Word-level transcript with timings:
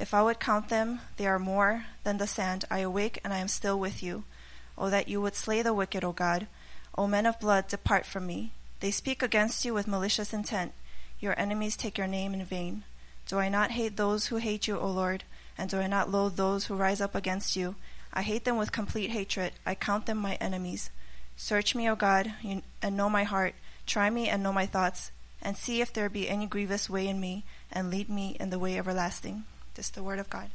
If 0.00 0.14
I 0.14 0.22
would 0.22 0.40
count 0.40 0.70
them, 0.70 1.00
they 1.18 1.26
are 1.26 1.38
more 1.38 1.84
than 2.04 2.16
the 2.16 2.26
sand. 2.26 2.64
I 2.70 2.78
awake 2.78 3.20
and 3.22 3.34
I 3.34 3.38
am 3.38 3.48
still 3.48 3.78
with 3.78 4.02
you. 4.02 4.24
O 4.78 4.88
that 4.88 5.08
you 5.08 5.20
would 5.20 5.34
slay 5.34 5.60
the 5.60 5.74
wicked, 5.74 6.02
O 6.02 6.12
God. 6.12 6.46
O 6.96 7.06
men 7.06 7.26
of 7.26 7.38
blood, 7.38 7.68
depart 7.68 8.06
from 8.06 8.26
me. 8.26 8.52
They 8.80 8.90
speak 8.90 9.22
against 9.22 9.62
you 9.62 9.74
with 9.74 9.86
malicious 9.86 10.32
intent. 10.32 10.72
Your 11.20 11.38
enemies 11.38 11.76
take 11.76 11.98
your 11.98 12.06
name 12.06 12.32
in 12.32 12.46
vain. 12.46 12.84
Do 13.26 13.38
I 13.38 13.50
not 13.50 13.72
hate 13.72 13.98
those 13.98 14.28
who 14.28 14.36
hate 14.36 14.66
you, 14.66 14.78
O 14.78 14.88
Lord? 14.88 15.22
And 15.58 15.68
do 15.68 15.78
I 15.78 15.86
not 15.86 16.10
loathe 16.10 16.36
those 16.36 16.64
who 16.64 16.76
rise 16.76 17.02
up 17.02 17.14
against 17.14 17.54
you? 17.54 17.74
I 18.10 18.22
hate 18.22 18.46
them 18.46 18.56
with 18.56 18.72
complete 18.72 19.10
hatred. 19.10 19.52
I 19.66 19.74
count 19.74 20.06
them 20.06 20.16
my 20.16 20.36
enemies. 20.36 20.88
Search 21.36 21.74
me, 21.74 21.90
O 21.90 21.94
God, 21.94 22.32
and 22.82 22.96
know 22.96 23.10
my 23.10 23.24
heart. 23.24 23.54
Try 23.86 24.08
me 24.08 24.30
and 24.30 24.42
know 24.42 24.52
my 24.52 24.64
thoughts, 24.64 25.10
and 25.42 25.58
see 25.58 25.82
if 25.82 25.92
there 25.92 26.08
be 26.08 26.26
any 26.26 26.46
grievous 26.46 26.88
way 26.88 27.06
in 27.06 27.20
me, 27.20 27.44
and 27.70 27.90
lead 27.90 28.08
me 28.08 28.34
in 28.40 28.48
the 28.48 28.58
way 28.58 28.78
everlasting. 28.78 29.44
This 29.80 29.88
the 29.88 30.02
word 30.02 30.18
of 30.18 30.28
God. 30.28 30.50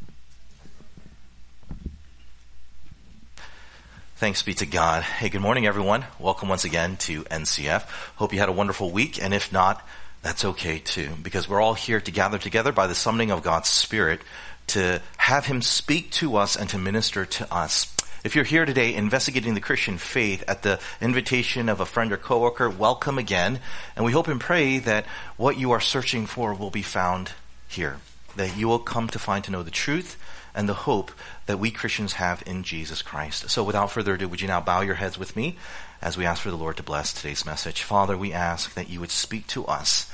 Thanks 4.18 4.44
be 4.44 4.54
to 4.54 4.68
God. 4.68 5.02
Hey, 5.02 5.30
good 5.30 5.42
morning, 5.42 5.66
everyone. 5.66 6.06
Welcome 6.20 6.48
once 6.48 6.64
again 6.64 6.98
to 6.98 7.24
NCF. 7.24 7.90
Hope 8.18 8.34
you 8.34 8.38
had 8.38 8.50
a 8.50 8.52
wonderful 8.52 8.92
week, 8.92 9.20
and 9.20 9.34
if 9.34 9.52
not, 9.52 9.84
that's 10.22 10.46
okay 10.46 10.78
too, 10.78 11.10
because 11.24 11.50
we're 11.50 11.60
all 11.60 11.74
here 11.74 12.00
to 12.00 12.12
gather 12.12 12.38
together 12.38 12.72
by 12.72 12.86
the 12.86 12.94
summoning 12.94 13.32
of 13.32 13.42
God's 13.42 13.68
Spirit 13.68 14.22
to 14.68 15.02
have 15.18 15.48
Him 15.48 15.64
speak 15.64 16.12
to 16.12 16.36
us 16.36 16.56
and 16.56 16.70
to 16.70 16.78
minister 16.78 17.26
to 17.26 17.52
us. 17.52 17.92
If 18.24 18.36
you're 18.36 18.46
here 18.46 18.66
today 18.66 18.94
investigating 18.94 19.56
the 19.56 19.60
Christian 19.60 19.98
faith 19.98 20.44
at 20.48 20.62
the 20.62 20.80
invitation 21.02 21.68
of 21.68 21.80
a 21.80 21.88
friend 21.88 22.14
or 22.14 22.18
coworker, 22.18 22.70
welcome 22.70 23.18
again. 23.18 23.60
And 23.96 24.06
we 24.06 24.12
hope 24.12 24.28
and 24.28 24.40
pray 24.40 24.78
that 24.78 25.08
what 25.36 25.58
you 25.58 25.72
are 25.72 25.82
searching 25.82 26.28
for 26.28 26.54
will 26.54 26.70
be 26.70 26.84
found 26.84 27.32
here 27.68 27.98
that 28.36 28.58
you 28.58 28.68
will 28.68 28.80
come 28.80 29.08
to 29.10 29.20
find 29.20 29.44
to 29.44 29.52
know 29.52 29.64
the 29.64 29.72
truth 29.72 30.18
and 30.54 30.70
the 30.70 30.74
hope 30.74 31.12
that 31.46 31.60
we 31.60 31.70
Christians 31.70 32.14
have 32.14 32.42
in 32.46 32.64
Jesus 32.64 33.02
Christ. 33.02 33.50
So 33.50 33.64
without 33.64 33.92
further 33.92 34.14
ado, 34.14 34.28
would 34.30 34.42
you 34.42 34.48
now 34.48 34.62
bow 34.62 34.82
your 34.82 34.96
heads 34.96 35.18
with 35.18 35.36
me 35.36 35.58
as 36.02 36.18
we 36.18 36.26
ask 36.26 36.42
for 36.42 36.50
the 36.50 36.58
Lord 36.58 36.78
to 36.78 36.84
bless 36.84 37.14
today's 37.14 37.46
message? 37.46 37.82
Father, 37.82 38.18
we 38.18 38.32
ask 38.32 38.74
that 38.74 38.90
you 38.90 39.00
would 39.02 39.12
speak 39.12 39.48
to 39.48 39.66
us. 39.66 40.10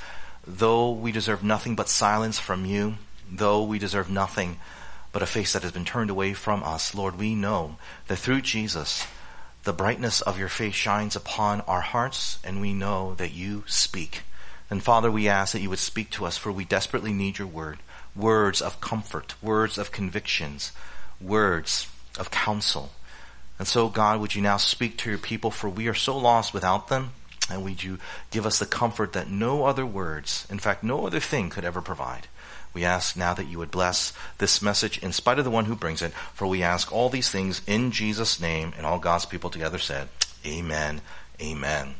Though 0.45 0.91
we 0.91 1.11
deserve 1.11 1.43
nothing 1.43 1.75
but 1.75 1.87
silence 1.87 2.39
from 2.39 2.65
you, 2.65 2.95
though 3.31 3.63
we 3.63 3.77
deserve 3.77 4.09
nothing 4.09 4.59
but 5.11 5.21
a 5.21 5.27
face 5.27 5.53
that 5.53 5.61
has 5.61 5.71
been 5.71 5.85
turned 5.85 6.09
away 6.09 6.33
from 6.33 6.63
us, 6.63 6.95
Lord, 6.95 7.19
we 7.19 7.35
know 7.35 7.77
that 8.07 8.17
through 8.17 8.41
Jesus, 8.41 9.05
the 9.63 9.73
brightness 9.73 10.21
of 10.21 10.39
your 10.39 10.47
face 10.47 10.73
shines 10.73 11.15
upon 11.15 11.61
our 11.61 11.81
hearts, 11.81 12.39
and 12.43 12.59
we 12.59 12.73
know 12.73 13.13
that 13.15 13.33
you 13.33 13.63
speak. 13.67 14.23
And 14.71 14.81
Father, 14.81 15.11
we 15.11 15.27
ask 15.27 15.53
that 15.53 15.61
you 15.61 15.69
would 15.69 15.79
speak 15.79 16.09
to 16.11 16.25
us, 16.25 16.37
for 16.37 16.51
we 16.51 16.65
desperately 16.65 17.13
need 17.13 17.37
your 17.37 17.47
word 17.47 17.77
words 18.15 18.61
of 18.61 18.81
comfort, 18.81 19.35
words 19.41 19.77
of 19.77 19.91
convictions, 19.91 20.71
words 21.19 21.87
of 22.19 22.31
counsel. 22.31 22.91
And 23.59 23.67
so, 23.67 23.89
God, 23.89 24.19
would 24.19 24.35
you 24.35 24.41
now 24.41 24.57
speak 24.57 24.97
to 24.97 25.09
your 25.09 25.19
people, 25.19 25.51
for 25.51 25.69
we 25.69 25.87
are 25.87 25.93
so 25.93 26.17
lost 26.17 26.53
without 26.53 26.87
them, 26.87 27.11
and 27.49 27.63
would 27.63 27.83
you 27.83 27.99
give 28.31 28.45
us 28.45 28.59
the 28.59 28.65
comfort 28.65 29.13
that 29.13 29.29
no 29.29 29.65
other 29.65 29.85
words, 29.85 30.47
in 30.49 30.59
fact, 30.59 30.83
no 30.83 31.05
other 31.05 31.19
thing 31.19 31.49
could 31.49 31.65
ever 31.65 31.81
provide. 31.81 32.27
We 32.73 32.85
ask 32.85 33.17
now 33.17 33.33
that 33.33 33.47
you 33.47 33.57
would 33.59 33.71
bless 33.71 34.13
this 34.37 34.61
message 34.61 34.97
in 35.03 35.11
spite 35.11 35.37
of 35.37 35.45
the 35.45 35.51
one 35.51 35.65
who 35.65 35.75
brings 35.75 36.01
it, 36.01 36.13
for 36.33 36.47
we 36.47 36.63
ask 36.63 36.91
all 36.91 37.09
these 37.09 37.29
things 37.29 37.61
in 37.67 37.91
Jesus' 37.91 38.39
name, 38.39 38.73
and 38.77 38.85
all 38.85 38.99
God's 38.99 39.25
people 39.25 39.49
together 39.49 39.77
said, 39.77 40.07
Amen, 40.45 41.01
Amen. 41.41 41.95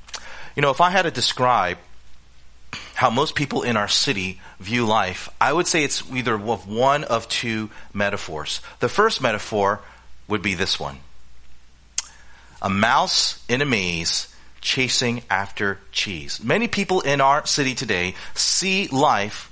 You 0.56 0.62
know, 0.62 0.72
if 0.72 0.82
I 0.82 0.90
had 0.90 1.04
to 1.04 1.12
describe 1.12 1.78
how 2.96 3.10
most 3.10 3.36
people 3.36 3.64
in 3.64 3.78
our 3.78 3.88
city 3.88 4.40
view 4.60 4.86
life, 4.86 5.30
I 5.40 5.52
would 5.52 5.68
say 5.68 5.84
it's 5.84 6.04
either 6.12 6.36
of 6.36 6.68
one 6.68 7.04
of 7.04 7.28
two 7.28 7.70
metaphors. 7.94 8.62
The 8.80 8.90
first 8.90 9.22
metaphor 9.22 9.82
would 10.28 10.42
be 10.42 10.54
this 10.54 10.80
one 10.80 11.00
a 12.62 12.70
mouse 12.70 13.44
in 13.50 13.62
a 13.62 13.66
maze 13.66 14.28
chasing 14.62 15.24
after 15.30 15.80
cheese. 15.92 16.44
Many 16.44 16.68
people 16.68 17.02
in 17.02 17.20
our 17.20 17.46
city 17.48 17.74
today 17.74 18.14
see 18.36 18.88
life, 18.88 19.52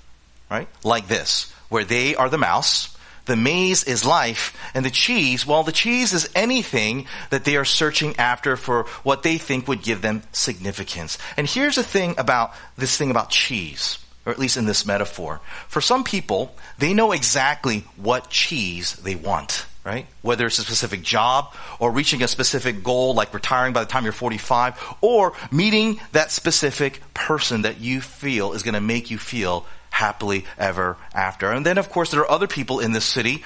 right, 0.52 0.68
like 0.84 1.08
this, 1.08 1.52
where 1.70 1.84
they 1.84 2.16
are 2.16 2.30
the 2.30 2.38
mouse 2.38 2.96
the 3.30 3.36
maze 3.36 3.84
is 3.84 4.04
life, 4.04 4.58
and 4.74 4.84
the 4.84 4.90
cheese, 4.90 5.46
well, 5.46 5.64
the 5.64 5.72
cheese 5.72 6.14
is 6.14 6.30
anything 6.36 7.06
that 7.30 7.46
they 7.46 7.56
are 7.56 7.66
searching 7.66 8.18
after 8.18 8.58
for 8.58 8.84
what 9.04 9.24
they 9.24 9.38
think 9.38 9.68
would 9.68 9.84
give 9.84 10.02
them 10.02 10.24
significance. 10.32 11.18
And 11.38 11.48
here's 11.48 11.76
the 11.76 11.84
thing 11.84 12.16
about 12.18 12.54
this 12.78 12.98
thing 12.98 13.12
about 13.12 13.30
cheese, 13.30 14.00
or 14.26 14.34
at 14.34 14.40
least 14.40 14.58
in 14.58 14.66
this 14.66 14.86
metaphor. 14.86 15.40
For 15.68 15.80
some 15.80 16.04
people, 16.04 16.56
they 16.80 16.94
know 16.94 17.12
exactly 17.12 17.86
what 17.96 18.30
cheese 18.30 18.94
they 18.94 19.16
want 19.16 19.66
right? 19.86 20.08
Whether 20.22 20.46
it's 20.46 20.60
a 20.60 20.62
specific 20.62 21.02
job 21.02 21.56
or 21.80 21.92
reaching 21.92 22.22
a 22.22 22.28
specific 22.28 22.84
goal 22.84 23.16
like 23.16 23.34
retiring 23.34 23.74
by 23.74 23.80
the 23.80 23.90
time 23.90 24.04
you're 24.04 24.14
45 24.14 24.98
or 25.02 25.34
meeting 25.52 26.00
that 26.12 26.32
specific 26.32 27.02
person 27.14 27.64
that 27.64 27.80
you 27.80 28.02
feel 28.02 28.54
is 28.54 28.62
going 28.62 28.76
to 28.76 28.82
make 28.82 29.10
you 29.10 29.18
feel 29.18 29.66
happily 29.90 30.46
ever 30.58 30.98
after. 31.14 31.52
And 31.52 31.66
then, 31.66 31.78
of 31.78 31.90
course, 31.90 32.12
there 32.12 32.22
are 32.22 32.32
other 32.32 32.48
people 32.48 32.80
in 32.80 32.92
this 32.92 33.06
city 33.06 33.44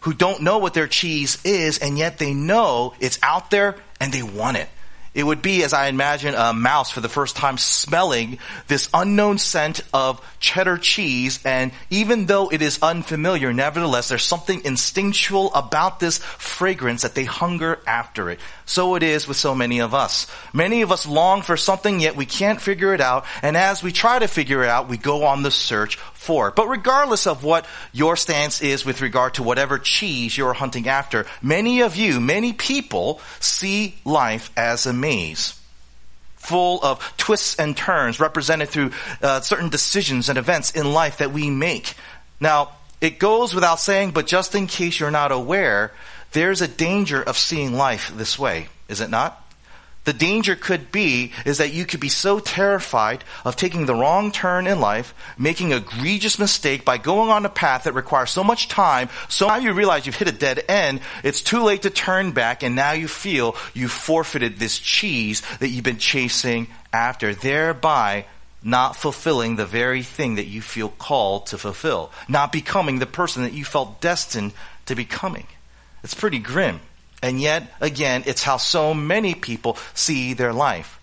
who 0.00 0.14
don't 0.14 0.42
know 0.42 0.58
what 0.58 0.74
their 0.74 0.86
cheese 0.86 1.38
is, 1.44 1.78
and 1.78 1.98
yet 1.98 2.18
they 2.18 2.32
know 2.32 2.94
it's 3.00 3.18
out 3.22 3.50
there 3.50 3.76
and 4.00 4.12
they 4.12 4.22
want 4.22 4.56
it. 4.56 4.68
It 5.16 5.24
would 5.24 5.40
be, 5.40 5.64
as 5.64 5.72
I 5.72 5.88
imagine, 5.88 6.34
a 6.34 6.52
mouse 6.52 6.90
for 6.90 7.00
the 7.00 7.08
first 7.08 7.36
time 7.36 7.56
smelling 7.56 8.38
this 8.68 8.90
unknown 8.92 9.38
scent 9.38 9.80
of 9.94 10.20
cheddar 10.40 10.76
cheese. 10.76 11.40
And 11.42 11.72
even 11.88 12.26
though 12.26 12.50
it 12.50 12.60
is 12.60 12.78
unfamiliar, 12.82 13.54
nevertheless, 13.54 14.10
there's 14.10 14.22
something 14.22 14.62
instinctual 14.66 15.54
about 15.54 16.00
this 16.00 16.18
fragrance 16.18 17.00
that 17.00 17.14
they 17.14 17.24
hunger 17.24 17.80
after 17.86 18.28
it. 18.28 18.40
So 18.66 18.94
it 18.94 19.02
is 19.02 19.26
with 19.26 19.38
so 19.38 19.54
many 19.54 19.80
of 19.80 19.94
us. 19.94 20.26
Many 20.52 20.82
of 20.82 20.92
us 20.92 21.06
long 21.06 21.40
for 21.40 21.56
something, 21.56 21.98
yet 21.98 22.14
we 22.14 22.26
can't 22.26 22.60
figure 22.60 22.92
it 22.92 23.00
out. 23.00 23.24
And 23.40 23.56
as 23.56 23.82
we 23.82 23.92
try 23.92 24.18
to 24.18 24.28
figure 24.28 24.62
it 24.64 24.68
out, 24.68 24.90
we 24.90 24.98
go 24.98 25.24
on 25.24 25.42
the 25.42 25.50
search 25.50 25.96
for. 26.26 26.50
But 26.50 26.68
regardless 26.68 27.26
of 27.26 27.44
what 27.44 27.66
your 27.92 28.16
stance 28.16 28.60
is 28.60 28.84
with 28.84 29.00
regard 29.00 29.34
to 29.34 29.42
whatever 29.42 29.78
cheese 29.78 30.36
you're 30.36 30.52
hunting 30.52 30.88
after, 30.88 31.24
many 31.40 31.82
of 31.82 31.96
you, 31.96 32.20
many 32.20 32.52
people 32.52 33.20
see 33.40 33.94
life 34.04 34.50
as 34.56 34.86
a 34.86 34.92
maze 34.92 35.58
full 36.34 36.82
of 36.84 37.00
twists 37.16 37.56
and 37.56 37.76
turns 37.76 38.20
represented 38.20 38.68
through 38.68 38.90
uh, 39.20 39.40
certain 39.40 39.68
decisions 39.68 40.28
and 40.28 40.38
events 40.38 40.70
in 40.72 40.92
life 40.92 41.18
that 41.18 41.32
we 41.32 41.50
make. 41.50 41.94
Now, 42.40 42.70
it 43.00 43.18
goes 43.18 43.54
without 43.54 43.80
saying, 43.80 44.12
but 44.12 44.26
just 44.26 44.54
in 44.54 44.66
case 44.66 45.00
you're 45.00 45.10
not 45.10 45.32
aware, 45.32 45.92
there's 46.32 46.60
a 46.60 46.68
danger 46.68 47.22
of 47.22 47.36
seeing 47.36 47.74
life 47.74 48.12
this 48.16 48.38
way, 48.38 48.68
is 48.88 49.00
it 49.00 49.10
not? 49.10 49.45
The 50.06 50.12
danger 50.12 50.54
could 50.54 50.92
be 50.92 51.32
is 51.44 51.58
that 51.58 51.72
you 51.72 51.84
could 51.84 51.98
be 51.98 52.08
so 52.08 52.38
terrified 52.38 53.24
of 53.44 53.56
taking 53.56 53.86
the 53.86 53.94
wrong 53.94 54.30
turn 54.30 54.68
in 54.68 54.80
life, 54.80 55.12
making 55.36 55.72
a 55.72 55.76
egregious 55.76 56.38
mistake 56.38 56.84
by 56.84 56.96
going 56.96 57.30
on 57.30 57.44
a 57.44 57.48
path 57.48 57.84
that 57.84 57.92
requires 57.92 58.30
so 58.30 58.44
much 58.44 58.68
time. 58.68 59.08
So 59.28 59.48
now 59.48 59.56
you 59.56 59.72
realize 59.72 60.06
you've 60.06 60.14
hit 60.14 60.28
a 60.28 60.32
dead 60.32 60.64
end. 60.68 61.00
It's 61.24 61.42
too 61.42 61.62
late 61.62 61.82
to 61.82 61.90
turn 61.90 62.30
back 62.30 62.62
and 62.62 62.76
now 62.76 62.92
you 62.92 63.08
feel 63.08 63.56
you 63.74 63.88
forfeited 63.88 64.58
this 64.58 64.78
cheese 64.78 65.42
that 65.58 65.68
you've 65.68 65.84
been 65.84 65.98
chasing 65.98 66.68
after, 66.92 67.34
thereby 67.34 68.26
not 68.62 68.94
fulfilling 68.96 69.56
the 69.56 69.66
very 69.66 70.02
thing 70.02 70.36
that 70.36 70.46
you 70.46 70.62
feel 70.62 70.88
called 70.88 71.46
to 71.46 71.58
fulfill, 71.58 72.12
not 72.28 72.52
becoming 72.52 72.98
the 72.98 73.06
person 73.06 73.42
that 73.42 73.52
you 73.52 73.64
felt 73.64 74.00
destined 74.00 74.52
to 74.86 74.94
becoming. 74.94 75.46
It's 76.04 76.14
pretty 76.14 76.38
grim. 76.38 76.80
And 77.26 77.40
yet, 77.40 77.74
again, 77.80 78.22
it's 78.24 78.44
how 78.44 78.56
so 78.56 78.94
many 78.94 79.34
people 79.34 79.78
see 79.94 80.32
their 80.32 80.52
life. 80.52 81.00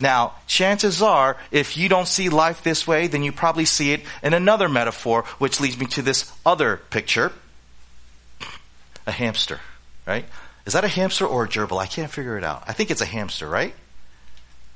Now, 0.00 0.32
chances 0.46 1.02
are, 1.02 1.36
if 1.50 1.76
you 1.76 1.90
don't 1.90 2.08
see 2.08 2.30
life 2.30 2.62
this 2.62 2.86
way, 2.86 3.08
then 3.08 3.22
you 3.22 3.30
probably 3.30 3.66
see 3.66 3.92
it 3.92 4.00
in 4.22 4.32
another 4.32 4.70
metaphor, 4.70 5.24
which 5.36 5.60
leads 5.60 5.76
me 5.76 5.84
to 5.88 6.00
this 6.00 6.32
other 6.46 6.78
picture. 6.78 7.30
A 9.06 9.12
hamster, 9.12 9.60
right? 10.06 10.24
Is 10.64 10.72
that 10.72 10.84
a 10.84 10.88
hamster 10.88 11.26
or 11.26 11.44
a 11.44 11.48
gerbil? 11.48 11.78
I 11.78 11.84
can't 11.84 12.10
figure 12.10 12.38
it 12.38 12.44
out. 12.44 12.64
I 12.66 12.72
think 12.72 12.90
it's 12.90 13.02
a 13.02 13.04
hamster, 13.06 13.46
right? 13.46 13.74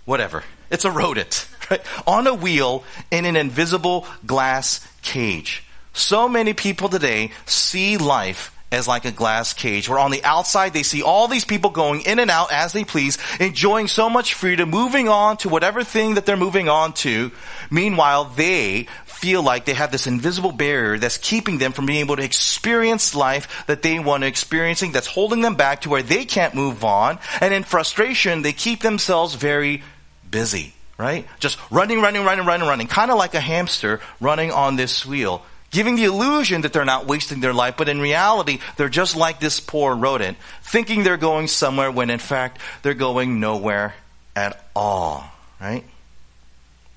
Whatever. 0.04 0.44
It's 0.70 0.84
a 0.84 0.90
rodent, 0.90 1.48
right? 1.70 1.80
On 2.06 2.26
a 2.26 2.34
wheel 2.34 2.84
in 3.10 3.24
an 3.24 3.36
invisible 3.36 4.06
glass 4.26 4.86
cage. 5.00 5.64
So 5.94 6.28
many 6.28 6.52
people 6.52 6.90
today 6.90 7.30
see 7.46 7.96
life 7.96 8.54
as 8.72 8.86
like 8.86 9.04
a 9.04 9.10
glass 9.10 9.52
cage, 9.52 9.88
where 9.88 9.98
on 9.98 10.10
the 10.10 10.24
outside 10.24 10.72
they 10.72 10.82
see 10.82 11.02
all 11.02 11.26
these 11.26 11.44
people 11.44 11.70
going 11.70 12.02
in 12.02 12.18
and 12.18 12.30
out 12.30 12.52
as 12.52 12.72
they 12.72 12.84
please, 12.84 13.18
enjoying 13.40 13.88
so 13.88 14.08
much 14.08 14.34
freedom, 14.34 14.70
moving 14.70 15.08
on 15.08 15.36
to 15.38 15.48
whatever 15.48 15.82
thing 15.82 16.14
that 16.14 16.26
they're 16.26 16.36
moving 16.36 16.68
on 16.68 16.92
to. 16.92 17.32
Meanwhile, 17.70 18.26
they 18.36 18.86
feel 19.06 19.42
like 19.42 19.64
they 19.64 19.74
have 19.74 19.92
this 19.92 20.06
invisible 20.06 20.52
barrier 20.52 20.98
that's 20.98 21.18
keeping 21.18 21.58
them 21.58 21.72
from 21.72 21.86
being 21.86 22.00
able 22.00 22.16
to 22.16 22.22
experience 22.22 23.14
life 23.14 23.64
that 23.66 23.82
they 23.82 23.98
want 23.98 24.22
to 24.22 24.26
experiencing, 24.26 24.92
that's 24.92 25.06
holding 25.06 25.42
them 25.42 25.56
back 25.56 25.82
to 25.82 25.90
where 25.90 26.02
they 26.02 26.24
can't 26.24 26.54
move 26.54 26.84
on. 26.84 27.18
And 27.40 27.52
in 27.52 27.64
frustration, 27.64 28.42
they 28.42 28.52
keep 28.52 28.80
themselves 28.80 29.34
very 29.34 29.82
busy, 30.30 30.72
right? 30.96 31.26
Just 31.38 31.58
running, 31.70 32.00
running, 32.00 32.24
running, 32.24 32.46
running, 32.46 32.68
running, 32.68 32.86
kind 32.86 33.10
of 33.10 33.18
like 33.18 33.34
a 33.34 33.40
hamster 33.40 34.00
running 34.20 34.52
on 34.52 34.76
this 34.76 35.04
wheel 35.04 35.44
giving 35.70 35.96
the 35.96 36.04
illusion 36.04 36.62
that 36.62 36.72
they're 36.72 36.84
not 36.84 37.06
wasting 37.06 37.40
their 37.40 37.54
life, 37.54 37.76
but 37.76 37.88
in 37.88 38.00
reality, 38.00 38.58
they're 38.76 38.88
just 38.88 39.16
like 39.16 39.40
this 39.40 39.60
poor 39.60 39.94
rodent, 39.94 40.36
thinking 40.62 41.02
they're 41.02 41.16
going 41.16 41.46
somewhere 41.46 41.90
when 41.90 42.10
in 42.10 42.18
fact 42.18 42.58
they're 42.82 42.94
going 42.94 43.40
nowhere 43.40 43.94
at 44.34 44.64
all, 44.74 45.24
right? 45.60 45.84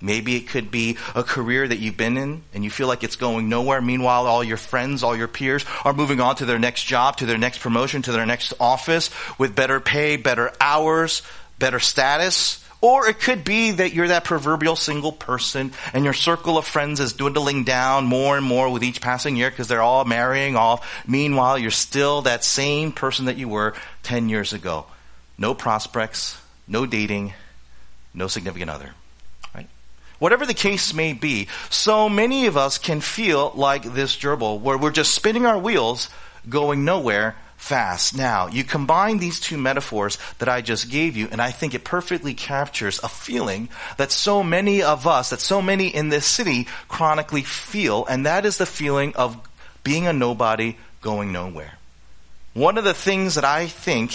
Maybe 0.02 0.36
it 0.36 0.50
could 0.50 0.70
be 0.70 0.98
a 1.16 1.24
career 1.24 1.66
that 1.66 1.80
you've 1.80 1.96
been 1.96 2.18
in 2.18 2.44
and 2.54 2.64
you 2.66 2.70
feel 2.70 2.88
like 2.88 3.06
it's 3.06 3.16
going 3.16 3.48
nowhere. 3.48 3.82
Meanwhile, 3.82 4.28
all 4.28 4.44
your 4.44 4.58
friends, 4.58 5.02
all 5.02 5.16
your 5.16 5.30
peers 5.30 5.66
are 5.86 5.94
moving 5.94 6.20
on 6.20 6.36
to 6.38 6.46
their 6.46 6.60
next 6.60 6.84
job, 6.84 7.18
to 7.18 7.26
their 7.26 7.38
next 7.38 7.60
promotion, 7.60 8.02
to 8.02 8.12
their 8.12 8.26
next 8.26 8.54
office 8.60 9.12
with 9.38 9.56
better 9.56 9.80
pay, 9.80 10.18
better 10.18 10.52
hours, 10.60 11.22
better 11.58 11.80
status. 11.80 12.63
Or 12.84 13.08
it 13.08 13.22
could 13.22 13.46
be 13.46 13.72
that 13.72 13.94
you're 13.94 14.10
that 14.10 14.26
proverbial 14.26 14.76
single 14.76 15.14
person 15.14 15.72
and 15.94 16.04
your 16.04 16.12
circle 16.12 16.58
of 16.58 16.68
friends 16.68 17.00
is 17.00 17.14
dwindling 17.14 17.64
down 17.64 18.08
more 18.08 18.36
and 18.36 18.46
more 18.46 18.70
with 18.70 18.84
each 18.84 19.00
passing 19.00 19.38
year 19.38 19.50
because 19.50 19.70
they're 19.70 19.82
all 19.82 20.04
marrying 20.04 20.58
off. 20.58 20.86
Meanwhile, 21.08 21.60
you're 21.60 21.72
still 21.72 22.24
that 22.24 22.44
same 22.44 22.92
person 22.92 23.28
that 23.28 23.38
you 23.38 23.48
were 23.48 23.74
10 24.04 24.28
years 24.28 24.52
ago. 24.52 24.86
No 25.38 25.54
prospects, 25.54 26.38
no 26.68 26.86
dating, 26.86 27.34
no 28.14 28.28
significant 28.28 28.70
other. 28.70 28.90
Whatever 30.20 30.46
the 30.46 30.54
case 30.54 30.94
may 30.94 31.14
be, 31.14 31.48
so 31.70 32.10
many 32.10 32.48
of 32.48 32.58
us 32.58 32.78
can 32.78 33.00
feel 33.00 33.54
like 33.56 33.84
this 33.94 34.18
gerbil 34.18 34.60
where 34.60 34.78
we're 34.78 34.92
just 34.92 35.14
spinning 35.14 35.46
our 35.46 35.58
wheels 35.58 36.10
going 36.50 36.84
nowhere 36.84 37.36
fast. 37.64 38.16
Now, 38.16 38.48
you 38.48 38.66
combine 38.66 39.20
these 39.20 39.40
two 39.40 39.58
metaphors 39.58 40.18
that 40.40 40.50
I 40.50 40.62
just 40.62 40.92
gave 40.92 41.16
you, 41.16 41.30
and 41.32 41.42
I 41.42 41.52
think 41.52 41.74
it 41.74 41.86
perfectly 41.86 42.34
captures 42.34 43.00
a 43.02 43.08
feeling 43.08 43.70
that 43.96 44.12
so 44.12 44.44
many 44.44 44.84
of 44.84 45.08
us, 45.08 45.30
that 45.30 45.40
so 45.40 45.62
many 45.62 45.88
in 45.88 46.10
this 46.10 46.26
city 46.26 46.68
chronically 46.90 47.42
feel, 47.42 48.06
and 48.06 48.26
that 48.26 48.46
is 48.46 48.58
the 48.58 48.66
feeling 48.66 49.16
of 49.16 49.38
being 49.84 50.08
a 50.08 50.14
nobody 50.14 50.76
going 51.02 51.32
nowhere. 51.32 51.74
One 52.54 52.78
of 52.78 52.84
the 52.84 52.94
things 52.94 53.36
that 53.36 53.46
I 53.46 53.68
think 53.68 54.12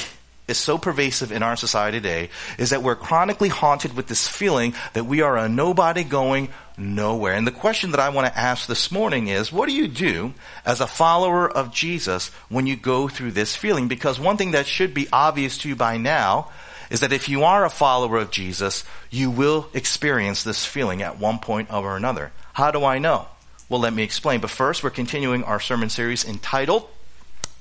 is 0.48 0.58
so 0.58 0.78
pervasive 0.78 1.30
in 1.30 1.42
our 1.42 1.56
society 1.56 1.98
today 1.98 2.30
is 2.58 2.70
that 2.70 2.82
we're 2.82 2.96
chronically 2.96 3.48
haunted 3.48 3.94
with 3.94 4.06
this 4.06 4.26
feeling 4.26 4.74
that 4.94 5.04
we 5.04 5.20
are 5.20 5.36
a 5.36 5.48
nobody 5.48 6.02
going 6.02 6.48
nowhere. 6.76 7.34
And 7.34 7.46
the 7.46 7.52
question 7.52 7.90
that 7.90 8.00
I 8.00 8.08
want 8.08 8.26
to 8.26 8.38
ask 8.38 8.66
this 8.66 8.90
morning 8.90 9.28
is, 9.28 9.52
what 9.52 9.68
do 9.68 9.74
you 9.74 9.88
do 9.88 10.32
as 10.64 10.80
a 10.80 10.86
follower 10.86 11.48
of 11.48 11.72
Jesus 11.72 12.28
when 12.48 12.66
you 12.66 12.76
go 12.76 13.08
through 13.08 13.32
this 13.32 13.54
feeling? 13.54 13.88
Because 13.88 14.18
one 14.18 14.36
thing 14.36 14.52
that 14.52 14.66
should 14.66 14.94
be 14.94 15.08
obvious 15.12 15.58
to 15.58 15.68
you 15.68 15.76
by 15.76 15.98
now 15.98 16.50
is 16.90 17.00
that 17.00 17.12
if 17.12 17.28
you 17.28 17.44
are 17.44 17.64
a 17.64 17.70
follower 17.70 18.16
of 18.16 18.30
Jesus, 18.30 18.84
you 19.10 19.30
will 19.30 19.68
experience 19.74 20.42
this 20.42 20.64
feeling 20.64 21.02
at 21.02 21.18
one 21.18 21.38
point 21.38 21.72
or 21.72 21.96
another. 21.96 22.32
How 22.54 22.70
do 22.70 22.84
I 22.84 22.98
know? 22.98 23.26
Well, 23.68 23.80
let 23.80 23.92
me 23.92 24.02
explain. 24.02 24.40
But 24.40 24.50
first, 24.50 24.82
we're 24.82 24.90
continuing 24.90 25.44
our 25.44 25.60
sermon 25.60 25.90
series 25.90 26.24
entitled 26.24 26.88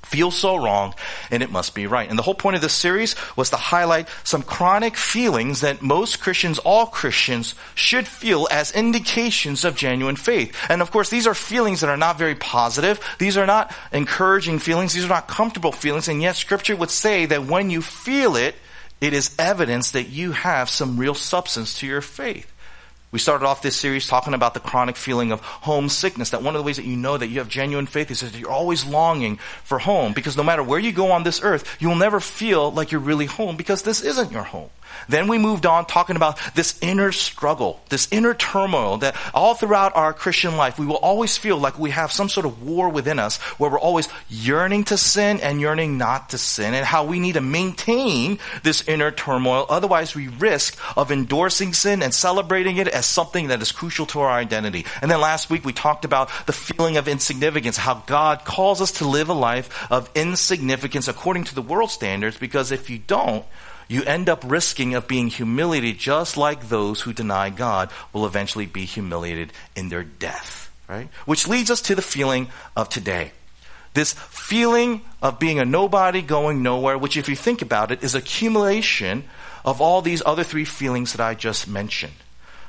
feels 0.07 0.37
so 0.37 0.55
wrong 0.55 0.93
and 1.31 1.43
it 1.43 1.51
must 1.51 1.75
be 1.75 1.87
right. 1.87 2.09
And 2.09 2.17
the 2.17 2.23
whole 2.23 2.35
point 2.35 2.55
of 2.55 2.61
this 2.61 2.73
series 2.73 3.15
was 3.35 3.49
to 3.49 3.57
highlight 3.57 4.07
some 4.23 4.41
chronic 4.41 4.95
feelings 4.95 5.61
that 5.61 5.81
most 5.81 6.21
Christians, 6.21 6.59
all 6.59 6.85
Christians, 6.85 7.55
should 7.75 8.07
feel 8.07 8.47
as 8.51 8.71
indications 8.71 9.65
of 9.65 9.75
genuine 9.75 10.15
faith. 10.15 10.55
And 10.69 10.81
of 10.81 10.91
course, 10.91 11.09
these 11.09 11.27
are 11.27 11.33
feelings 11.33 11.81
that 11.81 11.89
are 11.89 11.97
not 11.97 12.17
very 12.17 12.35
positive. 12.35 12.99
These 13.19 13.37
are 13.37 13.45
not 13.45 13.73
encouraging 13.91 14.59
feelings. 14.59 14.93
These 14.93 15.05
are 15.05 15.09
not 15.09 15.27
comfortable 15.27 15.71
feelings. 15.71 16.07
And 16.07 16.21
yet 16.21 16.35
scripture 16.35 16.75
would 16.75 16.91
say 16.91 17.25
that 17.25 17.45
when 17.45 17.69
you 17.69 17.81
feel 17.81 18.35
it, 18.35 18.55
it 18.99 19.13
is 19.13 19.35
evidence 19.37 19.91
that 19.91 20.09
you 20.09 20.31
have 20.31 20.69
some 20.69 20.97
real 20.97 21.13
substance 21.13 21.79
to 21.79 21.87
your 21.87 22.01
faith. 22.01 22.51
We 23.09 23.19
started 23.19 23.45
off 23.45 23.61
this 23.61 23.77
series 23.77 24.05
talking 24.05 24.33
about 24.33 24.53
the 24.53 24.59
chronic 24.59 24.97
feeling 24.97 25.31
of 25.31 25.39
homesickness. 25.39 26.31
That 26.31 26.43
one 26.43 26.55
of 26.55 26.59
the 26.59 26.65
ways 26.65 26.75
that 26.75 26.85
you 26.85 26.97
know 26.97 27.17
that 27.17 27.27
you 27.27 27.39
have 27.39 27.47
genuine 27.47 27.85
faith 27.85 28.11
is 28.11 28.19
that 28.19 28.35
you're 28.35 28.51
always 28.51 28.85
longing 28.85 29.37
for 29.63 29.79
home. 29.79 30.11
Because 30.11 30.35
no 30.35 30.43
matter 30.43 30.61
where 30.61 30.79
you 30.79 30.91
go 30.91 31.11
on 31.11 31.23
this 31.23 31.41
earth, 31.41 31.77
you 31.79 31.87
will 31.87 31.95
never 31.95 32.19
feel 32.19 32.69
like 32.71 32.91
you're 32.91 32.99
really 32.99 33.25
home 33.25 33.55
because 33.55 33.83
this 33.83 34.01
isn't 34.01 34.31
your 34.33 34.43
home. 34.43 34.69
Then 35.09 35.27
we 35.27 35.37
moved 35.37 35.65
on 35.65 35.85
talking 35.85 36.15
about 36.15 36.39
this 36.55 36.77
inner 36.81 37.11
struggle, 37.11 37.79
this 37.89 38.07
inner 38.11 38.33
turmoil 38.33 38.97
that 38.97 39.15
all 39.33 39.53
throughout 39.53 39.95
our 39.95 40.13
Christian 40.13 40.57
life, 40.57 40.79
we 40.79 40.85
will 40.85 40.95
always 40.95 41.37
feel 41.37 41.57
like 41.57 41.79
we 41.79 41.91
have 41.91 42.11
some 42.11 42.29
sort 42.29 42.45
of 42.45 42.63
war 42.63 42.89
within 42.89 43.19
us 43.19 43.37
where 43.57 43.69
we're 43.69 43.79
always 43.79 44.09
yearning 44.29 44.83
to 44.85 44.97
sin 44.97 45.39
and 45.41 45.61
yearning 45.61 45.97
not 45.97 46.29
to 46.29 46.37
sin 46.37 46.73
and 46.73 46.85
how 46.85 47.05
we 47.05 47.19
need 47.19 47.33
to 47.33 47.41
maintain 47.41 48.39
this 48.63 48.87
inner 48.87 49.11
turmoil. 49.11 49.65
Otherwise, 49.69 50.15
we 50.15 50.27
risk 50.27 50.77
of 50.97 51.11
endorsing 51.11 51.73
sin 51.73 52.01
and 52.01 52.13
celebrating 52.13 52.77
it 52.77 52.87
as 52.87 53.05
something 53.05 53.47
that 53.47 53.61
is 53.61 53.71
crucial 53.71 54.05
to 54.07 54.19
our 54.19 54.29
identity. 54.29 54.85
And 55.01 55.09
then 55.09 55.21
last 55.21 55.49
week 55.49 55.65
we 55.65 55.73
talked 55.73 56.05
about 56.05 56.29
the 56.45 56.53
feeling 56.53 56.97
of 56.97 57.07
insignificance, 57.07 57.77
how 57.77 58.03
God 58.05 58.45
calls 58.45 58.81
us 58.81 58.91
to 58.93 59.07
live 59.07 59.29
a 59.29 59.33
life 59.33 59.91
of 59.91 60.09
insignificance 60.15 61.07
according 61.07 61.45
to 61.45 61.55
the 61.55 61.61
world 61.61 61.91
standards 61.91 62.37
because 62.37 62.71
if 62.71 62.89
you 62.89 62.97
don't, 62.97 63.45
you 63.87 64.03
end 64.03 64.29
up 64.29 64.43
risking 64.45 64.95
of 64.95 65.07
being 65.07 65.27
humiliated 65.27 65.97
just 65.97 66.37
like 66.37 66.69
those 66.69 67.01
who 67.01 67.13
deny 67.13 67.49
God 67.49 67.89
will 68.13 68.25
eventually 68.25 68.65
be 68.65 68.85
humiliated 68.85 69.53
in 69.75 69.89
their 69.89 70.03
death, 70.03 70.71
right? 70.87 71.09
Which 71.25 71.47
leads 71.47 71.71
us 71.71 71.81
to 71.83 71.95
the 71.95 72.01
feeling 72.01 72.47
of 72.75 72.89
today. 72.89 73.31
This 73.93 74.13
feeling 74.13 75.01
of 75.21 75.39
being 75.39 75.59
a 75.59 75.65
nobody 75.65 76.21
going 76.21 76.61
nowhere, 76.61 76.97
which 76.97 77.17
if 77.17 77.29
you 77.29 77.35
think 77.35 77.61
about 77.61 77.91
it 77.91 78.03
is 78.03 78.13
accumulation 78.13 79.23
of 79.65 79.81
all 79.81 80.01
these 80.01 80.21
other 80.25 80.43
three 80.43 80.65
feelings 80.65 81.13
that 81.13 81.21
I 81.21 81.33
just 81.33 81.67
mentioned. 81.67 82.13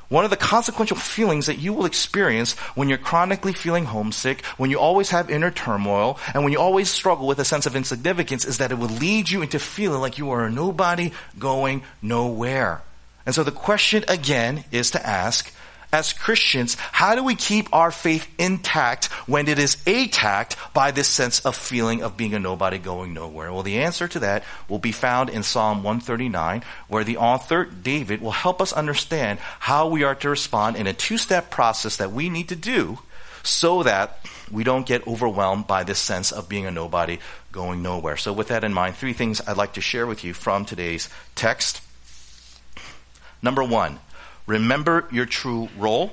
One 0.09 0.25
of 0.25 0.31
the 0.31 0.37
consequential 0.37 0.97
feelings 0.97 1.47
that 1.47 1.59
you 1.59 1.75
will 1.75 1.85
experience 1.85 2.53
when 2.75 2.89
you're 2.89 2.97
chronically 2.97 3.53
feeling 3.53 3.85
homesick, 3.85 4.43
when 4.57 4.71
you 4.71 4.79
always 4.79 5.11
have 5.11 5.31
inner 5.31 5.51
turmoil, 5.51 6.19
and 6.33 6.43
when 6.43 6.53
you 6.53 6.59
always 6.59 6.89
struggle 6.89 7.27
with 7.27 7.39
a 7.39 7.45
sense 7.45 7.67
of 7.67 7.77
insignificance 7.77 8.47
is 8.47 8.57
that 8.59 8.73
it 8.73 8.79
will 8.79 8.89
lead 8.89 9.29
you 9.29 9.43
into 9.43 9.59
feeling 9.59 10.01
like 10.01 10.17
you 10.17 10.31
are 10.31 10.47
a 10.47 10.51
nobody 10.51 11.13
going 11.39 11.83
nowhere. 12.01 12.81
And 13.27 13.35
so 13.35 13.45
the 13.45 13.53
question 13.53 14.05
again 14.09 14.65
is 14.73 14.93
to 14.93 15.07
ask, 15.07 15.53
as 15.93 16.13
Christians, 16.13 16.75
how 16.93 17.15
do 17.15 17.25
we 17.25 17.35
keep 17.35 17.73
our 17.73 17.91
faith 17.91 18.29
intact 18.39 19.07
when 19.27 19.49
it 19.49 19.59
is 19.59 19.79
attacked 19.87 20.57
by 20.75 20.91
this 20.91 21.09
sense 21.09 21.41
of 21.41 21.57
feeling 21.57 22.03
of 22.03 22.17
being 22.17 22.35
a 22.35 22.39
nobody 22.39 22.79
going 22.79 23.15
nowhere? 23.15 23.53
Well, 23.53 23.63
the 23.63 23.79
answer 23.79 24.07
to 24.09 24.19
that 24.21 24.45
will 24.69 24.79
be 24.79 24.93
found 24.93 25.31
in 25.31 25.43
Psalm 25.43 25.83
139, 25.83 26.63
where 26.89 27.05
the 27.05 27.17
author, 27.17 27.65
David, 27.65 28.21
will 28.21 28.33
help 28.33 28.61
us 28.61 28.73
understand 28.73 29.39
how 29.61 29.89
we 29.89 30.05
are 30.05 30.15
to 30.17 30.29
respond 30.29 30.77
in 30.77 30.87
a 30.87 30.93
two-step 30.93 31.51
process 31.51 31.97
that 31.97 32.13
we 32.13 32.29
need 32.29 32.49
to 32.51 32.57
do 32.57 32.99
so 33.43 33.83
that 33.83 34.19
we 34.51 34.65
don't 34.65 34.87
get 34.87 35.07
overwhelmed 35.07 35.67
by 35.67 35.85
this 35.85 35.99
sense 35.99 36.33
of 36.33 36.49
being 36.49 36.67
a 36.67 36.71
nobody 36.71 37.19
going 37.51 37.83
nowhere. 37.83 38.17
So, 38.17 38.33
with 38.33 38.49
that 38.49 38.65
in 38.65 38.75
mind, 38.75 38.97
three 38.97 39.15
things 39.15 39.41
I'd 39.47 39.57
like 39.57 39.75
to 39.75 39.81
share 39.81 40.07
with 40.07 40.23
you 40.23 40.35
from 40.35 40.65
today's 40.65 41.09
text. 41.35 41.81
Number 43.41 43.63
one, 43.63 44.01
remember 44.49 45.07
your 45.13 45.27
true 45.27 45.69
role. 45.79 46.13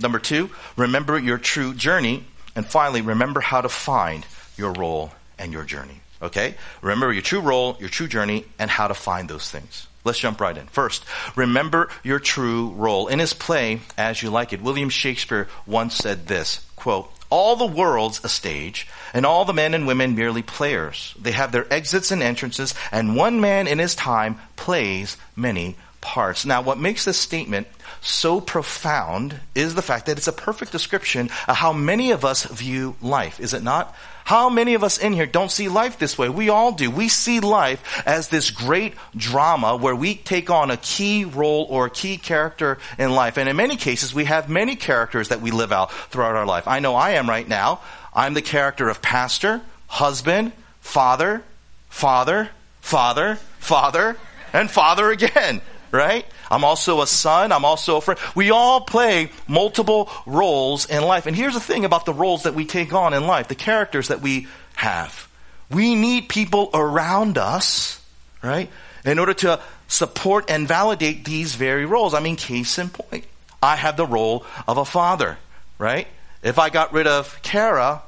Number 0.00 0.18
two, 0.18 0.50
remember 0.76 1.16
your 1.16 1.38
true 1.38 1.72
journey. 1.72 2.24
And 2.56 2.66
finally, 2.66 3.00
remember 3.00 3.40
how 3.40 3.60
to 3.60 3.68
find 3.68 4.26
your 4.56 4.72
role 4.72 5.12
and 5.38 5.52
your 5.52 5.64
journey. 5.64 6.00
Okay? 6.20 6.56
Remember 6.82 7.12
your 7.12 7.22
true 7.22 7.40
role, 7.40 7.76
your 7.78 7.88
true 7.88 8.08
journey, 8.08 8.46
and 8.58 8.70
how 8.70 8.88
to 8.88 8.94
find 8.94 9.28
those 9.28 9.48
things. 9.48 9.86
Let's 10.04 10.18
jump 10.18 10.40
right 10.40 10.56
in. 10.56 10.66
First, 10.66 11.04
remember 11.34 11.88
your 12.02 12.18
true 12.18 12.70
role. 12.70 13.08
In 13.08 13.18
his 13.18 13.32
play, 13.32 13.80
As 13.96 14.22
You 14.22 14.30
Like 14.30 14.52
It, 14.52 14.62
William 14.62 14.90
Shakespeare 14.90 15.48
once 15.66 15.94
said 15.94 16.26
this, 16.26 16.64
quote, 16.76 17.10
all 17.30 17.56
the 17.56 17.66
world's 17.66 18.22
a 18.22 18.28
stage, 18.28 18.86
and 19.12 19.26
all 19.26 19.44
the 19.44 19.52
men 19.52 19.74
and 19.74 19.86
women 19.86 20.14
merely 20.14 20.42
players. 20.42 21.14
They 21.20 21.32
have 21.32 21.52
their 21.52 21.72
exits 21.72 22.10
and 22.10 22.22
entrances, 22.22 22.74
and 22.92 23.16
one 23.16 23.40
man 23.40 23.66
in 23.66 23.78
his 23.78 23.94
time 23.94 24.38
plays 24.56 25.16
many 25.34 25.76
parts. 26.04 26.44
Now, 26.44 26.62
what 26.62 26.78
makes 26.78 27.04
this 27.04 27.18
statement 27.18 27.66
so 28.00 28.40
profound 28.40 29.40
is 29.54 29.74
the 29.74 29.82
fact 29.82 30.06
that 30.06 30.18
it's 30.18 30.28
a 30.28 30.32
perfect 30.32 30.70
description 30.70 31.30
of 31.48 31.56
how 31.56 31.72
many 31.72 32.12
of 32.12 32.24
us 32.24 32.44
view 32.44 32.94
life, 33.00 33.40
is 33.40 33.54
it 33.54 33.62
not? 33.62 33.96
How 34.24 34.48
many 34.48 34.74
of 34.74 34.84
us 34.84 34.98
in 34.98 35.12
here 35.12 35.26
don't 35.26 35.50
see 35.50 35.68
life 35.68 35.98
this 35.98 36.16
way? 36.16 36.28
We 36.28 36.50
all 36.50 36.72
do. 36.72 36.90
We 36.90 37.08
see 37.08 37.40
life 37.40 38.02
as 38.06 38.28
this 38.28 38.50
great 38.50 38.94
drama 39.16 39.76
where 39.76 39.96
we 39.96 40.14
take 40.14 40.50
on 40.50 40.70
a 40.70 40.76
key 40.76 41.24
role 41.24 41.66
or 41.68 41.86
a 41.86 41.90
key 41.90 42.16
character 42.16 42.78
in 42.98 43.10
life. 43.10 43.36
And 43.36 43.48
in 43.48 43.56
many 43.56 43.76
cases, 43.76 44.14
we 44.14 44.24
have 44.24 44.48
many 44.48 44.76
characters 44.76 45.28
that 45.28 45.40
we 45.40 45.50
live 45.50 45.72
out 45.72 45.92
throughout 46.10 46.36
our 46.36 46.46
life. 46.46 46.68
I 46.68 46.80
know 46.80 46.94
I 46.94 47.12
am 47.12 47.28
right 47.28 47.48
now. 47.48 47.80
I'm 48.14 48.34
the 48.34 48.42
character 48.42 48.88
of 48.88 49.02
pastor, 49.02 49.62
husband, 49.88 50.52
father, 50.80 51.42
father, 51.88 52.50
father, 52.80 53.36
father, 53.58 54.16
and 54.52 54.70
father 54.70 55.10
again 55.10 55.60
right? 55.94 56.26
I'm 56.50 56.64
also 56.64 57.00
a 57.00 57.06
son. 57.06 57.52
I'm 57.52 57.64
also 57.64 57.96
a 57.96 58.00
friend. 58.00 58.20
We 58.34 58.50
all 58.50 58.82
play 58.82 59.30
multiple 59.48 60.10
roles 60.26 60.86
in 60.86 61.02
life. 61.02 61.26
And 61.26 61.36
here's 61.36 61.54
the 61.54 61.60
thing 61.60 61.84
about 61.84 62.04
the 62.04 62.12
roles 62.12 62.42
that 62.42 62.54
we 62.54 62.64
take 62.66 62.92
on 62.92 63.14
in 63.14 63.26
life, 63.26 63.48
the 63.48 63.54
characters 63.54 64.08
that 64.08 64.20
we 64.20 64.48
have. 64.74 65.28
We 65.70 65.94
need 65.94 66.28
people 66.28 66.70
around 66.74 67.38
us, 67.38 68.04
right? 68.42 68.68
In 69.04 69.18
order 69.18 69.34
to 69.34 69.60
support 69.88 70.50
and 70.50 70.66
validate 70.68 71.24
these 71.24 71.54
very 71.54 71.86
roles. 71.86 72.14
I 72.14 72.20
mean, 72.20 72.36
case 72.36 72.78
in 72.78 72.90
point. 72.90 73.24
I 73.62 73.76
have 73.76 73.96
the 73.96 74.06
role 74.06 74.44
of 74.68 74.76
a 74.76 74.84
father, 74.84 75.38
right? 75.78 76.06
If 76.42 76.58
I 76.58 76.68
got 76.68 76.92
rid 76.92 77.06
of 77.06 77.40
Kara, 77.42 78.02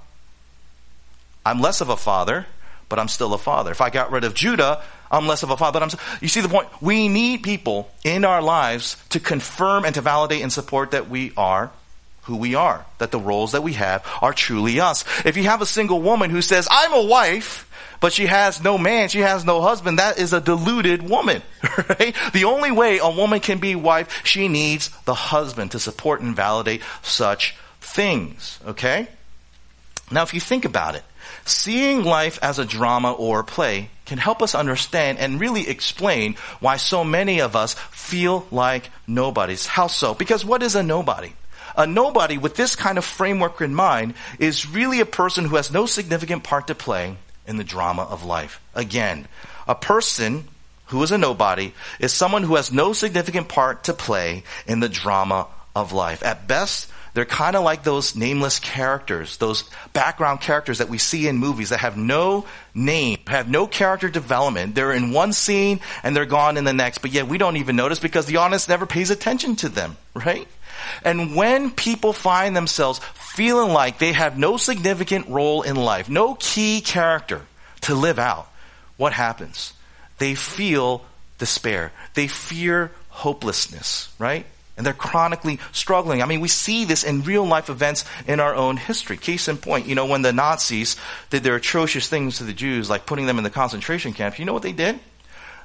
I'm 1.47 1.61
less 1.61 1.81
of 1.81 1.89
a 1.89 1.97
father, 1.97 2.47
but 2.89 2.99
I'm 2.99 3.09
still 3.09 3.33
a 3.33 3.39
father. 3.39 3.71
If 3.71 3.81
I 3.81 3.89
got 3.89 4.11
rid 4.11 4.25
of 4.25 4.35
Judah, 4.35 4.83
I'm 5.11 5.27
less 5.27 5.43
of 5.43 5.51
a 5.51 5.57
father. 5.57 5.81
But 5.81 5.95
I'm, 5.95 6.01
you 6.21 6.29
see 6.29 6.41
the 6.41 6.49
point? 6.49 6.69
We 6.81 7.09
need 7.09 7.43
people 7.43 7.91
in 8.05 8.25
our 8.25 8.43
lives 8.43 8.97
to 9.11 9.21
confirm 9.21 9.85
and 9.85 9.95
to 9.95 10.01
validate 10.01 10.43
and 10.43 10.53
support 10.53 10.93
that 10.93 11.09
we 11.09 11.33
are 11.37 11.71
who 12.27 12.37
we 12.37 12.57
are, 12.57 12.85
that 12.99 13.13
the 13.13 13.21
roles 13.21 13.53
that 13.53 13.63
we 13.63 13.75
have 13.75 14.05
are 14.21 14.33
truly 14.33 14.81
us. 14.81 15.05
If 15.25 15.37
you 15.37 15.45
have 15.45 15.63
a 15.63 15.67
single 15.67 16.03
woman 16.03 16.31
who 16.31 16.43
says, 16.43 16.67
I'm 16.69 16.93
a 16.93 17.05
wife, 17.05 17.71
but 18.01 18.13
she 18.13 18.27
has 18.27 18.63
no 18.63 18.77
man, 18.79 19.09
she 19.09 19.21
has 19.21 19.45
no 19.45 19.63
husband, 19.63 20.01
that 20.01 20.19
is 20.19 20.33
a 20.33 20.41
deluded 20.41 21.09
woman, 21.09 21.43
right? 21.89 22.17
The 22.33 22.45
only 22.45 22.73
way 22.73 22.99
a 22.99 23.09
woman 23.09 23.39
can 23.41 23.59
be 23.59 23.77
wife, 23.77 24.23
she 24.25 24.49
needs 24.49 24.91
the 25.05 25.15
husband 25.15 25.71
to 25.71 25.79
support 25.79 26.21
and 26.21 26.35
validate 26.35 26.83
such 27.03 27.57
things, 27.81 28.59
okay? 28.67 29.09
Now, 30.11 30.23
if 30.23 30.35
you 30.35 30.41
think 30.41 30.65
about 30.65 30.95
it, 30.95 31.05
seeing 31.45 32.05
life 32.05 32.39
as 32.43 32.59
a 32.59 32.65
drama 32.65 33.13
or 33.13 33.41
a 33.41 33.45
play 33.45 33.91
can 34.05 34.19
help 34.19 34.41
us 34.41 34.55
understand 34.55 35.19
and 35.19 35.41
really 35.41 35.69
explain 35.69 36.35
why 36.61 36.77
so 36.77 37.05
many 37.05 37.41
of 37.41 37.57
us 37.57 37.75
feel 37.91 38.47
like 38.51 38.91
nobodies. 39.07 39.67
How 39.67 39.89
so? 39.89 40.15
Because 40.15 40.45
what 40.45 40.63
is 40.63 40.77
a 40.77 40.83
nobody? 40.83 41.33
A 41.77 41.87
nobody 41.87 42.39
with 42.39 42.55
this 42.55 42.77
kind 42.77 42.99
of 42.99 43.05
framework 43.05 43.61
in 43.61 43.75
mind 43.75 44.15
is 44.39 44.71
really 44.71 45.01
a 45.01 45.07
person 45.07 45.45
who 45.45 45.57
has 45.57 45.73
no 45.73 45.87
significant 45.87 46.45
part 46.45 46.69
to 46.69 46.75
play 46.75 47.17
in 47.47 47.57
the 47.57 47.65
drama 47.65 48.03
of 48.03 48.25
life. 48.25 48.61
Again, 48.75 49.27
a 49.67 49.75
person 49.75 50.45
who 50.87 51.03
is 51.03 51.11
a 51.11 51.19
nobody 51.19 51.73
is 51.99 52.13
someone 52.13 52.45
who 52.45 52.55
has 52.55 52.73
no 52.73 52.93
significant 52.93 53.49
part 53.49 53.85
to 53.85 53.93
play 53.93 54.45
in 54.67 54.81
the 54.81 54.89
drama 54.89 55.49
of 55.75 55.93
life. 55.93 56.23
At 56.23 56.49
best, 56.49 56.89
they're 57.17 57.25
kind 57.25 57.57
of 57.57 57.65
like 57.65 57.83
those 57.83 58.15
nameless 58.15 58.59
characters, 58.59 59.39
those 59.39 59.65
background 59.95 60.43
characters 60.43 60.79
that 60.79 60.91
we 60.91 60.99
see 60.99 61.27
in 61.27 61.39
movies 61.39 61.71
that 61.71 61.81
have 61.81 61.97
no 61.97 62.45
name, 62.75 63.17
have 63.27 63.49
no 63.49 63.67
character 63.67 64.11
development. 64.11 64.75
They're 64.75 64.93
in 64.93 65.13
one 65.13 65.33
scene 65.33 65.81
and 66.03 66.15
they're 66.15 66.27
gone 66.27 66.59
in 66.59 66.65
the 66.65 66.75
next, 66.75 66.99
but 66.99 67.13
yet 67.13 67.27
we 67.27 67.39
don't 67.39 67.57
even 67.57 67.75
notice 67.75 68.01
because 68.01 68.27
the 68.27 68.37
audience 68.37 68.69
never 68.69 68.85
pays 68.85 69.09
attention 69.09 69.57
to 69.57 69.71
them, 69.71 69.97
right? 70.13 70.47
And 71.07 71.35
when 71.35 71.71
people 71.71 72.13
find 72.13 72.55
themselves 72.55 73.01
feeling 73.15 73.73
like 73.73 73.99
they 73.99 74.13
have 74.13 74.37
no 74.37 74.59
significant 74.59 75.27
role 75.29 75.63
in 75.63 75.77
life, 75.77 76.11
no 76.11 76.35
key 76.39 76.83
character 76.83 77.41
to 77.81 77.95
live 77.95 78.19
out, 78.19 78.47
what 78.99 79.15
happens? 79.15 79.73
They 80.19 80.35
feel 80.35 81.03
despair. 81.39 81.93
They 82.13 82.27
fear 82.27 82.91
hopelessness, 83.09 84.15
right? 84.19 84.45
And 84.77 84.85
they're 84.85 84.93
chronically 84.93 85.59
struggling. 85.73 86.23
I 86.23 86.27
mean, 86.27 86.41
we 86.41 86.49
see 86.49 86.85
this 86.85 87.03
in 87.03 87.23
real 87.23 87.47
life 87.47 87.71
events 87.71 88.05
in 88.27 88.41
our 88.41 88.55
own 88.55 88.77
history. 88.77 89.17
Case 89.17 89.49
in 89.49 89.57
point, 89.57 89.87
you 89.87 89.95
know, 89.95 90.05
when 90.07 90.23
the 90.23 90.33
Nazis 90.33 90.97
did 91.31 91.43
their 91.43 91.57
atrocious 91.57 92.09
things 92.09 92.39
to 92.39 92.45
the 92.45 92.53
Jews, 92.53 92.91
like 92.91 93.07
putting 93.07 93.27
them 93.27 93.39
in 93.39 93.45
the 93.45 93.51
concentration 93.51 94.13
camps, 94.13 94.39
you 94.39 94.45
know 94.45 94.53
what 94.53 94.63
they 94.63 94.73
did? 94.73 95.01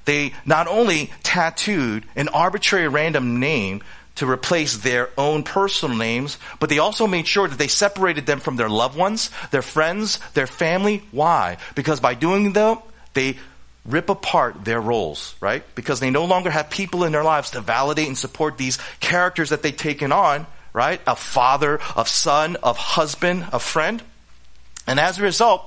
They 0.06 0.34
not 0.46 0.68
only 0.68 1.12
tattooed 1.24 2.06
an 2.16 2.30
arbitrary 2.30 2.88
random 2.88 3.40
name 3.40 3.84
to 4.16 4.30
replace 4.30 4.78
their 4.78 5.10
own 5.18 5.44
personal 5.44 5.96
names, 5.96 6.38
but 6.60 6.70
they 6.70 6.80
also 6.80 7.08
made 7.08 7.28
sure 7.28 7.48
that 7.48 7.58
they 7.58 7.68
separated 7.68 8.26
them 8.26 8.40
from 8.40 8.56
their 8.56 8.70
loved 8.70 8.98
ones, 8.98 9.30
their 9.52 9.62
friends, 9.62 10.20
their 10.34 10.48
family. 10.48 11.04
Why? 11.12 11.58
Because 11.76 12.00
by 12.00 12.14
doing 12.14 12.54
that, 12.54 12.82
they 13.14 13.38
rip 13.86 14.10
apart 14.10 14.64
their 14.64 14.80
roles, 14.80 15.36
right? 15.42 15.64
Because 15.76 16.00
they 16.00 16.10
no 16.10 16.26
longer 16.26 16.50
have 16.50 16.70
people 16.70 17.04
in 17.04 17.12
their 17.12 17.24
lives 17.24 17.52
to 17.52 17.62
validate 17.62 18.08
and 18.08 18.18
support 18.18 18.58
these 18.58 18.78
characters 19.00 19.50
that 19.50 19.64
they've 19.64 19.76
taken 19.76 20.12
on, 20.12 20.46
right? 20.74 21.02
A 21.08 21.16
father, 21.16 21.80
of 21.96 22.08
son, 22.08 22.58
of 22.58 22.78
husband, 22.78 23.46
of 23.52 23.64
friend. 23.64 24.02
And 24.88 25.00
as 25.00 25.20
a 25.20 25.24
result, 25.24 25.64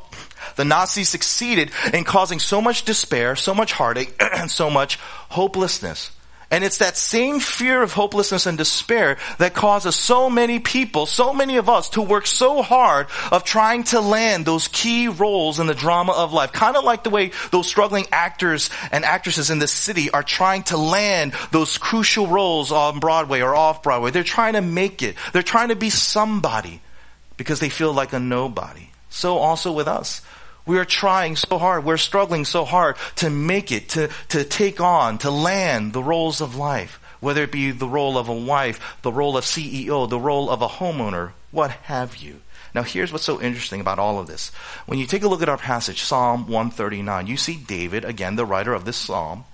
the 0.56 0.64
Nazis 0.64 1.08
succeeded 1.08 1.70
in 1.92 2.04
causing 2.04 2.38
so 2.38 2.60
much 2.60 2.84
despair, 2.84 3.36
so 3.36 3.54
much 3.54 3.72
heartache, 3.72 4.14
and 4.20 4.50
so 4.50 4.70
much 4.70 4.96
hopelessness. 5.30 6.10
And 6.54 6.62
it's 6.62 6.78
that 6.78 6.96
same 6.96 7.40
fear 7.40 7.82
of 7.82 7.94
hopelessness 7.94 8.46
and 8.46 8.56
despair 8.56 9.16
that 9.38 9.54
causes 9.54 9.96
so 9.96 10.30
many 10.30 10.60
people, 10.60 11.04
so 11.04 11.32
many 11.32 11.56
of 11.56 11.68
us 11.68 11.90
to 11.90 12.00
work 12.00 12.28
so 12.28 12.62
hard 12.62 13.08
of 13.32 13.42
trying 13.42 13.82
to 13.84 14.00
land 14.00 14.46
those 14.46 14.68
key 14.68 15.08
roles 15.08 15.58
in 15.58 15.66
the 15.66 15.74
drama 15.74 16.12
of 16.12 16.32
life. 16.32 16.52
Kind 16.52 16.76
of 16.76 16.84
like 16.84 17.02
the 17.02 17.10
way 17.10 17.32
those 17.50 17.66
struggling 17.66 18.06
actors 18.12 18.70
and 18.92 19.04
actresses 19.04 19.50
in 19.50 19.58
the 19.58 19.66
city 19.66 20.12
are 20.12 20.22
trying 20.22 20.62
to 20.64 20.76
land 20.76 21.32
those 21.50 21.76
crucial 21.76 22.28
roles 22.28 22.70
on 22.70 23.00
Broadway 23.00 23.40
or 23.40 23.56
off 23.56 23.82
Broadway. 23.82 24.12
They're 24.12 24.22
trying 24.22 24.52
to 24.52 24.62
make 24.62 25.02
it. 25.02 25.16
They're 25.32 25.42
trying 25.42 25.70
to 25.70 25.76
be 25.76 25.90
somebody 25.90 26.80
because 27.36 27.58
they 27.58 27.68
feel 27.68 27.92
like 27.92 28.12
a 28.12 28.20
nobody. 28.20 28.90
So 29.10 29.38
also 29.38 29.72
with 29.72 29.88
us. 29.88 30.22
We 30.66 30.78
are 30.78 30.84
trying 30.84 31.36
so 31.36 31.58
hard. 31.58 31.84
We're 31.84 31.96
struggling 31.98 32.44
so 32.44 32.64
hard 32.64 32.96
to 33.16 33.28
make 33.28 33.70
it, 33.70 33.90
to, 33.90 34.08
to 34.28 34.44
take 34.44 34.80
on, 34.80 35.18
to 35.18 35.30
land 35.30 35.92
the 35.92 36.02
roles 36.02 36.40
of 36.40 36.56
life, 36.56 37.00
whether 37.20 37.42
it 37.42 37.52
be 37.52 37.70
the 37.70 37.88
role 37.88 38.16
of 38.16 38.28
a 38.28 38.34
wife, 38.34 38.98
the 39.02 39.12
role 39.12 39.36
of 39.36 39.44
CEO, 39.44 40.08
the 40.08 40.18
role 40.18 40.48
of 40.48 40.62
a 40.62 40.68
homeowner, 40.68 41.32
what 41.50 41.70
have 41.70 42.16
you. 42.16 42.40
Now, 42.74 42.82
here's 42.82 43.12
what's 43.12 43.24
so 43.24 43.40
interesting 43.40 43.80
about 43.80 43.98
all 43.98 44.18
of 44.18 44.26
this. 44.26 44.50
When 44.86 44.98
you 44.98 45.06
take 45.06 45.22
a 45.22 45.28
look 45.28 45.42
at 45.42 45.48
our 45.48 45.58
passage, 45.58 46.02
Psalm 46.02 46.48
139, 46.48 47.26
you 47.26 47.36
see 47.36 47.56
David, 47.56 48.04
again, 48.04 48.34
the 48.34 48.46
writer 48.46 48.74
of 48.74 48.84
this 48.84 48.96
psalm, 48.96 49.44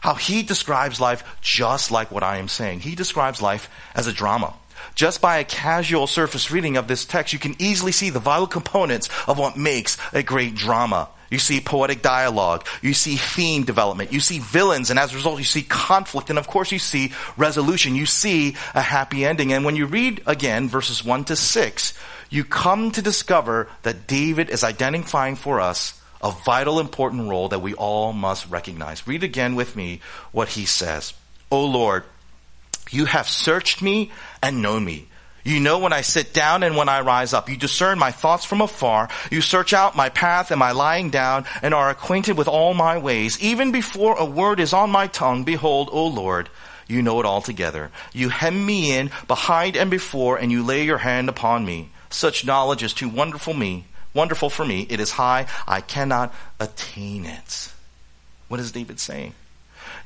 how 0.00 0.14
he 0.14 0.42
describes 0.42 1.00
life 1.00 1.24
just 1.40 1.90
like 1.90 2.10
what 2.10 2.22
I 2.22 2.36
am 2.36 2.48
saying. 2.48 2.80
He 2.80 2.94
describes 2.94 3.40
life 3.40 3.70
as 3.94 4.06
a 4.06 4.12
drama. 4.12 4.52
Just 4.96 5.20
by 5.20 5.36
a 5.36 5.44
casual 5.44 6.06
surface 6.06 6.50
reading 6.50 6.78
of 6.78 6.88
this 6.88 7.04
text, 7.04 7.34
you 7.34 7.38
can 7.38 7.54
easily 7.58 7.92
see 7.92 8.08
the 8.08 8.18
vital 8.18 8.46
components 8.46 9.10
of 9.28 9.38
what 9.38 9.54
makes 9.54 9.98
a 10.14 10.22
great 10.22 10.54
drama. 10.54 11.10
You 11.30 11.38
see 11.38 11.60
poetic 11.60 12.00
dialogue. 12.00 12.66
You 12.80 12.94
see 12.94 13.16
theme 13.16 13.64
development. 13.64 14.10
You 14.10 14.20
see 14.20 14.38
villains, 14.38 14.88
and 14.88 14.98
as 14.98 15.12
a 15.12 15.16
result, 15.16 15.38
you 15.38 15.44
see 15.44 15.62
conflict, 15.62 16.30
and 16.30 16.38
of 16.38 16.46
course, 16.46 16.72
you 16.72 16.78
see 16.78 17.12
resolution. 17.36 17.94
You 17.94 18.06
see 18.06 18.56
a 18.74 18.80
happy 18.80 19.26
ending. 19.26 19.52
And 19.52 19.66
when 19.66 19.76
you 19.76 19.84
read 19.84 20.22
again 20.24 20.70
verses 20.70 21.04
1 21.04 21.24
to 21.24 21.36
6, 21.36 21.92
you 22.30 22.42
come 22.42 22.90
to 22.92 23.02
discover 23.02 23.68
that 23.82 24.06
David 24.06 24.48
is 24.48 24.64
identifying 24.64 25.36
for 25.36 25.60
us 25.60 26.00
a 26.22 26.30
vital, 26.30 26.80
important 26.80 27.28
role 27.28 27.50
that 27.50 27.60
we 27.60 27.74
all 27.74 28.14
must 28.14 28.48
recognize. 28.48 29.06
Read 29.06 29.22
again 29.22 29.56
with 29.56 29.76
me 29.76 30.00
what 30.32 30.48
he 30.48 30.64
says. 30.64 31.12
O 31.50 31.66
Lord, 31.66 32.04
you 32.90 33.04
have 33.04 33.28
searched 33.28 33.82
me 33.82 34.10
and 34.42 34.62
known 34.62 34.84
me. 34.84 35.08
You 35.46 35.60
know 35.60 35.78
when 35.78 35.92
I 35.92 36.00
sit 36.00 36.34
down 36.34 36.64
and 36.64 36.76
when 36.76 36.88
I 36.88 37.02
rise 37.02 37.32
up. 37.32 37.48
You 37.48 37.56
discern 37.56 38.00
my 38.00 38.10
thoughts 38.10 38.44
from 38.44 38.60
afar. 38.60 39.08
You 39.30 39.40
search 39.40 39.72
out 39.72 39.94
my 39.94 40.08
path 40.08 40.50
and 40.50 40.58
my 40.58 40.72
lying 40.72 41.10
down 41.10 41.44
and 41.62 41.72
are 41.72 41.88
acquainted 41.88 42.36
with 42.36 42.48
all 42.48 42.74
my 42.74 42.98
ways. 42.98 43.40
Even 43.40 43.70
before 43.70 44.16
a 44.16 44.24
word 44.24 44.58
is 44.58 44.72
on 44.72 44.90
my 44.90 45.06
tongue, 45.06 45.44
behold, 45.44 45.88
O 45.92 46.08
Lord, 46.08 46.48
you 46.88 47.00
know 47.00 47.20
it 47.20 47.26
altogether. 47.26 47.92
You 48.12 48.28
hem 48.28 48.66
me 48.66 48.96
in 48.96 49.12
behind 49.28 49.76
and 49.76 49.88
before 49.88 50.36
and 50.36 50.50
you 50.50 50.64
lay 50.64 50.84
your 50.84 50.98
hand 50.98 51.28
upon 51.28 51.64
me. 51.64 51.90
Such 52.10 52.44
knowledge 52.44 52.82
is 52.82 52.92
too 52.92 53.08
wonderful 53.08 53.54
me, 53.54 53.84
wonderful 54.14 54.50
for 54.50 54.64
me. 54.64 54.86
It 54.90 54.98
is 54.98 55.12
high. 55.12 55.46
I 55.66 55.80
cannot 55.80 56.34
attain 56.58 57.24
it. 57.24 57.72
What 58.48 58.58
is 58.58 58.72
David 58.72 58.98
saying? 58.98 59.34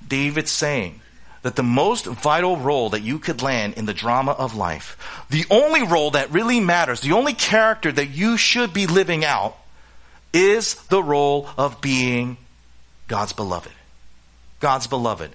David 0.07 0.49
saying, 0.49 1.01
that 1.42 1.56
the 1.56 1.62
most 1.62 2.06
vital 2.06 2.56
role 2.56 2.90
that 2.90 3.02
you 3.02 3.18
could 3.18 3.42
land 3.42 3.75
in 3.75 3.87
the 3.87 3.94
drama 3.94 4.32
of 4.32 4.54
life, 4.54 5.25
the 5.30 5.44
only 5.50 5.82
role 5.82 6.11
that 6.12 6.30
really 6.30 6.61
matters, 6.61 7.00
the 7.00 7.12
only 7.12 7.32
character 7.32 7.90
that 7.90 8.11
you 8.11 8.37
should 8.37 8.73
be 8.73 8.87
living 8.87 9.25
out, 9.25 9.56
is 10.32 10.75
the 10.88 11.02
role 11.02 11.49
of 11.56 11.80
being 11.80 12.37
God's 13.09 13.32
beloved. 13.32 13.73
God's 14.61 14.87
beloved. 14.87 15.30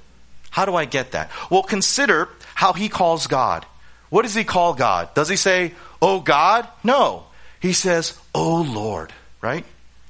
How 0.51 0.65
do 0.65 0.75
I 0.75 0.85
get 0.85 1.11
that? 1.11 1.31
Well, 1.49 1.63
consider 1.63 2.29
how 2.53 2.73
he 2.73 2.87
calls 2.87 3.27
God. 3.27 3.65
What 4.09 4.21
does 4.21 4.35
he 4.35 4.43
call 4.43 4.73
God? 4.73 5.13
Does 5.13 5.27
he 5.27 5.35
say, 5.35 5.73
Oh 6.01 6.21
God? 6.21 6.67
No. 6.83 7.25
He 7.59 7.73
says, 7.73 8.17
Oh 8.33 8.61
Lord, 8.61 9.11
right? 9.41 9.65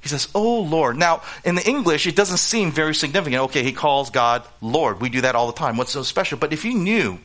He 0.06 0.10
says, 0.10 0.28
Oh 0.36 0.62
Lord. 0.62 0.98
Now, 0.98 1.24
in 1.44 1.56
the 1.56 1.68
English, 1.68 2.06
it 2.06 2.16
doesn't 2.16 2.38
seem 2.38 2.72
very 2.72 2.94
significant. 2.94 3.42
Okay, 3.46 3.64
he 3.64 3.72
calls 3.72 4.12
God 4.12 4.44
Lord. 4.62 5.02
We 5.02 5.10
do 5.10 5.22
that 5.22 5.34
all 5.34 5.48
the 5.48 5.54
time. 5.58 5.78
What's 5.78 5.94
so 5.94 6.04
special? 6.04 6.38
But 6.38 6.54
if 6.54 6.64
you 6.64 6.76
knew 6.76 7.18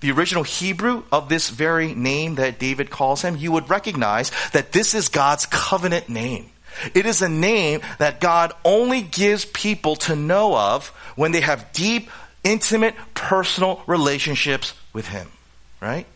the 0.00 0.10
original 0.10 0.42
Hebrew 0.42 1.02
of 1.12 1.28
this 1.28 1.50
very 1.50 1.94
name 1.94 2.36
that 2.36 2.58
David 2.58 2.88
calls 2.88 3.20
him, 3.20 3.36
you 3.36 3.52
would 3.52 3.68
recognize 3.68 4.32
that 4.54 4.72
this 4.72 4.94
is 4.94 5.10
God's 5.10 5.44
covenant 5.44 6.08
name. 6.08 6.48
It 6.94 7.04
is 7.04 7.20
a 7.20 7.28
name 7.28 7.82
that 7.98 8.22
God 8.22 8.54
only 8.64 9.02
gives 9.02 9.44
people 9.44 9.96
to 9.96 10.16
know 10.16 10.56
of 10.56 10.88
when 11.14 11.32
they 11.32 11.42
have 11.42 11.74
deep, 11.74 12.10
intimate, 12.42 12.94
personal 13.12 13.82
relationships 13.86 14.72
with 14.94 15.08
Him. 15.08 15.28
Right? 15.78 16.06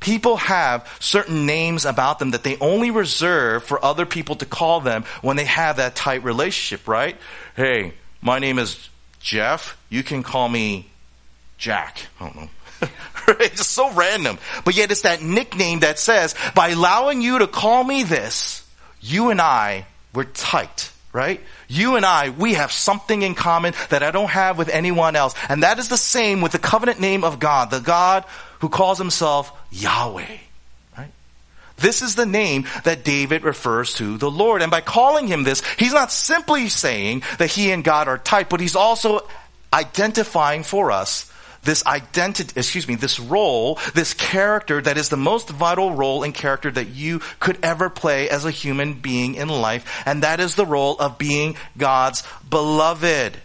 People 0.00 0.38
have 0.38 0.90
certain 0.98 1.44
names 1.44 1.84
about 1.84 2.18
them 2.18 2.30
that 2.30 2.42
they 2.42 2.56
only 2.56 2.90
reserve 2.90 3.62
for 3.64 3.82
other 3.84 4.06
people 4.06 4.36
to 4.36 4.46
call 4.46 4.80
them 4.80 5.04
when 5.20 5.36
they 5.36 5.44
have 5.44 5.76
that 5.76 5.94
tight 5.94 6.24
relationship, 6.24 6.88
right? 6.88 7.16
Hey, 7.54 7.92
my 8.22 8.38
name 8.38 8.58
is 8.58 8.88
Jeff. 9.20 9.76
You 9.90 10.02
can 10.02 10.22
call 10.22 10.48
me 10.48 10.90
Jack. 11.58 12.06
I 12.18 12.24
don't 12.24 12.36
know. 12.36 12.48
It's 13.38 13.66
so 13.66 13.92
random. 13.92 14.38
But 14.64 14.74
yet 14.74 14.90
it's 14.90 15.02
that 15.02 15.22
nickname 15.22 15.80
that 15.80 16.00
says, 16.00 16.34
by 16.54 16.70
allowing 16.70 17.22
you 17.22 17.38
to 17.38 17.46
call 17.46 17.84
me 17.84 18.02
this, 18.02 18.68
you 19.00 19.30
and 19.30 19.40
I, 19.40 19.86
we're 20.12 20.24
tight, 20.24 20.90
right? 21.12 21.40
You 21.68 21.94
and 21.94 22.04
I, 22.04 22.30
we 22.30 22.54
have 22.54 22.72
something 22.72 23.22
in 23.22 23.36
common 23.36 23.74
that 23.90 24.02
I 24.02 24.10
don't 24.10 24.30
have 24.30 24.58
with 24.58 24.68
anyone 24.68 25.14
else. 25.14 25.34
And 25.48 25.62
that 25.62 25.78
is 25.78 25.88
the 25.88 25.96
same 25.96 26.40
with 26.40 26.50
the 26.50 26.58
covenant 26.58 26.98
name 26.98 27.22
of 27.22 27.38
God, 27.38 27.70
the 27.70 27.78
God 27.78 28.24
who 28.60 28.68
calls 28.68 28.98
himself 28.98 29.52
Yahweh. 29.70 30.36
Right? 30.96 31.10
This 31.76 32.02
is 32.02 32.14
the 32.14 32.26
name 32.26 32.66
that 32.84 33.04
David 33.04 33.42
refers 33.42 33.94
to 33.94 34.16
the 34.16 34.30
Lord. 34.30 34.62
And 34.62 34.70
by 34.70 34.80
calling 34.80 35.26
him 35.26 35.44
this, 35.44 35.62
he's 35.78 35.92
not 35.92 36.12
simply 36.12 36.68
saying 36.68 37.22
that 37.38 37.50
he 37.50 37.70
and 37.72 37.84
God 37.84 38.08
are 38.08 38.18
tight, 38.18 38.48
but 38.48 38.60
he's 38.60 38.76
also 38.76 39.26
identifying 39.72 40.62
for 40.62 40.90
us 40.90 41.30
this 41.62 41.84
identity, 41.84 42.52
excuse 42.56 42.88
me, 42.88 42.94
this 42.94 43.20
role, 43.20 43.78
this 43.94 44.14
character 44.14 44.80
that 44.80 44.96
is 44.96 45.08
the 45.10 45.16
most 45.16 45.50
vital 45.50 45.92
role 45.92 46.22
and 46.22 46.34
character 46.34 46.70
that 46.70 46.88
you 46.88 47.20
could 47.38 47.58
ever 47.62 47.90
play 47.90 48.30
as 48.30 48.44
a 48.44 48.50
human 48.50 48.94
being 48.94 49.34
in 49.34 49.48
life. 49.48 50.02
And 50.06 50.22
that 50.22 50.40
is 50.40 50.54
the 50.54 50.64
role 50.64 50.96
of 50.98 51.18
being 51.18 51.56
God's 51.76 52.22
beloved. 52.48 53.36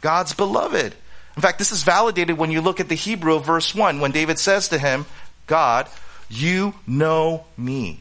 God's 0.00 0.32
beloved. 0.32 0.94
In 1.36 1.42
fact, 1.42 1.58
this 1.58 1.72
is 1.72 1.82
validated 1.82 2.36
when 2.36 2.50
you 2.50 2.60
look 2.60 2.80
at 2.80 2.88
the 2.88 2.94
Hebrew 2.94 3.38
verse 3.38 3.74
1 3.74 4.00
when 4.00 4.10
David 4.10 4.38
says 4.38 4.68
to 4.68 4.78
him, 4.78 5.06
God, 5.46 5.88
you 6.28 6.74
know 6.86 7.44
me. 7.56 8.00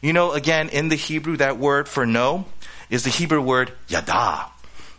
You 0.00 0.12
know, 0.12 0.32
again, 0.32 0.68
in 0.68 0.88
the 0.88 0.96
Hebrew, 0.96 1.36
that 1.36 1.58
word 1.58 1.88
for 1.88 2.04
know 2.04 2.44
is 2.90 3.04
the 3.04 3.10
Hebrew 3.10 3.40
word 3.40 3.72
yada. 3.88 4.46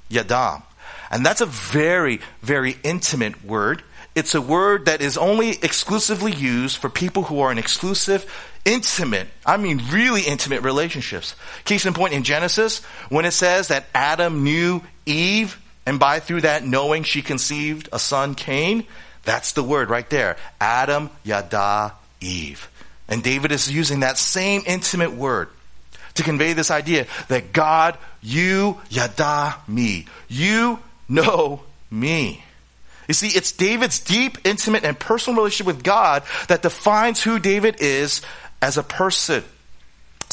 Yada. 0.10 0.64
And 1.12 1.26
that's 1.26 1.42
a 1.42 1.46
very, 1.46 2.22
very 2.42 2.78
intimate 2.84 3.44
word. 3.46 3.84
It's 4.16 4.36
a 4.36 4.42
word 4.42 4.86
that 4.86 5.02
is 5.02 5.18
only 5.18 5.50
exclusively 5.50 6.32
used 6.32 6.78
for 6.78 6.90
people 6.90 7.24
who 7.24 7.40
are 7.42 7.52
in 7.52 7.58
exclusive, 7.58 8.32
intimate, 8.64 9.28
I 9.46 9.58
mean 9.58 9.82
really 9.92 10.22
intimate 10.22 10.62
relationships. 10.62 11.36
Case 11.66 11.86
in 11.86 11.94
point 11.94 12.14
in 12.14 12.24
Genesis, 12.24 12.84
when 13.10 13.26
it 13.26 13.32
says 13.32 13.70
that 13.70 13.86
Adam 13.94 14.44
knew 14.44 14.82
Eve, 15.06 15.60
and 15.86 16.00
by 16.00 16.20
through 16.20 16.42
that 16.42 16.66
knowing 16.66 17.04
she 17.04 17.22
conceived 17.22 17.90
a 17.92 18.00
son, 18.00 18.36
Cain. 18.36 18.86
That's 19.24 19.54
the 19.54 19.64
word 19.64 19.90
right 19.90 20.10
there. 20.10 20.38
Adam, 20.60 21.10
Yada, 21.24 21.94
Eve. 22.22 22.70
And 23.08 23.24
David 23.24 23.52
is 23.52 23.72
using 23.72 24.02
that 24.02 24.18
same 24.18 24.64
intimate 24.66 25.12
word 25.12 25.50
to 26.16 26.24
convey 26.24 26.54
this 26.54 26.72
idea 26.72 27.08
that 27.28 27.54
God, 27.54 27.98
you, 28.22 28.80
Yada, 28.90 29.56
me. 29.68 30.06
You 30.28 30.80
know 31.10 31.62
me. 31.92 32.44
You 33.08 33.14
see, 33.14 33.28
it's 33.28 33.52
David's 33.52 34.00
deep, 34.00 34.38
intimate, 34.46 34.86
and 34.86 34.98
personal 34.98 35.38
relationship 35.38 35.68
with 35.68 35.84
God 35.84 36.24
that 36.48 36.62
defines 36.62 37.22
who 37.22 37.40
David 37.40 37.78
is 37.80 38.22
as 38.62 38.78
a 38.78 38.84
person. 38.84 39.44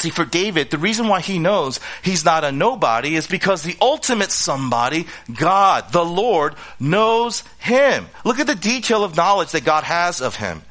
See, 0.00 0.08
for 0.08 0.24
David, 0.24 0.70
the 0.70 0.78
reason 0.78 1.08
why 1.08 1.20
he 1.20 1.38
knows 1.38 1.78
he's 2.00 2.24
not 2.24 2.42
a 2.42 2.50
nobody 2.50 3.16
is 3.16 3.26
because 3.26 3.62
the 3.62 3.76
ultimate 3.82 4.30
somebody, 4.30 5.06
God, 5.30 5.92
the 5.92 6.02
Lord, 6.02 6.54
knows 6.80 7.44
him. 7.58 8.06
Look 8.24 8.38
at 8.38 8.46
the 8.46 8.54
detail 8.54 9.04
of 9.04 9.14
knowledge 9.14 9.50
that 9.50 9.66
God 9.66 9.84
has 9.84 10.22
of 10.22 10.36
him. 10.36 10.62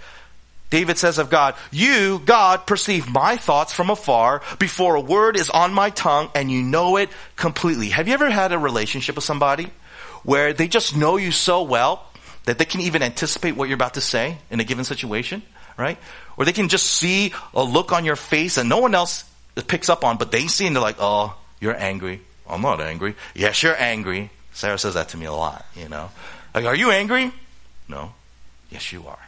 David 0.72 0.98
says 0.98 1.20
of 1.20 1.30
God, 1.30 1.54
You, 1.70 2.18
God, 2.26 2.66
perceive 2.66 3.08
my 3.08 3.38
thoughts 3.38 3.72
from 3.72 3.92
afar 3.92 4.42
before 4.58 4.96
a 4.96 5.00
word 5.00 5.38
is 5.38 5.52
on 5.52 5.76
my 5.76 5.92
tongue 5.92 6.32
and 6.34 6.50
you 6.50 6.64
know 6.64 6.98
it 6.98 7.12
completely. 7.36 7.90
Have 7.90 8.08
you 8.08 8.16
ever 8.16 8.32
had 8.32 8.52
a 8.52 8.58
relationship 8.58 9.14
with 9.14 9.26
somebody 9.26 9.70
where 10.24 10.54
they 10.54 10.68
just 10.68 10.98
know 10.98 11.18
you 11.18 11.32
so 11.32 11.62
well 11.62 12.04
that 12.46 12.58
they 12.58 12.66
can 12.66 12.82
even 12.82 13.04
anticipate 13.04 13.56
what 13.56 13.70
you're 13.70 13.76
about 13.76 13.94
to 13.94 14.02
say 14.02 14.40
in 14.50 14.60
a 14.60 14.64
given 14.64 14.86
situation? 14.86 15.44
Right? 15.80 15.98
Or 16.38 16.46
they 16.46 16.52
can 16.52 16.70
just 16.70 16.86
see 16.86 17.34
a 17.54 17.64
look 17.64 17.92
on 17.92 18.06
your 18.06 18.16
face 18.16 18.56
that 18.56 18.66
no 18.66 18.78
one 18.80 18.94
else 18.94 19.24
picks 19.68 19.90
up 19.90 20.04
on, 20.04 20.18
but 20.18 20.32
they 20.32 20.48
see 20.48 20.68
and 20.68 20.76
they're 20.76 20.84
like, 20.84 20.98
oh, 21.00 21.36
you're 21.60 21.76
angry. 21.76 22.22
I'm 22.48 22.62
not 22.62 22.82
angry. 22.82 23.16
Yes, 23.34 23.64
you're 23.64 23.80
angry. 23.80 24.30
Sarah 24.54 24.78
says 24.78 24.96
that 24.96 25.10
to 25.10 25.18
me 25.18 25.26
a 25.26 25.34
lot, 25.34 25.66
you 25.76 25.88
know. 25.88 26.10
Like, 26.54 26.66
are 26.66 26.76
you 26.76 26.92
angry? 26.92 27.32
No. 27.88 28.14
Yes, 28.70 28.92
you 28.92 29.08
are. 29.08 29.20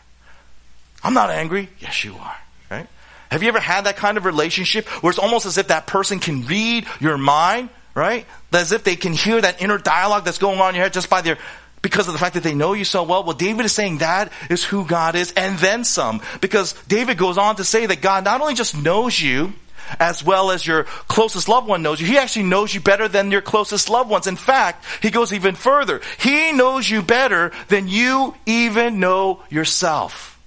I'm 1.03 1.13
not 1.13 1.29
angry. 1.29 1.69
Yes, 1.79 2.03
you 2.03 2.15
are. 2.15 2.37
Right? 2.69 2.87
Have 3.29 3.43
you 3.43 3.49
ever 3.49 3.59
had 3.59 3.85
that 3.85 3.97
kind 3.97 4.17
of 4.17 4.25
relationship 4.25 4.87
where 5.01 5.09
it's 5.09 5.19
almost 5.19 5.45
as 5.45 5.57
if 5.57 5.69
that 5.69 5.87
person 5.87 6.19
can 6.19 6.45
read 6.45 6.85
your 6.99 7.17
mind, 7.17 7.69
right? 7.95 8.25
As 8.51 8.71
if 8.71 8.83
they 8.83 8.95
can 8.95 9.13
hear 9.13 9.39
that 9.39 9.61
inner 9.61 9.77
dialogue 9.77 10.25
that's 10.25 10.37
going 10.37 10.59
on 10.59 10.69
in 10.69 10.75
your 10.75 10.83
head 10.83 10.93
just 10.93 11.09
by 11.09 11.21
their 11.21 11.37
because 11.81 12.07
of 12.07 12.13
the 12.13 12.19
fact 12.19 12.35
that 12.35 12.43
they 12.43 12.53
know 12.53 12.73
you 12.73 12.83
so 12.83 13.03
well. 13.03 13.23
Well, 13.23 13.35
David 13.35 13.65
is 13.65 13.71
saying 13.71 13.99
that 13.99 14.31
is 14.49 14.63
who 14.63 14.85
God 14.85 15.15
is 15.15 15.33
and 15.35 15.57
then 15.59 15.83
some. 15.83 16.21
Because 16.39 16.73
David 16.87 17.17
goes 17.17 17.37
on 17.37 17.55
to 17.55 17.63
say 17.63 17.85
that 17.85 18.01
God 18.01 18.23
not 18.23 18.41
only 18.41 18.53
just 18.53 18.77
knows 18.77 19.19
you, 19.19 19.53
as 19.99 20.23
well 20.23 20.51
as 20.51 20.65
your 20.65 20.83
closest 20.83 21.49
loved 21.49 21.67
one 21.67 21.81
knows 21.81 21.99
you. 21.99 22.07
He 22.07 22.17
actually 22.17 22.43
knows 22.43 22.73
you 22.73 22.81
better 22.81 23.07
than 23.07 23.31
your 23.31 23.41
closest 23.41 23.89
loved 23.89 24.09
ones. 24.09 24.27
In 24.27 24.35
fact, 24.35 24.85
he 25.01 25.09
goes 25.09 25.33
even 25.33 25.55
further. 25.55 26.01
He 26.17 26.51
knows 26.51 26.89
you 26.89 27.01
better 27.01 27.51
than 27.67 27.87
you 27.87 28.35
even 28.45 28.99
know 28.99 29.41
yourself. 29.49 30.39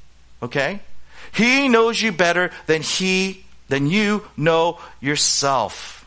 Okay? 0.42 0.80
He 1.32 1.68
knows 1.68 2.00
you 2.00 2.12
better 2.12 2.52
than 2.66 2.82
he, 2.82 3.44
than 3.68 3.88
you 3.88 4.24
know 4.36 4.78
yourself. 5.00 6.06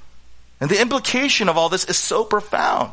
And 0.59 0.69
the 0.69 0.81
implication 0.81 1.49
of 1.49 1.57
all 1.57 1.69
this 1.69 1.85
is 1.85 1.97
so 1.97 2.23
profound. 2.23 2.91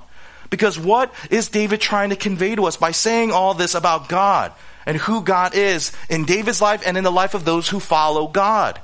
Because 0.54 0.78
what 0.78 1.12
is 1.30 1.48
David 1.48 1.80
trying 1.80 2.10
to 2.10 2.16
convey 2.16 2.54
to 2.54 2.66
us 2.66 2.76
by 2.76 2.92
saying 2.92 3.32
all 3.32 3.54
this 3.54 3.74
about 3.74 4.08
God 4.08 4.52
and 4.86 4.96
who 4.96 5.20
God 5.20 5.56
is 5.56 5.90
in 6.08 6.26
David's 6.26 6.62
life 6.62 6.84
and 6.86 6.96
in 6.96 7.02
the 7.02 7.10
life 7.10 7.34
of 7.34 7.44
those 7.44 7.68
who 7.68 7.80
follow 7.80 8.28
God? 8.28 8.80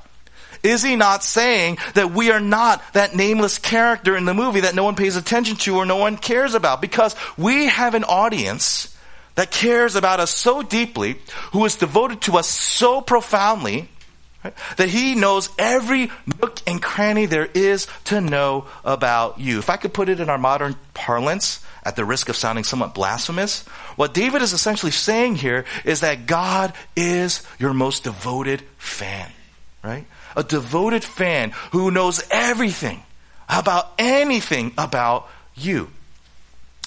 Is 0.64 0.83
he 0.83 0.96
not 0.96 1.22
saying 1.22 1.78
that 1.94 2.11
we 2.11 2.33
are 2.33 2.40
not 2.40 2.83
that 2.94 3.14
nameless 3.14 3.61
character 3.61 4.16
in 4.16 4.24
the 4.24 4.35
movie 4.35 4.62
that 4.62 4.74
no 4.74 4.83
one 4.83 4.96
pays 4.96 5.14
attention 5.14 5.54
to 5.59 5.76
or 5.76 5.87
no 5.87 5.94
one 5.94 6.16
cares 6.16 6.54
about? 6.54 6.83
Because 6.83 7.14
we 7.38 7.66
have 7.66 7.94
an 7.94 8.02
audience 8.02 8.92
that 9.37 9.52
cares 9.52 9.94
about 9.94 10.18
us 10.18 10.33
so 10.33 10.62
deeply, 10.62 11.18
who 11.52 11.64
is 11.66 11.76
devoted 11.76 12.20
to 12.22 12.37
us 12.37 12.48
so 12.48 13.00
profoundly, 13.00 13.88
Right? 14.42 14.55
That 14.76 14.88
he 14.88 15.14
knows 15.14 15.50
every 15.59 16.11
nook 16.40 16.61
and 16.66 16.83
cranny 16.83 17.26
there 17.26 17.48
is 17.53 17.87
to 18.05 18.20
know 18.20 18.66
about 18.85 19.38
you. 19.38 19.59
If 19.59 19.68
I 19.68 19.76
could 19.76 19.92
put 19.92 20.09
it 20.09 20.18
in 20.18 20.31
our 20.31 20.38
modern 20.38 20.76
parlance, 20.94 21.62
at 21.83 21.96
the 21.96 22.05
risk 22.05 22.29
of 22.29 22.37
sounding 22.37 22.64
somewhat 22.64 22.94
blasphemous, 22.94 23.62
what 23.96 24.14
David 24.14 24.42
is 24.42 24.53
essentially 24.53 24.92
saying 24.92 25.37
here 25.37 25.64
is 25.85 26.00
that 26.00 26.26
God 26.26 26.74
is 26.94 27.42
your 27.59 27.72
most 27.72 28.05
devoted 28.05 28.62
fan, 28.76 29.31
right? 29.83 30.07
A 30.37 30.42
devoted 30.42 31.05
fan 31.05 31.50
who 31.72 31.90
knows 31.90 32.22
everything 32.31 33.03
about 33.48 33.92
anything 33.98 34.72
about 34.76 35.29
you, 35.55 35.90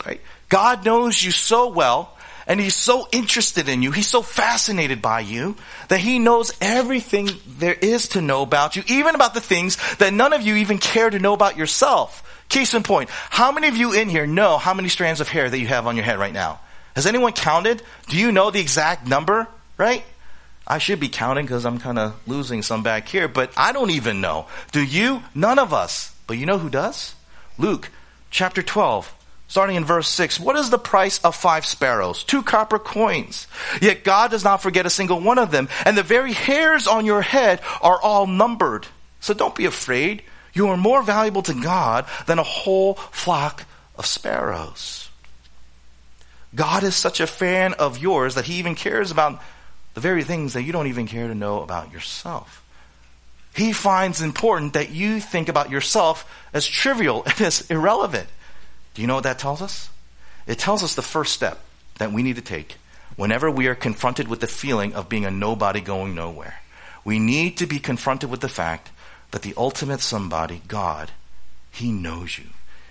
right? 0.05 0.21
God 0.49 0.85
knows 0.85 1.21
you 1.21 1.31
so 1.31 1.69
well 1.69 2.15
and 2.47 2.60
he's 2.60 2.75
so 2.75 3.08
interested 3.12 3.69
in 3.69 3.82
you, 3.82 3.91
he's 3.91 4.08
so 4.08 4.21
fascinated 4.21 5.01
by 5.01 5.21
you, 5.21 5.56
that 5.88 5.99
he 5.99 6.19
knows 6.19 6.51
everything 6.62 7.29
there 7.45 7.73
is 7.73 8.10
to 8.10 8.21
know 8.21 8.41
about 8.41 8.75
you, 8.75 8.84
even 8.88 9.15
about 9.15 9.34
the 9.34 9.41
things 9.41 9.77
that 9.97 10.13
none 10.13 10.34
of 10.34 10.41
you 10.41 10.56
even 10.56 10.77
care 10.77 11.10
to 11.10 11.19
know 11.19 11.34
about 11.34 11.58
yourself. 11.58 12.19
Case 12.49 12.73
in 12.73 12.84
point, 12.84 13.10
how 13.10 13.51
many 13.51 13.67
of 13.67 13.77
you 13.77 13.93
in 13.93 14.10
here 14.10 14.27
know 14.27 14.58
how 14.58 14.73
many 14.73 14.89
strands 14.89 15.21
of 15.21 15.27
hair 15.27 15.49
that 15.49 15.60
you 15.60 15.67
have 15.67 15.88
on 15.88 15.95
your 15.95 16.06
head 16.06 16.19
right 16.19 16.34
now? 16.34 16.60
Has 16.95 17.08
anyone 17.08 17.34
counted? 17.34 17.82
Do 18.08 18.17
you 18.17 18.32
know 18.32 18.51
the 18.51 18.60
exact 18.60 19.08
number, 19.08 19.47
right? 19.77 20.03
I 20.67 20.77
should 20.77 20.99
be 20.99 21.10
counting 21.10 21.45
because 21.45 21.65
I'm 21.65 21.79
kind 21.79 21.99
of 21.99 22.15
losing 22.27 22.62
some 22.62 22.84
back 22.84 23.08
here, 23.08 23.27
but 23.27 23.51
I 23.58 23.71
don't 23.71 23.89
even 23.89 24.21
know. 24.21 24.47
Do 24.71 24.84
you? 24.84 25.23
None 25.36 25.60
of 25.60 25.73
us. 25.73 26.15
But 26.27 26.38
you 26.38 26.45
know 26.45 26.58
who 26.58 26.69
does? 26.69 27.15
Luke 27.58 27.89
chapter 28.29 28.63
12, 28.63 29.13
starting 29.53 29.75
in 29.75 29.85
verse 29.85 30.09
6. 30.09 30.39
What 30.39 30.55
is 30.55 30.71
the 30.71 30.79
price 30.79 31.19
of 31.19 31.35
five 31.35 31.63
sparrows? 31.63 32.23
Two 32.23 32.41
copper 32.41 32.79
coins. 32.79 33.45
Yet 33.83 34.03
God 34.03 34.31
does 34.31 34.43
not 34.43 34.63
forget 34.63 34.87
a 34.87 34.89
single 34.89 35.19
one 35.19 35.37
of 35.37 35.51
them, 35.51 35.69
and 35.85 35.95
the 35.95 36.01
very 36.01 36.33
hairs 36.33 36.87
on 36.87 37.05
your 37.05 37.21
head 37.21 37.61
are 37.79 38.01
all 38.01 38.25
numbered. 38.25 38.87
So 39.19 39.35
don't 39.35 39.53
be 39.53 39.65
afraid. 39.65 40.23
You 40.55 40.69
are 40.69 40.75
more 40.75 41.03
valuable 41.03 41.43
to 41.43 41.53
God 41.53 42.07
than 42.25 42.39
a 42.39 42.43
whole 42.43 42.95
flock 42.95 43.65
of 43.95 44.07
sparrows. 44.07 45.07
God 46.55 46.81
is 46.81 46.95
such 46.95 47.19
a 47.19 47.27
fan 47.27 47.73
of 47.73 47.99
yours 47.99 48.33
that 48.33 48.45
he 48.45 48.55
even 48.55 48.73
cares 48.73 49.11
about 49.11 49.39
the 49.93 50.01
very 50.01 50.23
things 50.23 50.53
that 50.53 50.63
you 50.63 50.71
don't 50.71 50.87
even 50.87 51.05
care 51.05 51.27
to 51.27 51.35
know 51.35 51.61
about 51.61 51.93
yourself. 51.93 52.63
He 53.55 53.71
finds 53.71 54.19
important 54.19 54.73
that 54.73 54.89
you 54.89 55.19
think 55.19 55.47
about 55.47 55.69
yourself 55.69 56.27
as 56.53 56.65
trivial 56.65 57.21
and 57.27 57.39
as 57.39 57.69
irrelevant. 57.69 58.27
Do 58.93 59.01
you 59.01 59.08
know 59.08 59.15
what 59.15 59.23
that 59.23 59.39
tells 59.39 59.62
us? 59.62 59.89
It 60.45 60.60
tells 60.60 60.84
us 60.84 60.95
the 60.95 61.01
first 61.01 61.34
step 61.34 61.60
that 61.97 62.12
we 62.12 62.23
need 62.23 62.36
to 62.36 62.41
take 62.41 62.75
whenever 63.15 63.49
we 63.49 63.67
are 63.67 63.75
confronted 63.75 64.27
with 64.27 64.39
the 64.39 64.47
feeling 64.47 64.93
of 64.93 65.10
being 65.10 65.25
a 65.25 65.32
nobody 65.32 65.82
going 65.82 66.15
nowhere. 66.15 66.62
We 67.06 67.19
need 67.19 67.58
to 67.58 67.67
be 67.67 67.79
confronted 67.79 68.29
with 68.29 68.41
the 68.41 68.49
fact 68.49 68.89
that 69.32 69.41
the 69.41 69.53
ultimate 69.58 69.99
somebody, 69.99 70.62
God, 70.67 71.12
He 71.71 71.91
knows 71.91 72.38
you. 72.38 72.45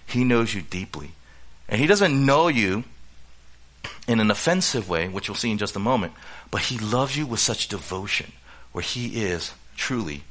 He 0.07 0.25
knows 0.25 0.55
you 0.55 0.63
deeply. 0.63 1.13
And 1.69 1.81
He 1.81 1.87
doesn't 1.87 2.27
know 2.27 2.49
you 2.49 2.85
in 4.07 4.21
an 4.21 4.31
offensive 4.31 4.89
way, 4.89 5.09
which 5.09 5.29
we'll 5.29 5.37
see 5.37 5.51
in 5.51 5.59
just 5.59 5.77
a 5.77 5.81
moment, 5.81 6.13
but 6.51 6.63
He 6.63 6.79
loves 6.79 7.17
you 7.17 7.27
with 7.27 7.41
such 7.41 7.69
devotion, 7.69 8.33
where 8.73 8.83
He 8.83 9.23
is 9.23 9.53
truly 9.77 10.25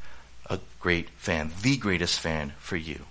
a 0.50 0.60
great 0.80 1.10
fan, 1.12 1.52
the 1.62 1.78
greatest 1.78 2.20
fan 2.20 2.54
for 2.60 2.76
you. 2.76 3.06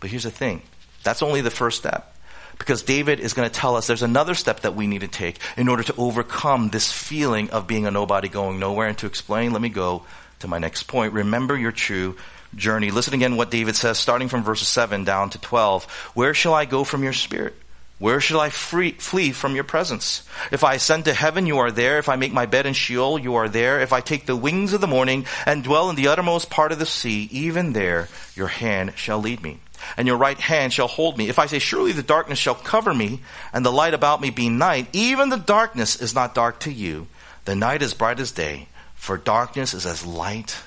But 0.00 0.10
here's 0.10 0.24
the 0.24 0.30
thing 0.30 0.62
that's 1.08 1.22
only 1.22 1.40
the 1.40 1.50
first 1.50 1.78
step. 1.78 2.14
Because 2.58 2.82
David 2.82 3.18
is 3.18 3.32
going 3.32 3.48
to 3.48 3.54
tell 3.54 3.76
us 3.76 3.86
there's 3.86 4.02
another 4.02 4.34
step 4.34 4.60
that 4.60 4.74
we 4.74 4.86
need 4.86 5.00
to 5.00 5.08
take 5.08 5.38
in 5.56 5.66
order 5.66 5.82
to 5.84 5.94
overcome 5.96 6.68
this 6.68 6.92
feeling 6.92 7.48
of 7.48 7.66
being 7.66 7.86
a 7.86 7.90
nobody 7.90 8.28
going 8.28 8.58
nowhere. 8.58 8.88
And 8.88 8.98
to 8.98 9.06
explain, 9.06 9.54
let 9.54 9.62
me 9.62 9.70
go 9.70 10.02
to 10.40 10.48
my 10.48 10.58
next 10.58 10.82
point. 10.82 11.14
Remember 11.14 11.56
your 11.56 11.72
true 11.72 12.16
journey. 12.54 12.90
Listen 12.90 13.14
again 13.14 13.36
what 13.36 13.50
David 13.50 13.74
says, 13.74 13.98
starting 13.98 14.28
from 14.28 14.42
verses 14.42 14.68
7 14.68 15.04
down 15.04 15.30
to 15.30 15.40
12. 15.40 15.84
Where 16.12 16.34
shall 16.34 16.52
I 16.52 16.66
go 16.66 16.84
from 16.84 17.02
your 17.02 17.14
spirit? 17.14 17.54
Where 17.98 18.20
shall 18.20 18.38
I 18.38 18.50
free, 18.50 18.92
flee 18.92 19.32
from 19.32 19.54
your 19.54 19.64
presence? 19.64 20.28
If 20.52 20.62
I 20.62 20.74
ascend 20.74 21.06
to 21.06 21.14
heaven, 21.14 21.46
you 21.46 21.58
are 21.58 21.70
there. 21.70 21.98
If 21.98 22.10
I 22.10 22.16
make 22.16 22.34
my 22.34 22.44
bed 22.44 22.66
in 22.66 22.74
Sheol, 22.74 23.18
you 23.18 23.36
are 23.36 23.48
there. 23.48 23.80
If 23.80 23.94
I 23.94 24.02
take 24.02 24.26
the 24.26 24.36
wings 24.36 24.74
of 24.74 24.82
the 24.82 24.86
morning 24.86 25.24
and 25.46 25.64
dwell 25.64 25.88
in 25.88 25.96
the 25.96 26.08
uttermost 26.08 26.50
part 26.50 26.70
of 26.70 26.78
the 26.78 26.86
sea, 26.86 27.28
even 27.32 27.72
there 27.72 28.08
your 28.34 28.48
hand 28.48 28.92
shall 28.96 29.20
lead 29.20 29.42
me 29.42 29.60
and 29.96 30.06
your 30.06 30.16
right 30.16 30.38
hand 30.38 30.72
shall 30.72 30.88
hold 30.88 31.16
me. 31.16 31.28
If 31.28 31.38
I 31.38 31.46
say, 31.46 31.58
Surely 31.58 31.92
the 31.92 32.02
darkness 32.02 32.38
shall 32.38 32.54
cover 32.54 32.92
me, 32.92 33.20
and 33.52 33.64
the 33.64 33.72
light 33.72 33.94
about 33.94 34.20
me 34.20 34.30
be 34.30 34.48
night, 34.48 34.88
even 34.92 35.28
the 35.28 35.36
darkness 35.36 36.00
is 36.00 36.14
not 36.14 36.34
dark 36.34 36.60
to 36.60 36.72
you. 36.72 37.06
The 37.44 37.54
night 37.54 37.82
is 37.82 37.94
bright 37.94 38.20
as 38.20 38.32
day, 38.32 38.68
for 38.94 39.16
darkness 39.16 39.74
is 39.74 39.86
as 39.86 40.04
light 40.04 40.60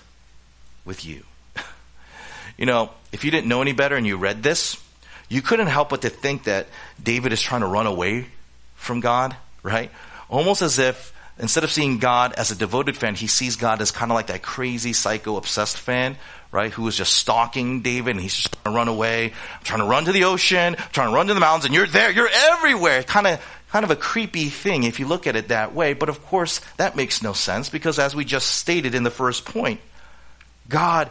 with 0.86 1.06
you. 1.06 1.24
you 2.58 2.66
know, 2.66 2.90
if 3.12 3.24
you 3.24 3.32
didn't 3.32 3.48
know 3.48 3.62
any 3.62 3.74
better 3.74 3.96
and 3.96 4.08
you 4.08 4.18
read 4.18 4.44
this, 4.44 4.78
you 5.30 5.42
couldn't 5.42 5.68
help 5.68 5.90
but 5.90 6.02
to 6.02 6.10
think 6.10 6.46
that 6.46 6.68
David 7.02 7.34
is 7.34 7.42
trying 7.42 7.62
to 7.62 7.68
run 7.68 7.88
away 7.88 8.26
from 8.76 9.00
God, 9.00 9.36
right? 9.64 9.92
Almost 10.30 10.62
as 10.62 10.80
if 10.80 11.14
instead 11.40 11.64
of 11.64 11.72
seeing 11.72 12.00
God 12.00 12.34
as 12.34 12.52
a 12.52 12.56
devoted 12.56 12.98
fan, 12.98 13.16
he 13.16 13.28
sees 13.28 13.56
God 13.56 13.82
as 13.82 13.92
kind 13.92 14.12
of 14.12 14.16
like 14.16 14.28
that 14.28 14.42
crazy, 14.42 14.94
psycho, 14.94 15.38
obsessed 15.38 15.78
fan 15.78 16.18
right, 16.52 16.72
Who 16.72 16.88
is 16.88 16.98
just 16.98 17.16
stalking 17.16 17.82
David 17.82 18.12
and 18.12 18.20
he's 18.20 18.36
just 18.36 18.52
trying 18.54 18.74
to 18.74 18.78
run 18.78 18.88
away. 18.88 19.26
I'm 19.26 19.64
trying 19.64 19.80
to 19.80 19.86
run 19.86 20.06
to 20.06 20.12
the 20.12 20.26
ocean, 20.26 20.76
I'm 20.78 20.90
trying 20.92 21.10
to 21.10 21.16
run 21.16 21.28
to 21.28 21.34
the 21.34 21.40
mountains, 21.40 21.66
and 21.66 21.74
you're 21.74 21.88
there, 21.88 22.12
you're 22.12 22.30
everywhere. 22.30 23.04
Kind 23.04 23.28
of 23.28 23.44
kind 23.72 23.86
of 23.86 23.92
a 23.92 23.96
creepy 23.96 24.50
thing 24.50 24.84
if 24.84 25.00
you 25.00 25.08
look 25.08 25.28
at 25.28 25.36
it 25.38 25.48
that 25.48 25.74
way. 25.74 25.94
But 25.94 26.10
of 26.10 26.26
course, 26.26 26.60
that 26.76 26.96
makes 26.96 27.24
no 27.24 27.34
sense 27.34 27.70
because 27.70 28.00
as 28.00 28.16
we 28.16 28.26
just 28.26 28.48
stated 28.48 28.94
in 28.94 29.04
the 29.04 29.10
first 29.10 29.46
point, 29.46 29.80
God 30.68 31.10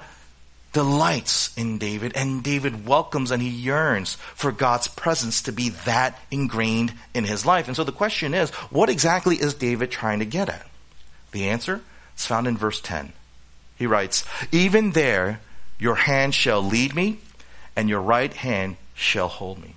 delights 0.72 1.56
in 1.56 1.78
David 1.78 2.12
and 2.14 2.44
David 2.44 2.86
welcomes 2.86 3.30
and 3.30 3.42
he 3.42 3.48
yearns 3.48 4.14
for 4.34 4.52
God's 4.52 4.88
presence 4.88 5.42
to 5.42 5.52
be 5.52 5.70
that 5.84 6.18
ingrained 6.30 6.92
in 7.14 7.24
his 7.24 7.44
life. 7.44 7.66
And 7.66 7.76
so 7.76 7.82
the 7.82 7.92
question 7.92 8.34
is, 8.34 8.50
what 8.70 8.90
exactly 8.90 9.36
is 9.36 9.54
David 9.54 9.90
trying 9.90 10.20
to 10.20 10.24
get 10.24 10.48
at? 10.48 10.66
The 11.32 11.48
answer 11.48 11.80
is 12.16 12.26
found 12.26 12.46
in 12.46 12.56
verse 12.56 12.80
10. 12.80 13.12
He 13.80 13.86
writes, 13.86 14.26
Even 14.52 14.90
there 14.90 15.40
your 15.78 15.94
hand 15.94 16.34
shall 16.34 16.62
lead 16.62 16.94
me, 16.94 17.18
and 17.74 17.88
your 17.88 18.02
right 18.02 18.32
hand 18.32 18.76
shall 18.94 19.28
hold 19.28 19.58
me. 19.58 19.74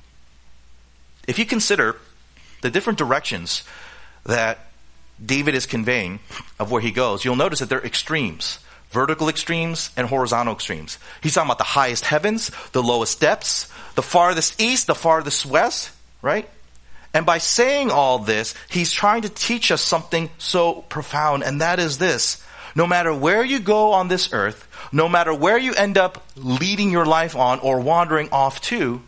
If 1.26 1.39
you 1.39 1.46
consider 1.46 1.96
the 2.62 2.70
different 2.70 3.00
directions 3.00 3.63
that 4.26 4.60
David 5.26 5.56
is 5.56 5.66
conveying 5.66 6.20
of 6.60 6.70
where 6.70 6.82
he 6.82 6.92
goes, 6.92 7.24
you'll 7.24 7.38
notice 7.38 7.60
that 7.60 7.70
they're 7.70 7.86
extremes 7.86 8.60
vertical 8.92 9.28
extremes 9.28 9.89
and 9.98 10.06
horizontal 10.06 10.54
extremes. 10.54 11.00
He's 11.24 11.34
talking 11.34 11.48
about 11.48 11.58
the 11.58 11.63
highest 11.63 12.06
heavens, 12.06 12.52
the 12.74 12.84
lowest 12.84 13.20
depths, 13.20 13.68
the 13.96 14.04
farthest 14.04 14.62
east, 14.62 14.86
the 14.86 14.94
farthest 14.94 15.48
west, 15.48 15.89
right? 16.22 16.48
And 17.12 17.26
by 17.26 17.39
saying 17.39 17.89
all 17.89 18.20
this, 18.20 18.54
he's 18.70 18.92
trying 18.92 19.24
to 19.24 19.30
teach 19.30 19.72
us 19.72 19.82
something 19.82 20.30
so 20.38 20.84
profound, 20.89 21.44
and 21.44 21.62
that 21.62 21.80
is 21.80 21.98
this 21.98 22.43
no 22.76 22.88
matter 22.88 23.14
where 23.14 23.44
you 23.44 23.60
go 23.60 23.94
on 23.94 24.08
this 24.08 24.34
earth, 24.34 24.68
no 24.92 25.08
matter 25.08 25.34
where 25.34 25.58
you 25.58 25.74
end 25.74 25.98
up 25.98 26.24
leading 26.36 26.92
your 26.92 27.06
life 27.06 27.36
on 27.36 27.60
or 27.60 27.80
wandering 27.80 28.30
off 28.32 28.62
to, 28.62 29.02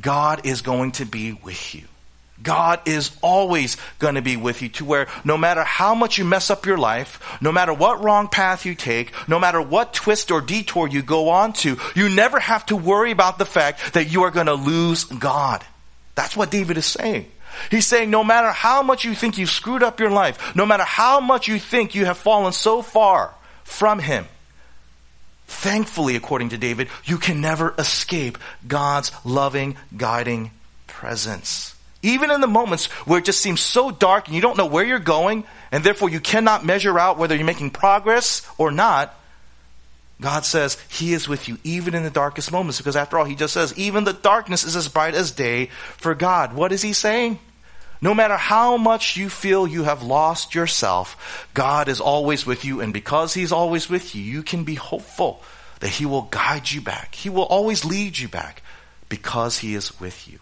God 0.00 0.46
is 0.46 0.62
going 0.62 0.92
to 0.92 1.04
be 1.04 1.32
with 1.32 1.74
you. 1.74 1.82
God 2.42 2.80
is 2.86 3.10
always 3.22 3.76
going 3.98 4.14
to 4.14 4.22
be 4.22 4.36
with 4.36 4.62
you 4.62 4.70
to 4.70 4.84
where 4.84 5.08
no 5.24 5.36
matter 5.36 5.62
how 5.62 5.94
much 5.94 6.16
you 6.16 6.24
mess 6.24 6.50
up 6.50 6.64
your 6.64 6.78
life, 6.78 7.38
no 7.42 7.52
matter 7.52 7.74
what 7.74 8.02
wrong 8.02 8.28
path 8.28 8.64
you 8.64 8.74
take, 8.74 9.12
no 9.28 9.38
matter 9.38 9.60
what 9.60 9.92
twist 9.92 10.30
or 10.30 10.40
detour 10.40 10.88
you 10.88 11.02
go 11.02 11.28
on 11.28 11.52
to, 11.52 11.76
you 11.94 12.08
never 12.08 12.38
have 12.38 12.64
to 12.66 12.76
worry 12.76 13.10
about 13.10 13.38
the 13.38 13.44
fact 13.44 13.94
that 13.94 14.10
you 14.10 14.22
are 14.22 14.30
going 14.30 14.46
to 14.46 14.54
lose 14.54 15.04
God. 15.04 15.62
That's 16.14 16.36
what 16.36 16.50
David 16.50 16.78
is 16.78 16.86
saying. 16.86 17.30
He's 17.70 17.86
saying 17.86 18.10
no 18.10 18.24
matter 18.24 18.50
how 18.50 18.82
much 18.82 19.04
you 19.04 19.14
think 19.14 19.38
you've 19.38 19.50
screwed 19.50 19.82
up 19.82 20.00
your 20.00 20.10
life, 20.10 20.54
no 20.54 20.66
matter 20.66 20.84
how 20.84 21.20
much 21.20 21.48
you 21.48 21.58
think 21.58 21.94
you 21.94 22.04
have 22.04 22.18
fallen 22.18 22.52
so 22.52 22.82
far 22.82 23.34
from 23.64 23.98
Him, 23.98 24.26
thankfully, 25.46 26.16
according 26.16 26.50
to 26.50 26.58
David, 26.58 26.88
you 27.04 27.18
can 27.18 27.40
never 27.40 27.74
escape 27.78 28.38
God's 28.66 29.12
loving, 29.24 29.76
guiding 29.96 30.50
presence. 30.86 31.74
Even 32.02 32.30
in 32.30 32.40
the 32.40 32.46
moments 32.46 32.86
where 33.06 33.18
it 33.18 33.26
just 33.26 33.40
seems 33.40 33.60
so 33.60 33.90
dark 33.90 34.26
and 34.26 34.34
you 34.34 34.40
don't 34.40 34.56
know 34.56 34.66
where 34.66 34.84
you're 34.84 34.98
going, 34.98 35.44
and 35.70 35.84
therefore 35.84 36.08
you 36.08 36.20
cannot 36.20 36.64
measure 36.64 36.98
out 36.98 37.18
whether 37.18 37.34
you're 37.34 37.44
making 37.44 37.70
progress 37.70 38.48
or 38.56 38.70
not, 38.70 39.14
God 40.20 40.44
says 40.44 40.76
He 40.88 41.12
is 41.12 41.28
with 41.28 41.48
you 41.48 41.58
even 41.64 41.94
in 41.94 42.02
the 42.02 42.10
darkest 42.10 42.52
moments 42.52 42.78
because 42.78 42.96
after 42.96 43.18
all, 43.18 43.24
He 43.24 43.34
just 43.34 43.54
says, 43.54 43.76
even 43.78 44.04
the 44.04 44.12
darkness 44.12 44.64
is 44.64 44.76
as 44.76 44.88
bright 44.88 45.14
as 45.14 45.30
day 45.30 45.66
for 45.96 46.14
God. 46.14 46.52
What 46.52 46.72
is 46.72 46.82
He 46.82 46.92
saying? 46.92 47.38
No 48.02 48.14
matter 48.14 48.36
how 48.36 48.76
much 48.76 49.16
you 49.16 49.28
feel 49.28 49.66
you 49.66 49.84
have 49.84 50.02
lost 50.02 50.54
yourself, 50.54 51.48
God 51.52 51.88
is 51.88 52.00
always 52.00 52.46
with 52.46 52.64
you. 52.64 52.80
And 52.80 52.92
because 52.92 53.34
He's 53.34 53.52
always 53.52 53.88
with 53.88 54.14
you, 54.14 54.22
you 54.22 54.42
can 54.42 54.64
be 54.64 54.74
hopeful 54.74 55.42
that 55.80 55.90
He 55.90 56.06
will 56.06 56.22
guide 56.22 56.70
you 56.70 56.80
back. 56.80 57.14
He 57.14 57.28
will 57.28 57.44
always 57.44 57.84
lead 57.84 58.18
you 58.18 58.28
back 58.28 58.62
because 59.08 59.58
He 59.58 59.74
is 59.74 59.98
with 60.00 60.28
you. 60.28 60.38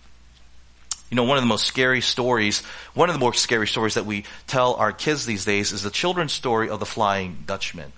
You 1.10 1.16
know, 1.16 1.24
one 1.24 1.38
of 1.38 1.42
the 1.42 1.48
most 1.48 1.64
scary 1.64 2.02
stories, 2.02 2.60
one 2.92 3.08
of 3.08 3.14
the 3.14 3.20
more 3.20 3.32
scary 3.32 3.66
stories 3.66 3.94
that 3.94 4.04
we 4.04 4.24
tell 4.46 4.74
our 4.74 4.92
kids 4.92 5.24
these 5.24 5.44
days 5.44 5.72
is 5.72 5.82
the 5.82 5.90
children's 5.90 6.32
story 6.32 6.68
of 6.68 6.80
the 6.80 6.86
Flying 6.86 7.44
Dutchman. 7.46 7.92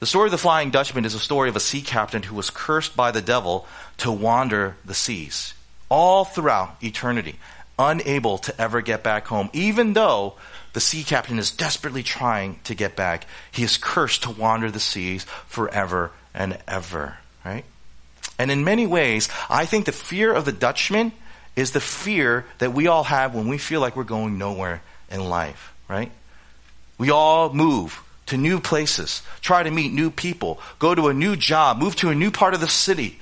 The 0.00 0.06
story 0.06 0.28
of 0.28 0.32
the 0.32 0.38
Flying 0.38 0.70
Dutchman 0.70 1.04
is 1.04 1.12
a 1.12 1.18
story 1.18 1.50
of 1.50 1.56
a 1.56 1.60
sea 1.60 1.82
captain 1.82 2.22
who 2.22 2.34
was 2.34 2.48
cursed 2.48 2.96
by 2.96 3.10
the 3.10 3.20
devil 3.20 3.66
to 3.98 4.10
wander 4.10 4.76
the 4.82 4.94
seas 4.94 5.52
all 5.90 6.24
throughout 6.24 6.82
eternity, 6.82 7.38
unable 7.78 8.38
to 8.38 8.58
ever 8.58 8.80
get 8.80 9.02
back 9.02 9.26
home, 9.26 9.50
even 9.52 9.92
though 9.92 10.34
the 10.72 10.80
sea 10.80 11.02
captain 11.02 11.38
is 11.38 11.50
desperately 11.50 12.02
trying 12.02 12.58
to 12.64 12.74
get 12.74 12.96
back. 12.96 13.26
He 13.52 13.62
is 13.62 13.76
cursed 13.76 14.22
to 14.22 14.30
wander 14.30 14.70
the 14.70 14.80
seas 14.80 15.24
forever 15.46 16.12
and 16.32 16.56
ever, 16.66 17.18
right? 17.44 17.66
And 18.38 18.50
in 18.50 18.64
many 18.64 18.86
ways, 18.86 19.28
I 19.50 19.66
think 19.66 19.84
the 19.84 19.92
fear 19.92 20.32
of 20.32 20.46
the 20.46 20.52
Dutchman 20.52 21.12
is 21.56 21.72
the 21.72 21.80
fear 21.80 22.46
that 22.56 22.72
we 22.72 22.86
all 22.86 23.04
have 23.04 23.34
when 23.34 23.48
we 23.48 23.58
feel 23.58 23.82
like 23.82 23.96
we're 23.96 24.04
going 24.04 24.38
nowhere 24.38 24.80
in 25.10 25.28
life, 25.28 25.74
right? 25.88 26.10
We 26.96 27.10
all 27.10 27.52
move 27.52 28.02
to 28.30 28.36
new 28.36 28.60
places, 28.60 29.22
try 29.40 29.62
to 29.62 29.70
meet 29.70 29.92
new 29.92 30.10
people, 30.10 30.60
go 30.78 30.94
to 30.94 31.08
a 31.08 31.14
new 31.14 31.36
job, 31.36 31.78
move 31.78 31.94
to 31.96 32.08
a 32.08 32.14
new 32.14 32.30
part 32.30 32.54
of 32.54 32.60
the 32.60 32.68
city, 32.68 33.18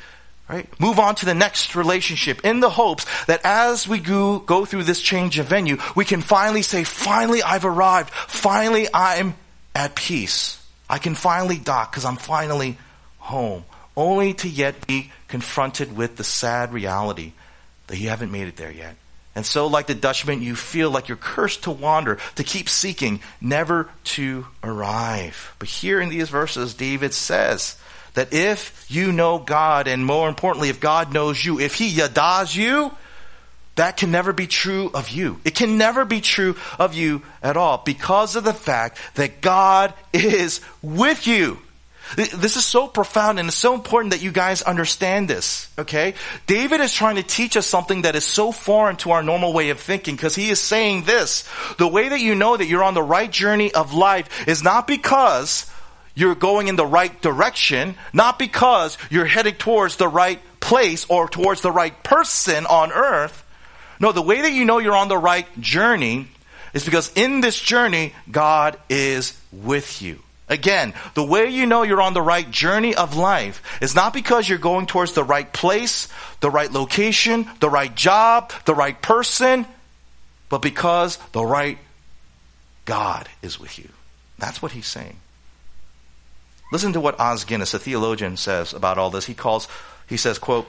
right? 0.48 0.68
Move 0.80 0.98
on 0.98 1.14
to 1.16 1.26
the 1.26 1.34
next 1.34 1.74
relationship 1.74 2.44
in 2.44 2.60
the 2.60 2.70
hopes 2.70 3.06
that 3.26 3.40
as 3.44 3.88
we 3.88 3.98
go, 3.98 4.38
go 4.38 4.64
through 4.64 4.84
this 4.84 5.00
change 5.00 5.38
of 5.38 5.46
venue, 5.46 5.78
we 5.96 6.04
can 6.04 6.20
finally 6.20 6.62
say, 6.62 6.84
finally 6.84 7.42
I've 7.42 7.64
arrived. 7.64 8.10
Finally 8.10 8.88
I'm 8.92 9.34
at 9.74 9.94
peace. 9.94 10.62
I 10.88 10.98
can 10.98 11.14
finally 11.14 11.58
dock 11.58 11.90
because 11.90 12.04
I'm 12.04 12.16
finally 12.16 12.78
home. 13.18 13.64
Only 13.96 14.34
to 14.34 14.48
yet 14.48 14.86
be 14.86 15.10
confronted 15.26 15.96
with 15.96 16.16
the 16.16 16.24
sad 16.24 16.72
reality 16.72 17.32
that 17.88 17.98
you 17.98 18.10
haven't 18.10 18.30
made 18.30 18.48
it 18.48 18.56
there 18.56 18.70
yet. 18.70 18.96
And 19.34 19.46
so, 19.46 19.66
like 19.66 19.86
the 19.86 19.94
Dutchman, 19.94 20.42
you 20.42 20.56
feel 20.56 20.90
like 20.90 21.08
you're 21.08 21.16
cursed 21.16 21.64
to 21.64 21.70
wander, 21.70 22.18
to 22.34 22.44
keep 22.44 22.68
seeking, 22.68 23.20
never 23.40 23.88
to 24.04 24.46
arrive. 24.64 25.54
But 25.58 25.68
here 25.68 26.00
in 26.00 26.08
these 26.08 26.28
verses, 26.28 26.74
David 26.74 27.14
says 27.14 27.76
that 28.14 28.32
if 28.32 28.84
you 28.88 29.12
know 29.12 29.38
God, 29.38 29.86
and 29.86 30.04
more 30.04 30.28
importantly, 30.28 30.70
if 30.70 30.80
God 30.80 31.12
knows 31.12 31.44
you, 31.44 31.60
if 31.60 31.74
He 31.74 31.92
yadas 31.92 32.56
you, 32.56 32.90
that 33.76 33.96
can 33.96 34.10
never 34.10 34.32
be 34.32 34.48
true 34.48 34.90
of 34.92 35.10
you. 35.10 35.38
It 35.44 35.54
can 35.54 35.78
never 35.78 36.04
be 36.04 36.20
true 36.20 36.56
of 36.80 36.94
you 36.94 37.22
at 37.40 37.56
all 37.56 37.80
because 37.84 38.34
of 38.34 38.42
the 38.42 38.52
fact 38.52 38.98
that 39.14 39.40
God 39.40 39.94
is 40.12 40.60
with 40.82 41.28
you. 41.28 41.58
This 42.16 42.56
is 42.56 42.64
so 42.64 42.86
profound 42.86 43.38
and 43.38 43.48
it's 43.48 43.56
so 43.56 43.74
important 43.74 44.12
that 44.12 44.22
you 44.22 44.32
guys 44.32 44.62
understand 44.62 45.28
this, 45.28 45.68
okay? 45.78 46.14
David 46.46 46.80
is 46.80 46.94
trying 46.94 47.16
to 47.16 47.22
teach 47.22 47.56
us 47.56 47.66
something 47.66 48.02
that 48.02 48.16
is 48.16 48.24
so 48.24 48.50
foreign 48.50 48.96
to 48.98 49.10
our 49.10 49.22
normal 49.22 49.52
way 49.52 49.70
of 49.70 49.78
thinking 49.78 50.16
because 50.16 50.34
he 50.34 50.48
is 50.48 50.60
saying 50.60 51.04
this. 51.04 51.48
The 51.76 51.88
way 51.88 52.08
that 52.08 52.20
you 52.20 52.34
know 52.34 52.56
that 52.56 52.66
you're 52.66 52.84
on 52.84 52.94
the 52.94 53.02
right 53.02 53.30
journey 53.30 53.72
of 53.74 53.92
life 53.92 54.48
is 54.48 54.62
not 54.62 54.86
because 54.86 55.70
you're 56.14 56.34
going 56.34 56.68
in 56.68 56.76
the 56.76 56.86
right 56.86 57.20
direction, 57.22 57.94
not 58.12 58.38
because 58.38 58.98
you're 59.10 59.24
headed 59.24 59.58
towards 59.58 59.96
the 59.96 60.08
right 60.08 60.40
place 60.60 61.06
or 61.08 61.28
towards 61.28 61.60
the 61.60 61.70
right 61.70 62.02
person 62.02 62.66
on 62.66 62.90
earth. 62.90 63.44
No, 64.00 64.12
the 64.12 64.22
way 64.22 64.42
that 64.42 64.52
you 64.52 64.64
know 64.64 64.78
you're 64.78 64.96
on 64.96 65.08
the 65.08 65.18
right 65.18 65.46
journey 65.60 66.28
is 66.74 66.84
because 66.84 67.12
in 67.14 67.40
this 67.40 67.58
journey, 67.58 68.14
God 68.30 68.78
is 68.88 69.38
with 69.52 70.02
you. 70.02 70.20
Again, 70.48 70.94
the 71.14 71.24
way 71.24 71.50
you 71.50 71.66
know 71.66 71.82
you're 71.82 72.00
on 72.00 72.14
the 72.14 72.22
right 72.22 72.50
journey 72.50 72.94
of 72.94 73.16
life 73.16 73.62
is 73.82 73.94
not 73.94 74.14
because 74.14 74.48
you're 74.48 74.58
going 74.58 74.86
towards 74.86 75.12
the 75.12 75.24
right 75.24 75.52
place, 75.52 76.08
the 76.40 76.50
right 76.50 76.72
location, 76.72 77.46
the 77.60 77.68
right 77.68 77.94
job, 77.94 78.52
the 78.64 78.74
right 78.74 79.00
person, 79.00 79.66
but 80.48 80.62
because 80.62 81.18
the 81.32 81.44
right 81.44 81.78
God 82.86 83.28
is 83.42 83.60
with 83.60 83.78
you. 83.78 83.90
That's 84.38 84.62
what 84.62 84.72
he's 84.72 84.86
saying. 84.86 85.18
Listen 86.72 86.94
to 86.94 87.00
what 87.00 87.20
Os 87.20 87.44
Guinness, 87.44 87.74
a 87.74 87.78
theologian, 87.78 88.36
says 88.36 88.72
about 88.72 88.98
all 88.98 89.10
this. 89.10 89.26
He 89.26 89.34
calls, 89.34 89.68
he 90.06 90.16
says, 90.16 90.38
quote, 90.38 90.68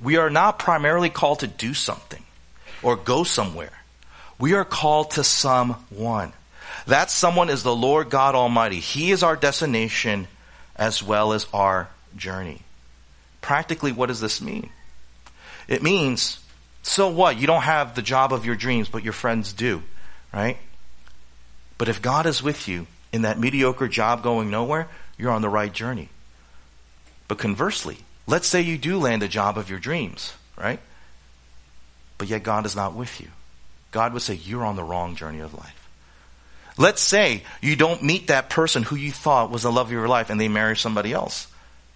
we 0.00 0.16
are 0.16 0.30
not 0.30 0.58
primarily 0.58 1.10
called 1.10 1.40
to 1.40 1.46
do 1.48 1.74
something 1.74 2.22
or 2.82 2.94
go 2.94 3.24
somewhere. 3.24 3.72
We 4.38 4.54
are 4.54 4.64
called 4.64 5.12
to 5.12 5.24
someone. 5.24 6.32
That 6.88 7.10
someone 7.10 7.50
is 7.50 7.62
the 7.62 7.76
Lord 7.76 8.08
God 8.08 8.34
Almighty. 8.34 8.80
He 8.80 9.10
is 9.10 9.22
our 9.22 9.36
destination 9.36 10.26
as 10.74 11.02
well 11.02 11.34
as 11.34 11.46
our 11.52 11.90
journey. 12.16 12.62
Practically, 13.42 13.92
what 13.92 14.06
does 14.06 14.22
this 14.22 14.40
mean? 14.40 14.70
It 15.68 15.82
means, 15.82 16.40
so 16.82 17.08
what? 17.08 17.36
You 17.36 17.46
don't 17.46 17.62
have 17.62 17.94
the 17.94 18.00
job 18.00 18.32
of 18.32 18.46
your 18.46 18.56
dreams, 18.56 18.88
but 18.88 19.04
your 19.04 19.12
friends 19.12 19.52
do, 19.52 19.82
right? 20.32 20.56
But 21.76 21.90
if 21.90 22.00
God 22.00 22.24
is 22.24 22.42
with 22.42 22.66
you 22.68 22.86
in 23.12 23.22
that 23.22 23.38
mediocre 23.38 23.88
job 23.88 24.22
going 24.22 24.50
nowhere, 24.50 24.88
you're 25.18 25.30
on 25.30 25.42
the 25.42 25.48
right 25.50 25.72
journey. 25.72 26.08
But 27.28 27.36
conversely, 27.36 27.98
let's 28.26 28.48
say 28.48 28.62
you 28.62 28.78
do 28.78 28.98
land 28.98 29.20
the 29.20 29.28
job 29.28 29.58
of 29.58 29.68
your 29.68 29.78
dreams, 29.78 30.32
right? 30.56 30.80
But 32.16 32.28
yet 32.28 32.42
God 32.42 32.64
is 32.64 32.74
not 32.74 32.94
with 32.94 33.20
you. 33.20 33.28
God 33.90 34.14
would 34.14 34.22
say, 34.22 34.34
you're 34.34 34.64
on 34.64 34.76
the 34.76 34.84
wrong 34.84 35.16
journey 35.16 35.40
of 35.40 35.52
life. 35.52 35.77
Let's 36.78 37.02
say 37.02 37.42
you 37.60 37.74
don't 37.74 38.02
meet 38.02 38.28
that 38.28 38.50
person 38.50 38.84
who 38.84 38.96
you 38.96 39.10
thought 39.10 39.50
was 39.50 39.64
the 39.64 39.72
love 39.72 39.88
of 39.88 39.92
your 39.92 40.08
life 40.08 40.30
and 40.30 40.40
they 40.40 40.48
marry 40.48 40.76
somebody 40.76 41.12
else. 41.12 41.48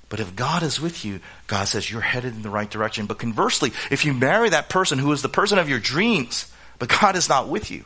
But 0.08 0.20
if 0.20 0.36
God 0.36 0.62
is 0.62 0.80
with 0.80 1.04
you, 1.04 1.20
God 1.46 1.64
says 1.64 1.90
you're 1.90 2.02
headed 2.02 2.34
in 2.34 2.42
the 2.42 2.50
right 2.50 2.68
direction. 2.68 3.06
But 3.06 3.18
conversely, 3.18 3.72
if 3.90 4.04
you 4.04 4.12
marry 4.12 4.50
that 4.50 4.68
person 4.68 4.98
who 4.98 5.12
is 5.12 5.22
the 5.22 5.28
person 5.28 5.58
of 5.58 5.70
your 5.70 5.78
dreams, 5.78 6.52
but 6.78 6.88
God 6.88 7.16
is 7.16 7.28
not 7.28 7.48
with 7.48 7.70
you, 7.70 7.84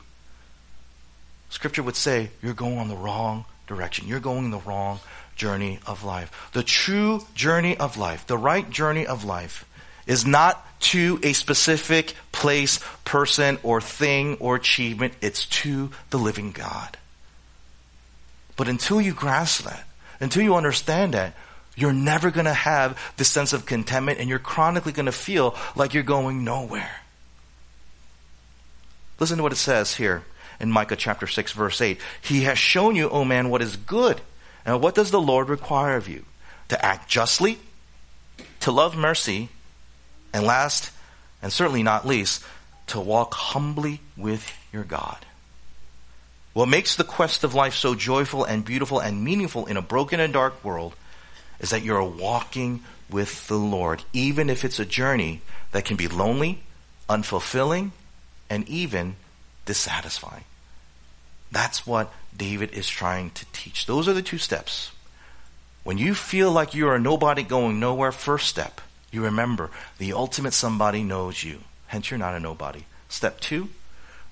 Scripture 1.50 1.82
would 1.82 1.96
say 1.96 2.30
you're 2.42 2.54
going 2.54 2.78
on 2.78 2.88
the 2.88 2.96
wrong 2.96 3.44
direction. 3.66 4.08
You're 4.08 4.18
going 4.18 4.50
the 4.50 4.58
wrong 4.58 4.98
journey 5.36 5.78
of 5.86 6.02
life. 6.02 6.50
The 6.52 6.62
true 6.62 7.24
journey 7.34 7.76
of 7.76 7.96
life, 7.96 8.26
the 8.26 8.38
right 8.38 8.68
journey 8.68 9.06
of 9.06 9.24
life, 9.24 9.64
is 10.06 10.26
not 10.26 10.62
to 10.78 11.18
a 11.22 11.32
specific 11.32 12.14
place, 12.32 12.80
person, 13.04 13.58
or 13.62 13.80
thing 13.80 14.36
or 14.40 14.56
achievement. 14.56 15.14
It's 15.20 15.46
to 15.46 15.90
the 16.10 16.18
living 16.18 16.52
God. 16.52 16.96
But 18.56 18.68
until 18.68 19.00
you 19.00 19.12
grasp 19.12 19.64
that, 19.64 19.84
until 20.20 20.42
you 20.42 20.54
understand 20.54 21.14
that, 21.14 21.34
you're 21.76 21.92
never 21.92 22.30
going 22.30 22.46
to 22.46 22.54
have 22.54 22.98
this 23.16 23.28
sense 23.28 23.52
of 23.52 23.66
contentment 23.66 24.18
and 24.18 24.28
you're 24.28 24.38
chronically 24.38 24.92
going 24.92 25.06
to 25.06 25.12
feel 25.12 25.54
like 25.74 25.92
you're 25.92 26.02
going 26.02 26.42
nowhere. 26.42 27.02
Listen 29.20 29.36
to 29.36 29.42
what 29.42 29.52
it 29.52 29.56
says 29.56 29.94
here 29.94 30.24
in 30.58 30.70
Micah 30.70 30.96
chapter 30.96 31.26
6 31.26 31.52
verse 31.52 31.80
8. 31.80 32.00
He 32.22 32.42
has 32.42 32.58
shown 32.58 32.96
you, 32.96 33.10
O 33.10 33.24
man, 33.24 33.50
what 33.50 33.62
is 33.62 33.76
good. 33.76 34.20
And 34.64 34.82
what 34.82 34.94
does 34.94 35.10
the 35.10 35.20
Lord 35.20 35.48
require 35.48 35.96
of 35.96 36.08
you? 36.08 36.24
To 36.68 36.84
act 36.84 37.08
justly, 37.08 37.58
to 38.60 38.72
love 38.72 38.96
mercy, 38.96 39.50
and 40.36 40.44
last, 40.44 40.90
and 41.40 41.50
certainly 41.50 41.82
not 41.82 42.06
least, 42.06 42.44
to 42.88 43.00
walk 43.00 43.32
humbly 43.32 44.00
with 44.18 44.52
your 44.70 44.84
God. 44.84 45.16
What 46.52 46.68
makes 46.68 46.94
the 46.94 47.04
quest 47.04 47.42
of 47.42 47.54
life 47.54 47.74
so 47.74 47.94
joyful 47.94 48.44
and 48.44 48.62
beautiful 48.62 49.00
and 49.00 49.24
meaningful 49.24 49.64
in 49.64 49.78
a 49.78 49.82
broken 49.82 50.20
and 50.20 50.34
dark 50.34 50.62
world 50.62 50.94
is 51.58 51.70
that 51.70 51.82
you're 51.82 52.04
walking 52.04 52.82
with 53.08 53.48
the 53.48 53.56
Lord, 53.56 54.02
even 54.12 54.50
if 54.50 54.62
it's 54.62 54.78
a 54.78 54.84
journey 54.84 55.40
that 55.72 55.86
can 55.86 55.96
be 55.96 56.06
lonely, 56.06 56.62
unfulfilling, 57.08 57.92
and 58.50 58.68
even 58.68 59.16
dissatisfying. 59.64 60.44
That's 61.50 61.86
what 61.86 62.12
David 62.36 62.72
is 62.72 62.86
trying 62.86 63.30
to 63.30 63.46
teach. 63.54 63.86
Those 63.86 64.06
are 64.06 64.12
the 64.12 64.20
two 64.20 64.38
steps. 64.38 64.90
When 65.82 65.96
you 65.96 66.14
feel 66.14 66.52
like 66.52 66.74
you 66.74 66.88
are 66.88 66.96
a 66.96 67.00
nobody 67.00 67.42
going 67.42 67.80
nowhere, 67.80 68.12
first 68.12 68.48
step, 68.48 68.82
you 69.16 69.24
remember 69.24 69.70
the 69.96 70.12
ultimate 70.12 70.52
somebody 70.52 71.02
knows 71.02 71.42
you. 71.42 71.60
Hence, 71.86 72.10
you're 72.10 72.18
not 72.18 72.34
a 72.34 72.40
nobody. 72.40 72.84
Step 73.08 73.40
two, 73.40 73.70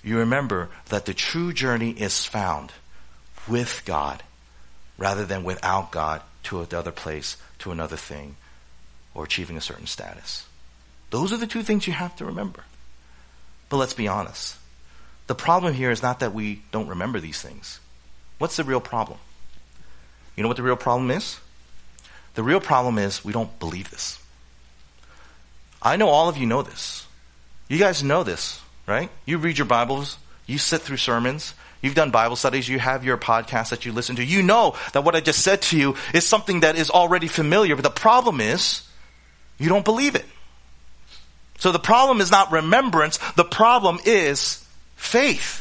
you 0.03 0.19
remember 0.19 0.69
that 0.91 1.07
the 1.07 1.15
true 1.15 1.55
journey 1.55 1.93
is 1.93 2.27
found 2.27 2.71
with 3.49 3.81
God 3.87 4.23
rather 4.99 5.25
than 5.25 5.43
without 5.43 5.91
God 5.91 6.21
to 6.45 6.61
another 6.61 6.93
place, 6.93 7.39
to 7.61 7.73
another 7.73 7.97
thing, 7.97 8.37
or 9.15 9.25
achieving 9.25 9.57
a 9.57 9.63
certain 9.63 9.87
status. 9.87 10.47
Those 11.09 11.33
are 11.33 11.39
the 11.39 11.47
two 11.47 11.63
things 11.63 11.87
you 11.87 11.95
have 11.95 12.15
to 12.17 12.27
remember. 12.27 12.65
But 13.71 13.79
let's 13.79 13.95
be 13.95 14.07
honest. 14.07 14.57
The 15.29 15.35
problem 15.35 15.73
here 15.73 15.91
is 15.91 16.03
not 16.03 16.21
that 16.21 16.35
we 16.35 16.61
don't 16.73 16.89
remember 16.89 17.21
these 17.21 17.41
things. 17.41 17.81
What's 18.37 18.57
the 18.57 18.65
real 18.65 18.83
problem? 18.83 19.19
You 20.37 20.43
know 20.43 20.49
what 20.49 20.59
the 20.59 20.63
real 20.63 20.77
problem 20.77 21.11
is? 21.11 21.41
The 22.35 22.43
real 22.43 22.61
problem 22.61 22.99
is 22.99 23.25
we 23.25 23.33
don't 23.33 23.59
believe 23.59 23.91
this. 23.91 24.19
I 25.85 25.97
know 25.97 26.09
all 26.09 26.29
of 26.29 26.39
you 26.39 26.47
know 26.47 26.63
this. 26.63 27.07
You 27.69 27.79
guys 27.79 28.03
know 28.03 28.25
this, 28.25 28.61
right? 28.87 29.11
You 29.27 29.39
read 29.39 29.59
your 29.59 29.67
Bibles, 29.67 30.17
you 30.47 30.57
sit 30.57 30.81
through 30.81 30.97
sermons, 30.97 31.55
you've 31.83 31.95
done 31.95 32.11
Bible 32.11 32.37
studies, 32.37 32.69
you 32.69 32.79
have 32.79 33.05
your 33.05 33.19
podcast 33.19 33.69
that 33.71 33.85
you 33.85 33.93
listen 33.93 34.17
to. 34.17 34.25
You 34.25 34.43
know 34.43 34.75
that 34.95 35.05
what 35.05 35.15
I 35.15 35.21
just 35.21 35.43
said 35.43 35.63
to 35.63 35.79
you 35.79 35.97
is 36.15 36.27
something 36.27 36.61
that 36.61 36.77
is 36.77 36.91
already 36.91 37.29
familiar, 37.29 37.77
but 37.77 37.83
the 37.83 37.91
problem 37.91 38.41
is 38.41 38.83
you 39.59 39.69
don't 39.69 39.85
believe 39.85 40.15
it. 40.15 40.25
So 41.59 41.71
the 41.71 41.79
problem 41.79 42.21
is 42.21 42.31
not 42.31 42.51
remembrance, 42.51 43.19
the 43.37 43.45
problem 43.45 43.99
is 44.05 44.67
faith. 44.97 45.61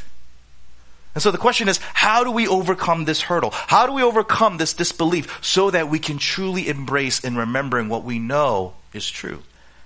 And 1.15 1.21
so 1.21 1.29
the 1.29 1.37
question 1.37 1.69
is, 1.69 1.77
how 1.93 2.23
do 2.23 2.31
we 2.31 2.47
overcome 2.47 3.05
this 3.05 3.21
hurdle? 3.21 3.51
How 3.51 3.85
do 3.85 3.93
we 3.93 4.01
overcome 4.01 4.57
this 4.57 4.73
disbelief 4.73 5.37
so 5.41 5.69
that 5.69 5.87
we 5.87 5.99
can 5.99 6.17
truly 6.17 6.67
embrace 6.67 7.23
in 7.23 7.37
remembering 7.37 7.87
what 7.87 8.03
we 8.03 8.17
know 8.17 8.73
is 8.93 9.07
true? 9.07 9.43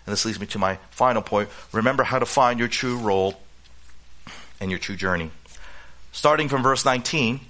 And 0.08 0.14
this 0.14 0.24
leads 0.24 0.40
me 0.40 0.48
to 0.48 0.58
my 0.58 0.80
final 0.90 1.22
point. 1.22 1.50
Remember 1.74 2.02
how 2.02 2.18
to 2.18 2.26
find 2.26 2.60
your 2.60 2.70
true 2.70 2.98
role 2.98 3.36
and 4.62 4.72
your 4.72 4.80
true 4.80 4.96
journey. 4.96 5.32
Starting 6.14 6.48
from 6.48 6.64
verse 6.64 6.86
19, 6.86 7.42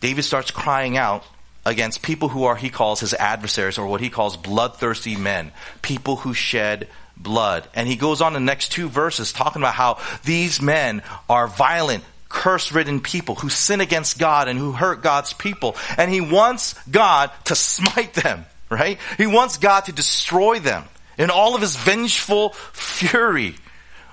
David 0.00 0.22
starts 0.22 0.50
crying 0.50 0.96
out 0.96 1.24
against 1.64 2.02
people 2.02 2.28
who 2.28 2.44
are, 2.44 2.56
he 2.56 2.68
calls 2.68 2.98
his 2.98 3.14
adversaries, 3.14 3.78
or 3.78 3.86
what 3.86 4.00
he 4.00 4.10
calls 4.10 4.36
bloodthirsty 4.36 5.14
men, 5.14 5.52
people 5.82 6.16
who 6.16 6.34
shed 6.34 6.88
blood. 7.16 7.66
And 7.74 7.86
he 7.86 7.94
goes 7.94 8.20
on 8.20 8.34
in 8.34 8.44
the 8.44 8.50
next 8.50 8.72
two 8.72 8.88
verses 8.88 9.32
talking 9.32 9.62
about 9.62 9.74
how 9.74 10.00
these 10.24 10.60
men 10.60 11.00
are 11.30 11.46
violent, 11.46 12.02
curse 12.28 12.72
ridden 12.72 13.02
people 13.02 13.36
who 13.36 13.48
sin 13.48 13.80
against 13.80 14.18
God 14.18 14.48
and 14.48 14.58
who 14.58 14.72
hurt 14.72 15.00
God's 15.00 15.32
people. 15.32 15.76
And 15.96 16.10
he 16.10 16.20
wants 16.20 16.74
God 16.88 17.30
to 17.44 17.54
smite 17.54 18.14
them, 18.14 18.46
right? 18.68 18.98
He 19.16 19.28
wants 19.28 19.58
God 19.58 19.84
to 19.84 19.92
destroy 19.92 20.58
them 20.58 20.84
in 21.18 21.30
all 21.30 21.54
of 21.54 21.60
his 21.60 21.76
vengeful 21.76 22.50
fury. 22.72 23.56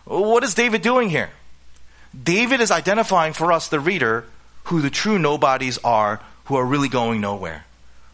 What 0.06 0.44
is 0.44 0.54
David 0.54 0.82
doing 0.82 1.10
here? 1.10 1.30
David 2.20 2.60
is 2.60 2.72
identifying 2.72 3.34
for 3.34 3.52
us, 3.52 3.68
the 3.68 3.80
reader, 3.80 4.26
who 4.66 4.82
the 4.82 4.90
true 4.90 5.18
nobodies 5.18 5.78
are 5.84 6.20
who 6.46 6.56
are 6.56 6.66
really 6.66 6.90
going 6.90 7.22
nowhere. 7.22 7.66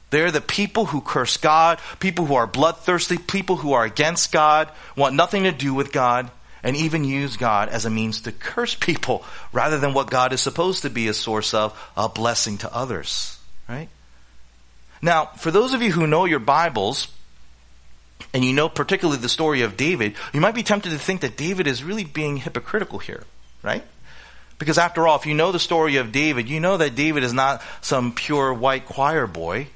They're 0.09 0.31
the 0.31 0.41
people 0.41 0.85
who 0.85 1.01
curse 1.01 1.37
God, 1.37 1.79
people 1.99 2.25
who 2.25 2.35
are 2.35 2.47
bloodthirsty, 2.47 3.17
people 3.17 3.57
who 3.57 3.73
are 3.73 3.83
against 3.83 4.31
God, 4.31 4.69
want 4.95 5.15
nothing 5.15 5.43
to 5.43 5.51
do 5.51 5.73
with 5.73 5.91
God, 5.91 6.29
and 6.63 6.75
even 6.75 7.03
use 7.03 7.35
God 7.35 7.69
as 7.69 7.85
a 7.85 7.89
means 7.89 8.21
to 8.21 8.31
curse 8.31 8.75
people 8.75 9.25
rather 9.51 9.77
than 9.77 9.93
what 9.93 10.09
God 10.09 10.33
is 10.33 10.41
supposed 10.41 10.83
to 10.83 10.89
be 10.89 11.07
a 11.07 11.13
source 11.13 11.53
of, 11.53 11.77
a 11.97 12.07
blessing 12.07 12.57
to 12.59 12.73
others. 12.73 13.37
Right? 13.67 13.89
Now, 15.01 15.25
for 15.25 15.51
those 15.51 15.73
of 15.73 15.81
you 15.81 15.91
who 15.91 16.07
know 16.07 16.25
your 16.25 16.39
Bibles, 16.39 17.07
and 18.33 18.43
you 18.43 18.53
know 18.53 18.69
particularly 18.69 19.19
the 19.19 19.29
story 19.29 19.61
of 19.61 19.77
David, 19.77 20.15
you 20.33 20.41
might 20.41 20.55
be 20.55 20.63
tempted 20.63 20.91
to 20.91 20.99
think 20.99 21.21
that 21.21 21.37
David 21.37 21.67
is 21.67 21.83
really 21.83 22.03
being 22.03 22.37
hypocritical 22.37 22.99
here, 22.99 23.23
right? 23.63 23.83
Because 24.59 24.77
after 24.77 25.07
all, 25.07 25.17
if 25.17 25.25
you 25.25 25.33
know 25.33 25.51
the 25.51 25.59
story 25.59 25.97
of 25.97 26.11
David, 26.11 26.49
you 26.49 26.59
know 26.59 26.77
that 26.77 26.95
David 26.95 27.23
is 27.23 27.33
not 27.33 27.61
some 27.81 28.11
pure 28.13 28.53
white 28.53 28.85
choir 28.85 29.27
boy, 29.27 29.67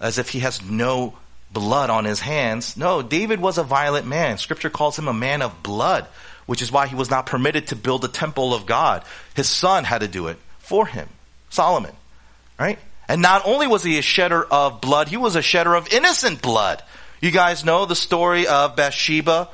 as 0.00 0.18
if 0.18 0.30
he 0.30 0.40
has 0.40 0.62
no 0.62 1.14
blood 1.52 1.90
on 1.90 2.04
his 2.04 2.20
hands. 2.20 2.76
No, 2.76 3.02
David 3.02 3.40
was 3.40 3.58
a 3.58 3.62
violent 3.62 4.06
man. 4.06 4.38
Scripture 4.38 4.70
calls 4.70 4.98
him 4.98 5.06
a 5.06 5.12
man 5.12 5.42
of 5.42 5.62
blood, 5.62 6.06
which 6.46 6.62
is 6.62 6.72
why 6.72 6.86
he 6.86 6.96
was 6.96 7.10
not 7.10 7.26
permitted 7.26 7.68
to 7.68 7.76
build 7.76 8.02
the 8.02 8.08
temple 8.08 8.54
of 8.54 8.66
God. 8.66 9.04
His 9.34 9.48
son 9.48 9.84
had 9.84 10.00
to 10.00 10.08
do 10.08 10.28
it 10.28 10.38
for 10.58 10.86
him, 10.86 11.08
Solomon, 11.50 11.92
right? 12.58 12.78
And 13.08 13.20
not 13.20 13.42
only 13.44 13.66
was 13.66 13.82
he 13.82 13.98
a 13.98 14.02
shedder 14.02 14.42
of 14.42 14.80
blood, 14.80 15.08
he 15.08 15.18
was 15.18 15.36
a 15.36 15.42
shedder 15.42 15.74
of 15.74 15.92
innocent 15.92 16.40
blood. 16.40 16.82
You 17.22 17.30
guys 17.30 17.64
know 17.64 17.86
the 17.86 17.96
story 17.96 18.46
of 18.46 18.76
Bathsheba 18.76 19.48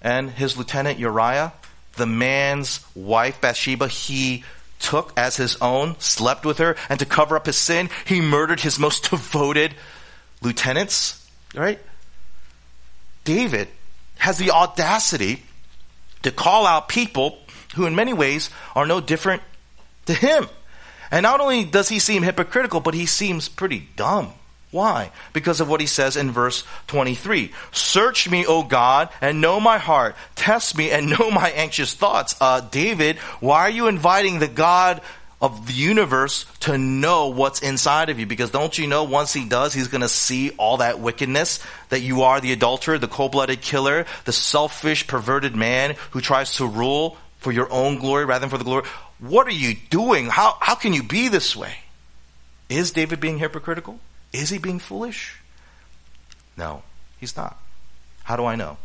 and 0.00 0.30
his 0.30 0.56
lieutenant 0.56 1.00
Uriah? 1.00 1.52
the 2.00 2.06
man's 2.06 2.80
wife, 2.94 3.40
Bathsheba, 3.40 3.88
he 3.88 4.44
took 4.78 5.12
as 5.18 5.36
his 5.36 5.56
own, 5.60 5.96
slept 5.98 6.46
with 6.46 6.58
her, 6.58 6.76
and 6.88 6.98
to 6.98 7.06
cover 7.06 7.36
up 7.36 7.46
his 7.46 7.56
sin, 7.56 7.90
he 8.06 8.20
murdered 8.20 8.60
his 8.60 8.78
most 8.78 9.10
devoted 9.10 9.74
lieutenants, 10.40 11.30
right? 11.54 11.78
David 13.24 13.68
has 14.18 14.38
the 14.38 14.50
audacity 14.50 15.42
to 16.22 16.30
call 16.30 16.66
out 16.66 16.88
people 16.88 17.38
who 17.74 17.86
in 17.86 17.94
many 17.94 18.12
ways 18.12 18.50
are 18.74 18.86
no 18.86 19.00
different 19.00 19.42
to 20.06 20.14
him. 20.14 20.48
And 21.10 21.22
not 21.22 21.40
only 21.40 21.64
does 21.64 21.88
he 21.88 21.98
seem 21.98 22.22
hypocritical, 22.22 22.80
but 22.80 22.94
he 22.94 23.04
seems 23.04 23.48
pretty 23.48 23.88
dumb. 23.96 24.32
Why? 24.70 25.10
Because 25.32 25.60
of 25.60 25.68
what 25.68 25.80
he 25.80 25.86
says 25.86 26.16
in 26.16 26.30
verse 26.30 26.62
23. 26.86 27.52
Search 27.72 28.30
me, 28.30 28.46
O 28.46 28.62
God, 28.62 29.08
and 29.20 29.40
know 29.40 29.58
my 29.58 29.78
heart. 29.78 30.14
Test 30.36 30.76
me 30.76 30.90
and 30.90 31.10
know 31.18 31.30
my 31.30 31.50
anxious 31.50 31.94
thoughts. 31.94 32.36
Uh, 32.40 32.60
David, 32.60 33.18
why 33.40 33.62
are 33.62 33.70
you 33.70 33.88
inviting 33.88 34.38
the 34.38 34.48
God 34.48 35.00
of 35.40 35.66
the 35.66 35.72
universe 35.72 36.44
to 36.60 36.78
know 36.78 37.28
what's 37.28 37.62
inside 37.62 38.10
of 38.10 38.20
you? 38.20 38.26
Because 38.26 38.50
don't 38.50 38.76
you 38.78 38.86
know 38.86 39.04
once 39.04 39.32
he 39.32 39.44
does, 39.44 39.74
he's 39.74 39.88
going 39.88 40.02
to 40.02 40.08
see 40.08 40.50
all 40.50 40.76
that 40.76 41.00
wickedness 41.00 41.58
that 41.88 42.02
you 42.02 42.22
are 42.22 42.40
the 42.40 42.52
adulterer, 42.52 42.98
the 42.98 43.08
cold-blooded 43.08 43.60
killer, 43.62 44.06
the 44.24 44.32
selfish, 44.32 45.06
perverted 45.08 45.56
man 45.56 45.96
who 46.12 46.20
tries 46.20 46.56
to 46.56 46.66
rule 46.66 47.16
for 47.38 47.50
your 47.50 47.72
own 47.72 47.98
glory 47.98 48.24
rather 48.24 48.40
than 48.40 48.50
for 48.50 48.58
the 48.58 48.64
glory. 48.64 48.86
What 49.18 49.48
are 49.48 49.52
you 49.52 49.74
doing? 49.88 50.26
How, 50.26 50.56
how 50.60 50.76
can 50.76 50.92
you 50.92 51.02
be 51.02 51.26
this 51.26 51.56
way? 51.56 51.74
Is 52.68 52.92
David 52.92 53.18
being 53.18 53.38
hypocritical? 53.38 53.98
Is 54.32 54.50
he 54.50 54.58
being 54.58 54.78
foolish? 54.78 55.38
No, 56.56 56.82
he's 57.18 57.36
not. 57.36 57.58
How 58.24 58.36
do 58.36 58.44
I 58.44 58.56
know? 58.56 58.78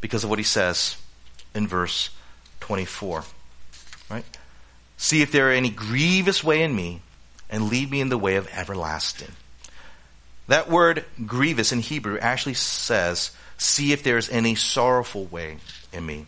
Because 0.00 0.24
of 0.24 0.30
what 0.30 0.38
he 0.38 0.44
says 0.44 0.96
in 1.54 1.66
verse 1.66 2.10
24. 2.60 3.24
Right? 4.10 4.24
See 4.96 5.22
if 5.22 5.32
there 5.32 5.48
are 5.48 5.52
any 5.52 5.70
grievous 5.70 6.42
way 6.42 6.62
in 6.62 6.74
me 6.74 7.00
and 7.48 7.68
lead 7.68 7.90
me 7.90 8.00
in 8.00 8.08
the 8.08 8.18
way 8.18 8.36
of 8.36 8.48
everlasting. 8.52 9.32
That 10.48 10.68
word 10.68 11.04
grievous 11.26 11.72
in 11.72 11.80
Hebrew 11.80 12.18
actually 12.18 12.54
says, 12.54 13.30
see 13.58 13.92
if 13.92 14.02
there's 14.02 14.28
any 14.30 14.54
sorrowful 14.54 15.26
way 15.26 15.58
in 15.92 16.04
me. 16.04 16.26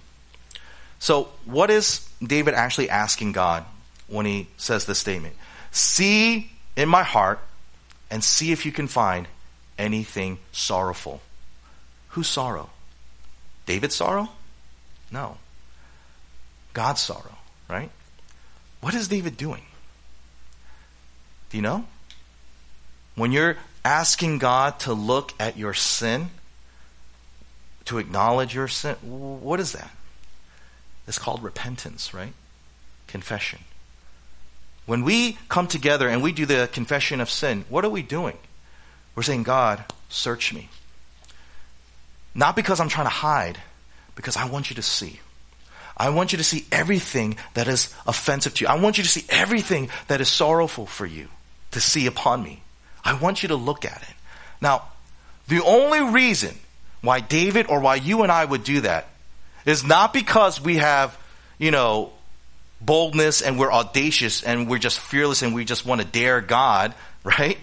So, 0.98 1.28
what 1.44 1.70
is 1.70 2.08
David 2.22 2.54
actually 2.54 2.88
asking 2.88 3.32
God 3.32 3.64
when 4.06 4.26
he 4.26 4.46
says 4.56 4.84
this 4.84 4.98
statement? 4.98 5.34
See 5.72 6.52
in 6.76 6.88
my 6.88 7.02
heart 7.02 7.40
and 8.12 8.22
see 8.22 8.52
if 8.52 8.66
you 8.66 8.70
can 8.70 8.86
find 8.86 9.26
anything 9.78 10.38
sorrowful. 10.52 11.22
Whose 12.08 12.28
sorrow? 12.28 12.68
David's 13.64 13.94
sorrow? 13.94 14.28
No. 15.10 15.38
God's 16.74 17.00
sorrow, 17.00 17.38
right? 17.70 17.90
What 18.82 18.94
is 18.94 19.08
David 19.08 19.38
doing? 19.38 19.62
Do 21.48 21.56
you 21.56 21.62
know? 21.62 21.86
When 23.14 23.32
you're 23.32 23.56
asking 23.82 24.38
God 24.38 24.78
to 24.80 24.92
look 24.92 25.32
at 25.40 25.56
your 25.56 25.72
sin, 25.72 26.28
to 27.86 27.96
acknowledge 27.96 28.54
your 28.54 28.68
sin, 28.68 28.96
what 28.96 29.58
is 29.58 29.72
that? 29.72 29.90
It's 31.08 31.18
called 31.18 31.42
repentance, 31.42 32.12
right? 32.12 32.34
Confession. 33.06 33.60
When 34.86 35.04
we 35.04 35.38
come 35.48 35.68
together 35.68 36.08
and 36.08 36.22
we 36.22 36.32
do 36.32 36.46
the 36.46 36.68
confession 36.72 37.20
of 37.20 37.30
sin, 37.30 37.64
what 37.68 37.84
are 37.84 37.90
we 37.90 38.02
doing? 38.02 38.36
We're 39.14 39.22
saying, 39.22 39.44
God, 39.44 39.84
search 40.08 40.52
me. 40.52 40.68
Not 42.34 42.56
because 42.56 42.80
I'm 42.80 42.88
trying 42.88 43.06
to 43.06 43.10
hide, 43.10 43.58
because 44.16 44.36
I 44.36 44.48
want 44.48 44.70
you 44.70 44.76
to 44.76 44.82
see. 44.82 45.20
I 45.96 46.08
want 46.08 46.32
you 46.32 46.38
to 46.38 46.44
see 46.44 46.64
everything 46.72 47.36
that 47.54 47.68
is 47.68 47.94
offensive 48.06 48.54
to 48.54 48.64
you. 48.64 48.68
I 48.68 48.80
want 48.80 48.96
you 48.96 49.04
to 49.04 49.08
see 49.08 49.24
everything 49.28 49.90
that 50.08 50.20
is 50.20 50.28
sorrowful 50.28 50.86
for 50.86 51.06
you 51.06 51.28
to 51.72 51.80
see 51.80 52.06
upon 52.06 52.42
me. 52.42 52.62
I 53.04 53.14
want 53.14 53.42
you 53.42 53.48
to 53.48 53.56
look 53.56 53.84
at 53.84 54.02
it. 54.02 54.14
Now, 54.60 54.84
the 55.48 55.62
only 55.62 56.00
reason 56.00 56.54
why 57.02 57.20
David 57.20 57.66
or 57.68 57.80
why 57.80 57.96
you 57.96 58.22
and 58.22 58.32
I 58.32 58.44
would 58.44 58.64
do 58.64 58.80
that 58.80 59.08
is 59.66 59.84
not 59.84 60.12
because 60.12 60.60
we 60.60 60.76
have, 60.76 61.16
you 61.58 61.70
know, 61.70 62.12
boldness 62.84 63.42
and 63.42 63.58
we're 63.58 63.72
audacious 63.72 64.42
and 64.42 64.68
we're 64.68 64.78
just 64.78 64.98
fearless 64.98 65.42
and 65.42 65.54
we 65.54 65.64
just 65.64 65.86
want 65.86 66.00
to 66.00 66.06
dare 66.06 66.40
God, 66.40 66.94
right? 67.24 67.58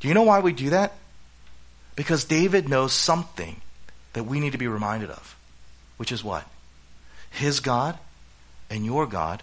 Do 0.00 0.08
you 0.08 0.14
know 0.14 0.22
why 0.22 0.40
we 0.40 0.52
do 0.52 0.70
that? 0.70 0.92
Because 1.94 2.24
David 2.24 2.68
knows 2.68 2.92
something 2.92 3.60
that 4.14 4.24
we 4.24 4.40
need 4.40 4.52
to 4.52 4.58
be 4.58 4.68
reminded 4.68 5.10
of, 5.10 5.36
which 5.96 6.12
is 6.12 6.24
what? 6.24 6.46
His 7.30 7.60
God 7.60 7.98
and 8.70 8.84
your 8.84 9.06
God 9.06 9.42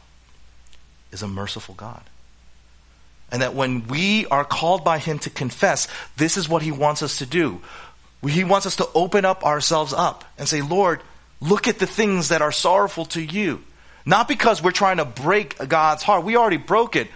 is 1.12 1.22
a 1.22 1.28
merciful 1.28 1.76
God. 1.76 2.02
And 3.32 3.42
that 3.42 3.54
when 3.54 3.88
we 3.88 4.26
are 4.28 4.44
called 4.44 4.84
by 4.84 4.98
Him 4.98 5.20
to 5.20 5.30
confess, 5.30 5.88
this 6.18 6.36
is 6.36 6.50
what 6.50 6.64
He 6.64 6.72
wants 6.72 7.04
us 7.04 7.20
to 7.20 7.26
do. 7.26 7.62
He 8.28 8.44
wants 8.44 8.66
us 8.66 8.78
to 8.78 8.90
open 8.94 9.24
up 9.24 9.46
ourselves 9.46 9.94
up 9.94 10.26
and 10.38 10.48
say, 10.48 10.62
Lord, 10.62 11.02
look 11.40 11.68
at 11.68 11.80
the 11.80 11.88
things 11.88 12.30
that 12.30 12.42
are 12.42 12.52
sorrowful 12.52 13.06
to 13.06 13.22
you. 13.22 13.64
Not 14.10 14.28
because 14.28 14.64
we're 14.64 14.72
trying 14.72 14.98
to 14.98 15.06
break 15.06 15.56
God's 15.70 16.02
heart. 16.02 16.24
We 16.24 16.36
already 16.36 16.58
broke 16.58 16.96
it. 16.96 17.10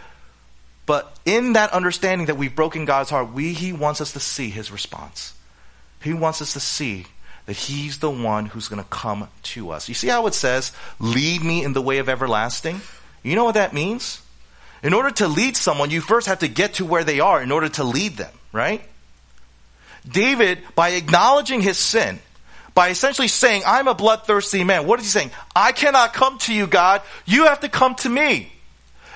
But 0.85 1.11
in 1.25 1.53
that 1.53 1.73
understanding 1.73 2.27
that 2.27 2.37
we've 2.37 2.55
broken 2.55 2.85
God's 2.85 3.09
heart, 3.09 3.33
we, 3.33 3.53
He 3.53 3.73
wants 3.73 3.99
us 3.99 4.13
to 4.13 4.19
see 4.19 4.51
His 4.51 4.71
response. 4.71 5.33
He 6.03 6.13
wants 6.13 6.39
us 6.39 6.53
to 6.53 6.59
see 6.59 7.07
that 7.47 7.55
He's 7.55 7.97
the 7.97 8.11
one 8.11 8.45
who's 8.45 8.67
going 8.67 8.81
to 8.81 8.87
come 8.89 9.27
to 9.41 9.71
us. 9.71 9.89
You 9.89 9.95
see 9.95 10.09
how 10.09 10.27
it 10.27 10.35
says, 10.35 10.71
lead 10.99 11.43
me 11.43 11.63
in 11.63 11.73
the 11.73 11.81
way 11.81 11.97
of 11.97 12.09
everlasting? 12.09 12.79
You 13.23 13.35
know 13.35 13.43
what 13.43 13.55
that 13.55 13.73
means? 13.73 14.21
In 14.83 14.93
order 14.93 15.09
to 15.09 15.27
lead 15.27 15.57
someone, 15.57 15.89
you 15.89 15.99
first 15.99 16.27
have 16.27 16.39
to 16.39 16.47
get 16.47 16.75
to 16.75 16.85
where 16.85 17.03
they 17.03 17.19
are 17.19 17.41
in 17.41 17.51
order 17.51 17.69
to 17.69 17.83
lead 17.83 18.17
them, 18.17 18.33
right? 18.51 18.83
David, 20.07 20.59
by 20.75 20.89
acknowledging 20.89 21.61
his 21.61 21.79
sin, 21.79 22.19
by 22.73 22.89
essentially 22.89 23.27
saying, 23.27 23.63
I'm 23.65 23.87
a 23.87 23.93
bloodthirsty 23.93 24.63
man. 24.63 24.87
What 24.87 24.99
is 24.99 25.05
he 25.05 25.11
saying? 25.11 25.31
I 25.55 25.71
cannot 25.71 26.13
come 26.13 26.37
to 26.39 26.53
you, 26.53 26.67
God. 26.67 27.01
You 27.25 27.45
have 27.45 27.59
to 27.61 27.69
come 27.69 27.95
to 27.95 28.09
me. 28.09 28.51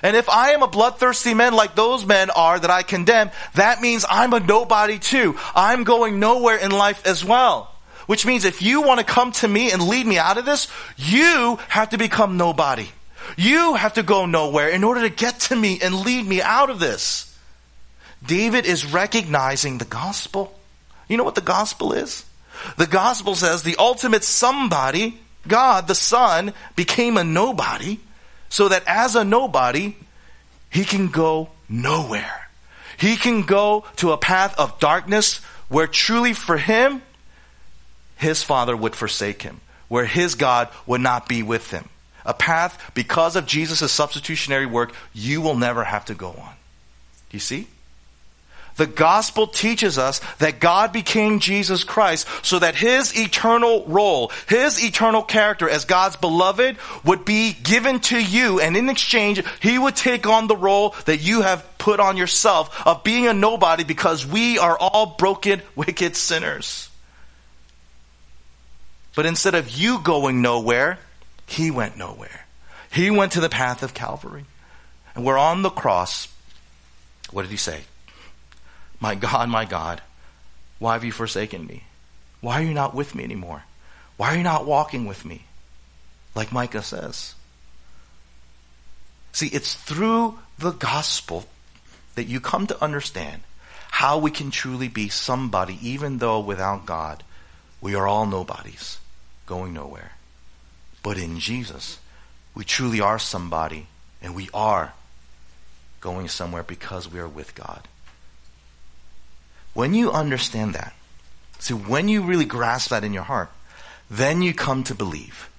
And 0.03 0.15
if 0.15 0.29
I 0.29 0.51
am 0.51 0.61
a 0.61 0.67
bloodthirsty 0.67 1.33
man 1.33 1.53
like 1.53 1.75
those 1.75 2.05
men 2.05 2.29
are 2.29 2.59
that 2.59 2.69
I 2.69 2.83
condemn, 2.83 3.31
that 3.55 3.81
means 3.81 4.05
I'm 4.07 4.33
a 4.33 4.39
nobody 4.39 4.99
too. 4.99 5.37
I'm 5.55 5.83
going 5.83 6.19
nowhere 6.19 6.57
in 6.57 6.71
life 6.71 7.05
as 7.07 7.25
well. 7.25 7.73
Which 8.05 8.25
means 8.25 8.45
if 8.45 8.61
you 8.61 8.83
want 8.83 8.99
to 8.99 9.05
come 9.05 9.31
to 9.33 9.47
me 9.47 9.71
and 9.71 9.87
lead 9.87 10.05
me 10.05 10.17
out 10.17 10.37
of 10.37 10.45
this, 10.45 10.67
you 10.95 11.59
have 11.67 11.89
to 11.89 11.97
become 11.97 12.37
nobody. 12.37 12.87
You 13.35 13.73
have 13.73 13.95
to 13.95 14.03
go 14.03 14.25
nowhere 14.25 14.69
in 14.69 14.83
order 14.83 15.01
to 15.01 15.09
get 15.09 15.39
to 15.41 15.55
me 15.55 15.79
and 15.81 15.93
lead 16.01 16.25
me 16.25 16.41
out 16.41 16.69
of 16.69 16.79
this. 16.79 17.35
David 18.25 18.65
is 18.65 18.85
recognizing 18.85 19.77
the 19.77 19.85
gospel. 19.85 20.57
You 21.09 21.17
know 21.17 21.23
what 21.23 21.35
the 21.35 21.41
gospel 21.41 21.93
is? 21.93 22.23
The 22.77 22.87
gospel 22.87 23.35
says 23.35 23.63
the 23.63 23.77
ultimate 23.77 24.23
somebody, 24.23 25.19
God 25.47 25.87
the 25.87 25.95
Son, 25.95 26.53
became 26.75 27.17
a 27.17 27.23
nobody 27.23 27.99
so 28.49 28.69
that 28.69 28.83
as 28.87 29.15
a 29.15 29.23
nobody, 29.23 29.95
he 30.69 30.83
can 30.83 31.07
go 31.07 31.49
nowhere. 31.69 32.49
He 32.97 33.15
can 33.15 33.43
go 33.43 33.85
to 33.97 34.11
a 34.11 34.17
path 34.17 34.57
of 34.57 34.79
darkness 34.79 35.37
where 35.69 35.87
truly 35.87 36.33
for 36.33 36.57
him, 36.57 37.01
his 38.15 38.41
father 38.41 38.75
would 38.75 38.95
forsake 38.95 39.41
him, 39.41 39.61
where 39.87 40.05
his 40.05 40.35
God 40.35 40.69
would 40.85 41.01
not 41.01 41.27
be 41.27 41.43
with 41.43 41.71
him. 41.71 41.87
A 42.25 42.33
path 42.33 42.91
because 42.93 43.35
of 43.35 43.45
Jesus' 43.45 43.91
substitutionary 43.91 44.65
work 44.65 44.93
you 45.13 45.41
will 45.41 45.55
never 45.55 45.83
have 45.83 46.05
to 46.05 46.15
go 46.15 46.29
on. 46.29 46.53
You 47.31 47.39
see? 47.39 47.67
The 48.77 48.87
gospel 48.87 49.47
teaches 49.47 49.97
us 49.97 50.21
that 50.37 50.59
God 50.59 50.93
became 50.93 51.39
Jesus 51.39 51.83
Christ 51.83 52.27
so 52.43 52.59
that 52.59 52.75
his 52.75 53.19
eternal 53.19 53.83
role, 53.87 54.31
his 54.47 54.83
eternal 54.83 55.23
character 55.23 55.67
as 55.67 55.85
God's 55.85 56.15
beloved 56.15 56.77
would 57.03 57.25
be 57.25 57.53
given 57.53 57.99
to 58.01 58.23
you. 58.23 58.59
And 58.59 58.77
in 58.77 58.89
exchange, 58.89 59.43
he 59.61 59.77
would 59.77 59.95
take 59.95 60.27
on 60.27 60.47
the 60.47 60.55
role 60.55 60.95
that 61.05 61.17
you 61.17 61.41
have 61.41 61.67
put 61.79 61.99
on 61.99 62.17
yourself 62.17 62.85
of 62.85 63.03
being 63.03 63.27
a 63.27 63.33
nobody 63.33 63.83
because 63.83 64.25
we 64.25 64.59
are 64.59 64.77
all 64.77 65.15
broken, 65.17 65.61
wicked 65.75 66.15
sinners. 66.15 66.89
But 69.15 69.25
instead 69.25 69.55
of 69.55 69.71
you 69.71 69.99
going 69.99 70.43
nowhere, 70.43 70.99
he 71.47 71.71
went 71.71 71.97
nowhere. 71.97 72.45
He 72.91 73.09
went 73.09 73.31
to 73.31 73.39
the 73.39 73.49
path 73.49 73.81
of 73.81 73.95
Calvary. 73.95 74.45
And 75.15 75.25
we're 75.25 75.37
on 75.37 75.63
the 75.63 75.71
cross. 75.71 76.27
What 77.31 77.41
did 77.41 77.49
he 77.49 77.57
say? 77.57 77.81
My 78.99 79.15
God, 79.15 79.49
my 79.49 79.65
God, 79.65 80.01
why 80.79 80.93
have 80.93 81.03
you 81.03 81.11
forsaken 81.11 81.65
me? 81.65 81.83
Why 82.41 82.61
are 82.61 82.65
you 82.65 82.73
not 82.73 82.95
with 82.95 83.15
me 83.15 83.23
anymore? 83.23 83.63
Why 84.17 84.33
are 84.33 84.37
you 84.37 84.43
not 84.43 84.65
walking 84.65 85.05
with 85.05 85.25
me? 85.25 85.45
Like 86.35 86.51
Micah 86.51 86.81
says. 86.81 87.35
See, 89.31 89.47
it's 89.47 89.75
through 89.75 90.39
the 90.57 90.71
gospel 90.71 91.45
that 92.15 92.25
you 92.25 92.39
come 92.39 92.65
to 92.67 92.83
understand 92.83 93.43
how 93.91 94.17
we 94.17 94.31
can 94.31 94.51
truly 94.51 94.87
be 94.87 95.09
somebody, 95.09 95.77
even 95.81 96.17
though 96.17 96.39
without 96.39 96.85
God, 96.85 97.23
we 97.81 97.95
are 97.95 98.07
all 98.07 98.25
nobodies, 98.25 98.97
going 99.45 99.73
nowhere. 99.73 100.13
But 101.03 101.17
in 101.17 101.39
Jesus, 101.39 101.99
we 102.55 102.63
truly 102.63 102.99
are 102.99 103.19
somebody, 103.19 103.87
and 104.21 104.35
we 104.35 104.49
are 104.53 104.93
going 106.01 106.27
somewhere 106.27 106.63
because 106.63 107.11
we 107.11 107.19
are 107.19 107.27
with 107.27 107.53
God. 107.55 107.87
When 109.77 109.93
you 109.93 110.11
understand 110.11 110.73
that, 110.73 110.95
see, 111.59 111.75
when 111.75 112.07
you 112.07 112.23
really 112.23 112.45
grasp 112.45 112.89
that 112.89 113.03
in 113.03 113.13
your 113.13 113.21
heart, 113.21 113.51
then 114.09 114.41
you 114.41 114.51
come 114.51 114.83
to 114.85 114.95
believe 114.95 115.51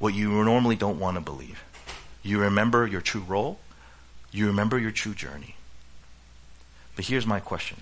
what 0.00 0.14
you 0.14 0.30
normally 0.42 0.74
don't 0.74 0.98
want 0.98 1.14
to 1.16 1.20
believe. 1.20 1.62
You 2.24 2.40
remember 2.40 2.88
your 2.88 3.00
true 3.00 3.20
role, 3.20 3.60
you 4.32 4.48
remember 4.48 4.80
your 4.80 4.90
true 4.90 5.14
journey. 5.14 5.54
But 6.96 7.04
here's 7.04 7.24
my 7.24 7.38
question 7.38 7.76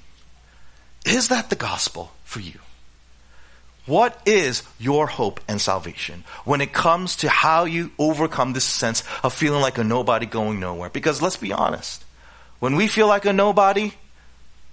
Is 1.07 1.29
that 1.29 1.49
the 1.49 1.57
gospel 1.57 2.13
for 2.25 2.41
you? 2.41 2.59
What 3.87 4.21
is 4.27 4.63
your 4.79 5.07
hope 5.07 5.41
and 5.49 5.59
salvation 5.63 6.25
when 6.45 6.61
it 6.61 6.75
comes 6.75 7.17
to 7.17 7.31
how 7.31 7.65
you 7.65 7.91
overcome 7.99 8.53
this 8.53 8.67
sense 8.67 9.03
of 9.23 9.33
feeling 9.33 9.63
like 9.63 9.79
a 9.79 9.85
nobody 9.85 10.27
going 10.27 10.61
nowhere? 10.61 10.91
Because 10.91 11.23
let's 11.23 11.39
be 11.39 11.55
honest, 11.55 12.05
when 12.59 12.77
we 12.77 12.87
feel 12.87 13.07
like 13.07 13.25
a 13.25 13.33
nobody, 13.33 13.95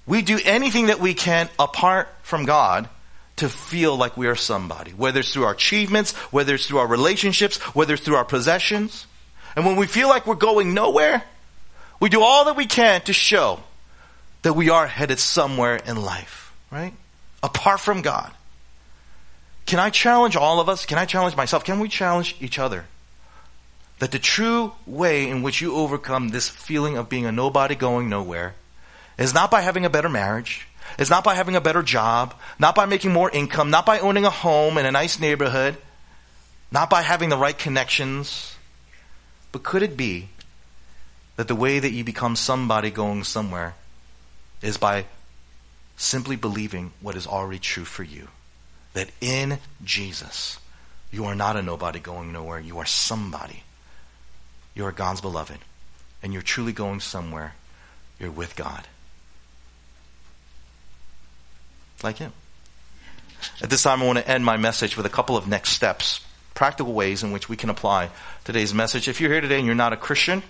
we 0.07 0.21
do 0.21 0.39
anything 0.43 0.87
that 0.87 0.99
we 0.99 1.13
can 1.13 1.49
apart 1.59 2.07
from 2.23 2.45
God 2.45 2.89
to 3.35 3.49
feel 3.49 3.95
like 3.95 4.17
we 4.17 4.27
are 4.27 4.35
somebody, 4.35 4.91
whether 4.91 5.19
it's 5.19 5.33
through 5.33 5.43
our 5.43 5.51
achievements, 5.51 6.13
whether 6.31 6.55
it's 6.55 6.65
through 6.65 6.79
our 6.79 6.87
relationships, 6.87 7.57
whether 7.75 7.93
it's 7.93 8.03
through 8.03 8.15
our 8.15 8.25
possessions. 8.25 9.05
And 9.55 9.65
when 9.65 9.75
we 9.75 9.85
feel 9.85 10.07
like 10.07 10.25
we're 10.25 10.35
going 10.35 10.73
nowhere, 10.73 11.23
we 11.99 12.09
do 12.09 12.21
all 12.21 12.45
that 12.45 12.55
we 12.55 12.65
can 12.65 13.01
to 13.01 13.13
show 13.13 13.59
that 14.41 14.53
we 14.53 14.69
are 14.69 14.87
headed 14.87 15.19
somewhere 15.19 15.75
in 15.75 16.01
life, 16.01 16.53
right? 16.71 16.93
Apart 17.43 17.79
from 17.79 18.01
God. 18.01 18.31
Can 19.65 19.79
I 19.79 19.89
challenge 19.89 20.35
all 20.37 20.59
of 20.59 20.69
us? 20.69 20.85
Can 20.85 20.97
I 20.97 21.05
challenge 21.05 21.35
myself? 21.35 21.65
Can 21.65 21.79
we 21.79 21.89
challenge 21.89 22.35
each 22.39 22.57
other? 22.57 22.85
That 23.99 24.11
the 24.11 24.19
true 24.19 24.71
way 24.85 25.29
in 25.29 25.43
which 25.43 25.59
you 25.59 25.75
overcome 25.75 26.29
this 26.29 26.47
feeling 26.47 26.97
of 26.97 27.09
being 27.09 27.25
a 27.25 27.31
nobody 27.31 27.75
going 27.75 28.09
nowhere 28.09 28.55
is 29.17 29.33
not 29.33 29.51
by 29.51 29.61
having 29.61 29.85
a 29.85 29.89
better 29.89 30.09
marriage. 30.09 30.67
is 30.97 31.09
not 31.09 31.23
by 31.23 31.35
having 31.35 31.55
a 31.55 31.61
better 31.61 31.83
job, 31.83 32.33
not 32.59 32.75
by 32.75 32.85
making 32.85 33.11
more 33.11 33.29
income, 33.29 33.69
not 33.69 33.85
by 33.85 33.99
owning 33.99 34.25
a 34.25 34.29
home 34.29 34.77
in 34.77 34.85
a 34.85 34.91
nice 34.91 35.19
neighborhood, 35.19 35.77
not 36.71 36.89
by 36.89 37.01
having 37.01 37.29
the 37.29 37.37
right 37.37 37.57
connections. 37.57 38.55
But 39.51 39.63
could 39.63 39.83
it 39.83 39.97
be 39.97 40.29
that 41.35 41.47
the 41.47 41.55
way 41.55 41.79
that 41.79 41.91
you 41.91 42.03
become 42.03 42.35
somebody 42.35 42.89
going 42.89 43.23
somewhere 43.23 43.75
is 44.61 44.77
by 44.77 45.05
simply 45.97 46.35
believing 46.35 46.91
what 47.01 47.15
is 47.15 47.27
already 47.27 47.59
true 47.59 47.85
for 47.85 48.03
you? 48.03 48.27
That 48.93 49.09
in 49.21 49.59
Jesus, 49.83 50.59
you 51.11 51.25
are 51.25 51.35
not 51.35 51.57
a 51.57 51.61
nobody 51.61 51.99
going 51.99 52.33
nowhere. 52.33 52.59
You 52.59 52.79
are 52.79 52.85
somebody. 52.85 53.63
You 54.73 54.85
are 54.85 54.91
God's 54.91 55.21
beloved. 55.21 55.59
And 56.23 56.33
you're 56.33 56.41
truly 56.41 56.73
going 56.73 56.99
somewhere. 56.99 57.53
You're 58.19 58.31
with 58.31 58.55
God. 58.55 58.87
Like 62.03 62.17
him. 62.17 62.33
At 63.61 63.69
this 63.69 63.83
time, 63.83 64.01
I 64.01 64.05
want 64.05 64.19
to 64.19 64.27
end 64.27 64.45
my 64.45 64.57
message 64.57 64.97
with 64.97 65.05
a 65.05 65.09
couple 65.09 65.37
of 65.37 65.47
next 65.47 65.71
steps, 65.71 66.21
practical 66.53 66.93
ways 66.93 67.23
in 67.23 67.31
which 67.31 67.49
we 67.49 67.57
can 67.57 67.69
apply 67.69 68.09
today's 68.43 68.73
message. 68.73 69.07
If 69.07 69.21
you're 69.21 69.31
here 69.31 69.41
today 69.41 69.57
and 69.57 69.65
you're 69.65 69.75
not 69.75 69.93
a 69.93 69.97
Christian, 69.97 70.43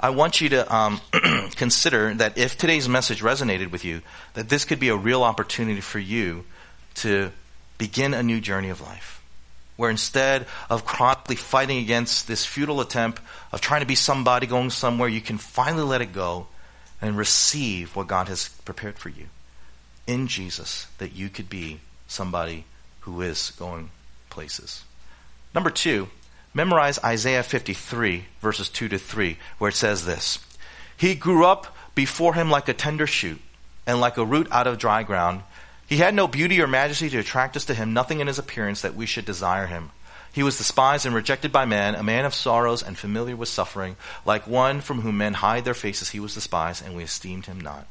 I 0.00 0.10
want 0.10 0.40
you 0.40 0.48
to 0.50 0.74
um, 0.74 1.00
consider 1.56 2.14
that 2.14 2.38
if 2.38 2.56
today's 2.56 2.88
message 2.88 3.20
resonated 3.20 3.70
with 3.70 3.84
you, 3.84 4.02
that 4.34 4.48
this 4.48 4.64
could 4.64 4.78
be 4.78 4.88
a 4.88 4.96
real 4.96 5.22
opportunity 5.24 5.80
for 5.80 5.98
you 5.98 6.44
to 6.96 7.32
begin 7.78 8.14
a 8.14 8.22
new 8.22 8.40
journey 8.40 8.68
of 8.68 8.80
life. 8.80 9.22
Where 9.76 9.90
instead 9.90 10.46
of 10.68 10.84
chronically 10.84 11.36
fighting 11.36 11.78
against 11.78 12.26
this 12.26 12.44
futile 12.44 12.80
attempt 12.80 13.22
of 13.52 13.60
trying 13.60 13.80
to 13.80 13.86
be 13.86 13.94
somebody 13.94 14.46
going 14.48 14.70
somewhere, 14.70 15.08
you 15.08 15.20
can 15.20 15.38
finally 15.38 15.84
let 15.84 16.00
it 16.00 16.12
go 16.12 16.48
and 17.00 17.16
receive 17.16 17.94
what 17.94 18.08
God 18.08 18.26
has 18.26 18.48
prepared 18.64 18.98
for 18.98 19.08
you 19.08 19.28
in 20.08 20.26
Jesus 20.26 20.88
that 20.96 21.14
you 21.14 21.28
could 21.28 21.48
be 21.48 21.78
somebody 22.08 22.64
who 23.00 23.20
is 23.20 23.52
going 23.58 23.90
places. 24.30 24.82
Number 25.54 25.70
two, 25.70 26.08
memorize 26.54 26.98
Isaiah 27.04 27.42
53, 27.42 28.24
verses 28.40 28.68
2 28.68 28.88
to 28.88 28.98
3, 28.98 29.36
where 29.58 29.68
it 29.68 29.76
says 29.76 30.04
this 30.04 30.40
He 30.96 31.14
grew 31.14 31.44
up 31.44 31.76
before 31.94 32.34
him 32.34 32.50
like 32.50 32.68
a 32.68 32.74
tender 32.74 33.06
shoot, 33.06 33.40
and 33.86 34.00
like 34.00 34.16
a 34.16 34.24
root 34.24 34.48
out 34.50 34.66
of 34.66 34.78
dry 34.78 35.02
ground. 35.02 35.42
He 35.86 35.98
had 35.98 36.14
no 36.14 36.28
beauty 36.28 36.60
or 36.60 36.66
majesty 36.66 37.08
to 37.10 37.18
attract 37.18 37.56
us 37.56 37.64
to 37.66 37.74
him, 37.74 37.94
nothing 37.94 38.20
in 38.20 38.26
his 38.26 38.38
appearance 38.38 38.82
that 38.82 38.94
we 38.94 39.06
should 39.06 39.24
desire 39.24 39.66
him. 39.66 39.90
He 40.32 40.42
was 40.42 40.58
despised 40.58 41.06
and 41.06 41.14
rejected 41.14 41.50
by 41.50 41.64
man, 41.64 41.94
a 41.94 42.02
man 42.02 42.26
of 42.26 42.34
sorrows 42.34 42.82
and 42.82 42.96
familiar 42.96 43.34
with 43.34 43.48
suffering. 43.48 43.96
Like 44.26 44.46
one 44.46 44.82
from 44.82 45.00
whom 45.00 45.18
men 45.18 45.34
hide 45.34 45.64
their 45.64 45.74
faces, 45.74 46.10
he 46.10 46.20
was 46.20 46.34
despised, 46.34 46.84
and 46.84 46.94
we 46.94 47.02
esteemed 47.02 47.46
him 47.46 47.60
not. 47.60 47.86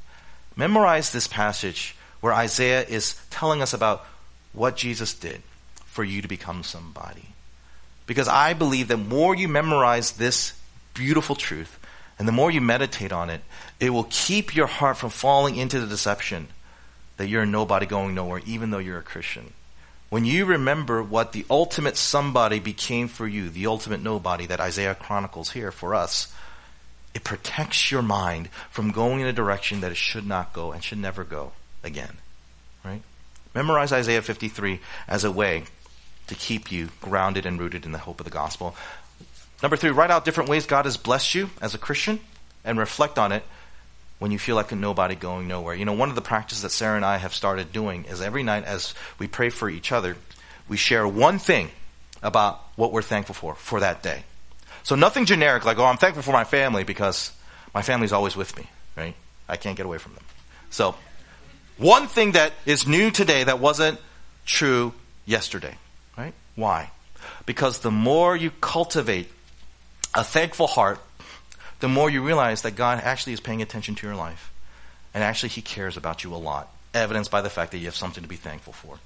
Memorize 0.55 1.11
this 1.11 1.27
passage 1.27 1.95
where 2.21 2.33
Isaiah 2.33 2.83
is 2.83 3.19
telling 3.29 3.61
us 3.61 3.73
about 3.73 4.05
what 4.53 4.75
Jesus 4.75 5.13
did 5.13 5.41
for 5.85 6.03
you 6.03 6.21
to 6.21 6.27
become 6.27 6.63
somebody. 6.63 7.29
Because 8.05 8.27
I 8.27 8.53
believe 8.53 8.87
that 8.87 8.97
more 8.97 9.35
you 9.35 9.47
memorize 9.47 10.13
this 10.13 10.53
beautiful 10.93 11.35
truth 11.35 11.79
and 12.17 12.27
the 12.27 12.31
more 12.31 12.49
you 12.49 12.61
meditate 12.61 13.11
on 13.11 13.29
it, 13.29 13.41
it 13.79 13.91
will 13.91 14.07
keep 14.09 14.55
your 14.55 14.67
heart 14.67 14.97
from 14.97 15.09
falling 15.09 15.55
into 15.55 15.79
the 15.79 15.85
deception 15.85 16.47
that 17.17 17.27
you're 17.27 17.45
nobody 17.45 17.85
going 17.85 18.15
nowhere, 18.15 18.41
even 18.45 18.71
though 18.71 18.77
you're 18.77 18.99
a 18.99 19.03
Christian. 19.03 19.53
When 20.09 20.25
you 20.25 20.45
remember 20.45 21.03
what 21.03 21.33
the 21.33 21.45
ultimate 21.49 21.97
somebody 21.97 22.59
became 22.59 23.07
for 23.07 23.27
you, 23.27 23.49
the 23.49 23.67
ultimate 23.67 24.01
nobody 24.01 24.45
that 24.45 24.59
Isaiah 24.59 24.95
chronicles 24.95 25.51
here 25.51 25.71
for 25.71 25.93
us, 25.93 26.33
it 27.13 27.23
protects 27.23 27.91
your 27.91 28.01
mind 28.01 28.49
from 28.69 28.91
going 28.91 29.19
in 29.19 29.27
a 29.27 29.33
direction 29.33 29.81
that 29.81 29.91
it 29.91 29.97
should 29.97 30.25
not 30.25 30.53
go 30.53 30.71
and 30.71 30.83
should 30.83 30.99
never 30.99 31.23
go 31.23 31.51
again. 31.83 32.17
Right? 32.83 33.01
Memorize 33.53 33.91
Isaiah 33.91 34.21
53 34.21 34.79
as 35.07 35.23
a 35.23 35.31
way 35.31 35.63
to 36.27 36.35
keep 36.35 36.71
you 36.71 36.89
grounded 37.01 37.45
and 37.45 37.59
rooted 37.59 37.85
in 37.85 37.91
the 37.91 37.97
hope 37.97 38.19
of 38.19 38.25
the 38.25 38.31
gospel. 38.31 38.75
Number 39.63 39.77
three, 39.77 39.89
write 39.89 40.11
out 40.11 40.25
different 40.25 40.49
ways 40.49 40.65
God 40.65 40.85
has 40.85 40.97
blessed 40.97 41.33
you 41.33 41.49
as 41.61 41.73
a 41.73 41.77
Christian 41.77 42.19
and 42.63 42.77
reflect 42.77 43.17
on 43.17 43.31
it 43.31 43.43
when 44.19 44.31
you 44.31 44.39
feel 44.39 44.55
like 44.55 44.71
a 44.71 44.75
nobody 44.75 45.15
going 45.15 45.47
nowhere. 45.47 45.75
You 45.75 45.85
know, 45.85 45.93
one 45.93 46.09
of 46.09 46.15
the 46.15 46.21
practices 46.21 46.63
that 46.63 46.71
Sarah 46.71 46.95
and 46.95 47.05
I 47.05 47.17
have 47.17 47.33
started 47.33 47.71
doing 47.71 48.05
is 48.05 48.21
every 48.21 48.43
night 48.43 48.65
as 48.65 48.93
we 49.19 49.27
pray 49.27 49.49
for 49.49 49.69
each 49.69 49.91
other, 49.91 50.17
we 50.67 50.77
share 50.77 51.07
one 51.07 51.39
thing 51.39 51.69
about 52.21 52.61
what 52.75 52.91
we're 52.91 53.01
thankful 53.01 53.35
for 53.35 53.55
for 53.55 53.79
that 53.79 54.03
day. 54.03 54.23
So 54.83 54.95
nothing 54.95 55.25
generic 55.25 55.65
like, 55.65 55.77
oh, 55.79 55.85
I'm 55.85 55.97
thankful 55.97 56.23
for 56.23 56.31
my 56.31 56.43
family 56.43 56.83
because 56.83 57.31
my 57.73 57.81
family's 57.81 58.11
always 58.11 58.35
with 58.35 58.55
me, 58.57 58.67
right? 58.95 59.15
I 59.47 59.57
can't 59.57 59.77
get 59.77 59.85
away 59.85 59.97
from 59.97 60.13
them. 60.13 60.23
So 60.69 60.95
one 61.77 62.07
thing 62.07 62.31
that 62.33 62.53
is 62.65 62.87
new 62.87 63.11
today 63.11 63.43
that 63.43 63.59
wasn't 63.59 63.99
true 64.45 64.93
yesterday, 65.25 65.75
right? 66.17 66.33
Why? 66.55 66.91
Because 67.45 67.79
the 67.79 67.91
more 67.91 68.35
you 68.35 68.51
cultivate 68.61 69.29
a 70.13 70.23
thankful 70.23 70.67
heart, 70.67 70.99
the 71.79 71.87
more 71.87 72.09
you 72.09 72.23
realize 72.23 72.63
that 72.63 72.75
God 72.75 73.01
actually 73.03 73.33
is 73.33 73.39
paying 73.39 73.61
attention 73.61 73.95
to 73.95 74.07
your 74.07 74.15
life. 74.15 74.51
And 75.13 75.23
actually, 75.23 75.49
He 75.49 75.61
cares 75.61 75.97
about 75.97 76.23
you 76.23 76.33
a 76.33 76.37
lot, 76.37 76.71
evidenced 76.93 77.31
by 77.31 77.41
the 77.41 77.49
fact 77.49 77.71
that 77.71 77.77
you 77.77 77.85
have 77.85 77.95
something 77.95 78.23
to 78.23 78.29
be 78.29 78.35
thankful 78.35 78.73
for, 78.73 78.99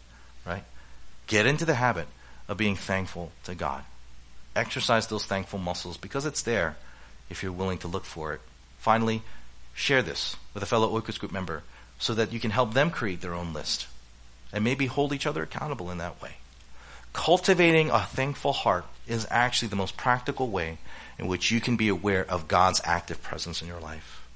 right? 0.45 0.63
Get 1.27 1.45
into 1.45 1.65
the 1.65 1.75
habit 1.75 2.07
of 2.47 2.57
being 2.57 2.75
thankful 2.75 3.31
to 3.43 3.55
God. 3.55 3.83
Exercise 4.55 5.07
those 5.07 5.25
thankful 5.25 5.59
muscles 5.59 5.97
because 5.97 6.25
it's 6.25 6.41
there 6.41 6.75
if 7.29 7.43
you're 7.43 7.51
willing 7.51 7.77
to 7.79 7.87
look 7.87 8.03
for 8.03 8.33
it. 8.33 8.41
Finally, 8.79 9.21
share 9.73 10.01
this 10.01 10.35
with 10.53 10.63
a 10.63 10.65
fellow 10.65 10.99
Oikos 10.99 11.19
group 11.19 11.31
member 11.31 11.63
so 12.01 12.15
that 12.15 12.33
you 12.33 12.39
can 12.39 12.51
help 12.51 12.73
them 12.73 12.89
create 12.89 13.21
their 13.21 13.35
own 13.35 13.53
list 13.53 13.87
and 14.51 14.63
maybe 14.63 14.87
hold 14.87 15.13
each 15.13 15.27
other 15.27 15.43
accountable 15.43 15.91
in 15.91 15.99
that 15.99 16.19
way. 16.19 16.31
Cultivating 17.13 17.91
a 17.91 17.99
thankful 17.99 18.53
heart 18.53 18.85
is 19.07 19.27
actually 19.29 19.67
the 19.67 19.75
most 19.75 19.95
practical 19.95 20.49
way 20.49 20.79
in 21.19 21.27
which 21.27 21.51
you 21.51 21.61
can 21.61 21.77
be 21.77 21.89
aware 21.89 22.25
of 22.25 22.47
God's 22.47 22.81
active 22.83 23.21
presence 23.21 23.61
in 23.61 23.67
your 23.67 23.79
life. 23.79 24.27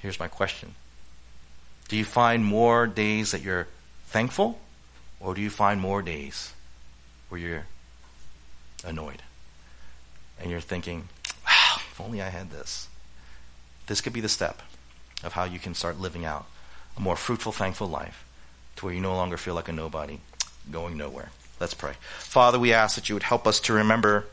Here's 0.00 0.20
my 0.20 0.28
question 0.28 0.74
Do 1.88 1.96
you 1.96 2.04
find 2.04 2.44
more 2.44 2.86
days 2.86 3.32
that 3.32 3.42
you're 3.42 3.66
thankful, 4.06 4.60
or 5.18 5.34
do 5.34 5.40
you 5.40 5.50
find 5.50 5.80
more 5.80 6.02
days 6.02 6.52
where 7.30 7.40
you're 7.40 7.66
annoyed? 8.84 9.22
And 10.40 10.52
you're 10.52 10.60
thinking, 10.60 11.08
wow, 11.44 11.80
if 11.90 12.00
only 12.00 12.22
I 12.22 12.28
had 12.28 12.52
this. 12.52 12.88
This 13.88 14.00
could 14.00 14.12
be 14.12 14.20
the 14.20 14.28
step 14.28 14.62
of 15.22 15.32
how 15.32 15.44
you 15.44 15.58
can 15.58 15.74
start 15.74 15.98
living 15.98 16.24
out 16.24 16.46
a 16.96 17.00
more 17.00 17.16
fruitful, 17.16 17.52
thankful 17.52 17.88
life 17.88 18.24
to 18.76 18.84
where 18.84 18.94
you 18.94 19.00
no 19.00 19.14
longer 19.14 19.36
feel 19.36 19.54
like 19.54 19.68
a 19.68 19.72
nobody 19.72 20.18
going 20.70 20.96
nowhere. 20.96 21.30
Let's 21.60 21.74
pray. 21.74 21.94
Father, 22.18 22.58
we 22.58 22.72
ask 22.72 22.94
that 22.96 23.08
you 23.08 23.14
would 23.14 23.22
help 23.22 23.46
us 23.46 23.60
to 23.60 23.72
remember 23.72 24.26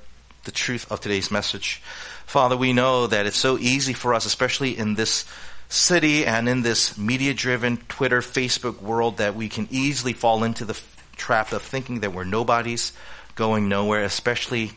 the 0.43 0.51
truth 0.51 0.91
of 0.91 0.99
today's 1.01 1.31
message. 1.31 1.81
Father, 2.25 2.55
we 2.55 2.73
know 2.73 3.07
that 3.07 3.25
it's 3.25 3.37
so 3.37 3.57
easy 3.57 3.93
for 3.93 4.13
us, 4.13 4.25
especially 4.25 4.77
in 4.77 4.95
this 4.95 5.25
city 5.69 6.25
and 6.25 6.47
in 6.47 6.61
this 6.61 6.97
media 6.97 7.33
driven 7.33 7.77
Twitter, 7.77 8.21
Facebook 8.21 8.81
world, 8.81 9.17
that 9.17 9.35
we 9.35 9.49
can 9.49 9.67
easily 9.71 10.13
fall 10.13 10.43
into 10.43 10.65
the 10.65 10.79
trap 11.15 11.51
of 11.51 11.61
thinking 11.61 12.01
that 12.01 12.13
we're 12.13 12.23
nobodies 12.23 12.93
going 13.35 13.67
nowhere, 13.67 14.03
especially 14.03 14.71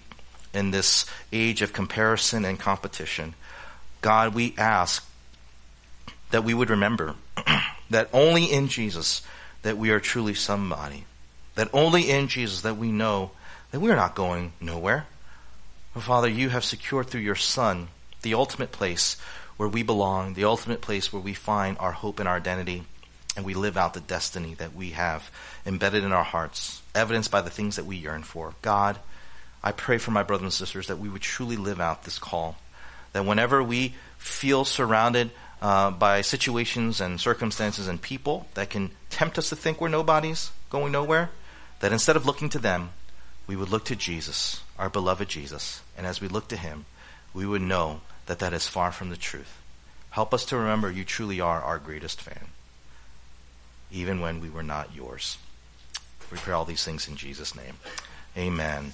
in 0.55 0.71
this 0.71 1.05
age 1.33 1.63
of 1.63 1.73
comparison 1.73 2.45
and 2.45 2.59
competition. 2.59 3.35
God, 4.01 4.35
we 4.35 4.55
ask 4.57 5.05
that 6.31 6.45
we 6.45 6.55
would 6.55 6.71
remember 6.71 7.15
that 7.91 8.09
only 8.13 8.45
in 8.45 8.69
Jesus 8.69 9.23
that 9.63 9.79
we 9.79 9.91
are 9.91 10.01
truly 10.01 10.35
somebody. 10.35 11.05
That 11.55 11.71
only 11.73 12.11
in 12.11 12.29
Jesus 12.29 12.63
that 12.63 12.77
we 12.77 12.93
know 12.93 13.33
that 13.71 13.81
we're 13.81 13.97
not 13.97 14.15
going 14.15 14.53
nowhere. 14.61 15.07
Father, 15.97 16.29
you 16.29 16.49
have 16.51 16.65
secured 16.65 17.09
through 17.09 17.23
your 17.23 17.35
Son 17.35 17.89
the 18.23 18.35
ultimate 18.35 18.73
place 18.73 19.17
where 19.57 19.69
we 19.69 19.83
belong, 19.83 20.35
the 20.35 20.45
ultimate 20.45 20.81
place 20.81 21.13
where 21.13 21.23
we 21.23 21.35
find 21.35 21.77
our 21.79 21.93
hope 21.93 22.21
and 22.21 22.29
our 22.29 22.37
identity, 22.37 22.85
and 23.37 23.45
we 23.45 23.55
live 23.55 23.77
out 23.77 23.95
the 23.95 24.01
destiny 24.01 24.55
that 24.55 24.75
we 24.75 24.91
have 24.91 25.31
embedded 25.67 26.05
in 26.05 26.13
our 26.13 26.25
hearts, 26.25 26.81
evidenced 26.95 27.31
by 27.31 27.41
the 27.41 27.51
things 27.51 27.77
that 27.77 27.85
we 27.85 27.97
yearn 27.97 28.23
for. 28.23 28.55
God, 28.63 28.99
I 29.63 29.73
pray 29.73 29.99
for 29.99 30.13
my 30.13 30.23
brothers 30.23 30.45
and 30.45 30.53
sisters 30.53 30.87
that 30.87 30.99
we 30.99 31.09
would 31.09 31.23
truly 31.23 31.57
live 31.57 31.81
out 31.81 32.05
this 32.05 32.19
call. 32.19 32.57
That 33.13 33.25
whenever 33.25 33.63
we 33.63 33.95
feel 34.19 34.65
surrounded 34.65 35.31
uh, 35.61 35.91
by 35.91 36.21
situations 36.21 37.01
and 37.01 37.21
circumstances 37.21 37.89
and 37.89 38.01
people 38.01 38.47
that 38.55 38.71
can 38.71 38.91
tempt 39.11 39.39
us 39.39 39.49
to 39.49 39.57
think 39.57 39.81
we're 39.81 39.89
nobodies, 39.89 40.51
going 40.71 40.93
nowhere, 40.93 41.31
that 41.81 41.93
instead 41.93 42.17
of 42.17 42.27
looking 42.27 42.49
to 42.51 42.59
them, 42.59 42.91
we 43.47 43.57
would 43.57 43.71
look 43.71 43.85
to 43.87 43.97
Jesus, 43.97 44.63
our 44.79 44.89
beloved 44.89 45.29
Jesus, 45.29 45.83
and 45.97 46.07
as 46.07 46.21
we 46.21 46.29
look 46.29 46.49
to 46.49 46.57
him, 46.57 46.85
we 47.35 47.47
would 47.47 47.63
know 47.63 48.01
that 48.27 48.39
that 48.39 48.53
is 48.53 48.67
far 48.67 48.93
from 48.93 49.11
the 49.11 49.17
truth. 49.17 49.61
Help 50.11 50.33
us 50.33 50.45
to 50.47 50.57
remember 50.57 50.91
you 50.91 51.05
truly 51.05 51.41
are 51.41 51.63
our 51.63 51.79
greatest 51.79 52.21
fan, 52.21 52.49
even 53.91 54.21
when 54.21 54.41
we 54.41 54.51
were 54.51 54.63
not 54.63 54.95
yours. 54.95 55.39
We 56.31 56.39
pray 56.39 56.53
all 56.53 56.65
these 56.65 56.85
things 56.85 57.09
in 57.09 57.17
Jesus' 57.17 57.55
name. 57.55 57.75
Amen. 58.37 58.87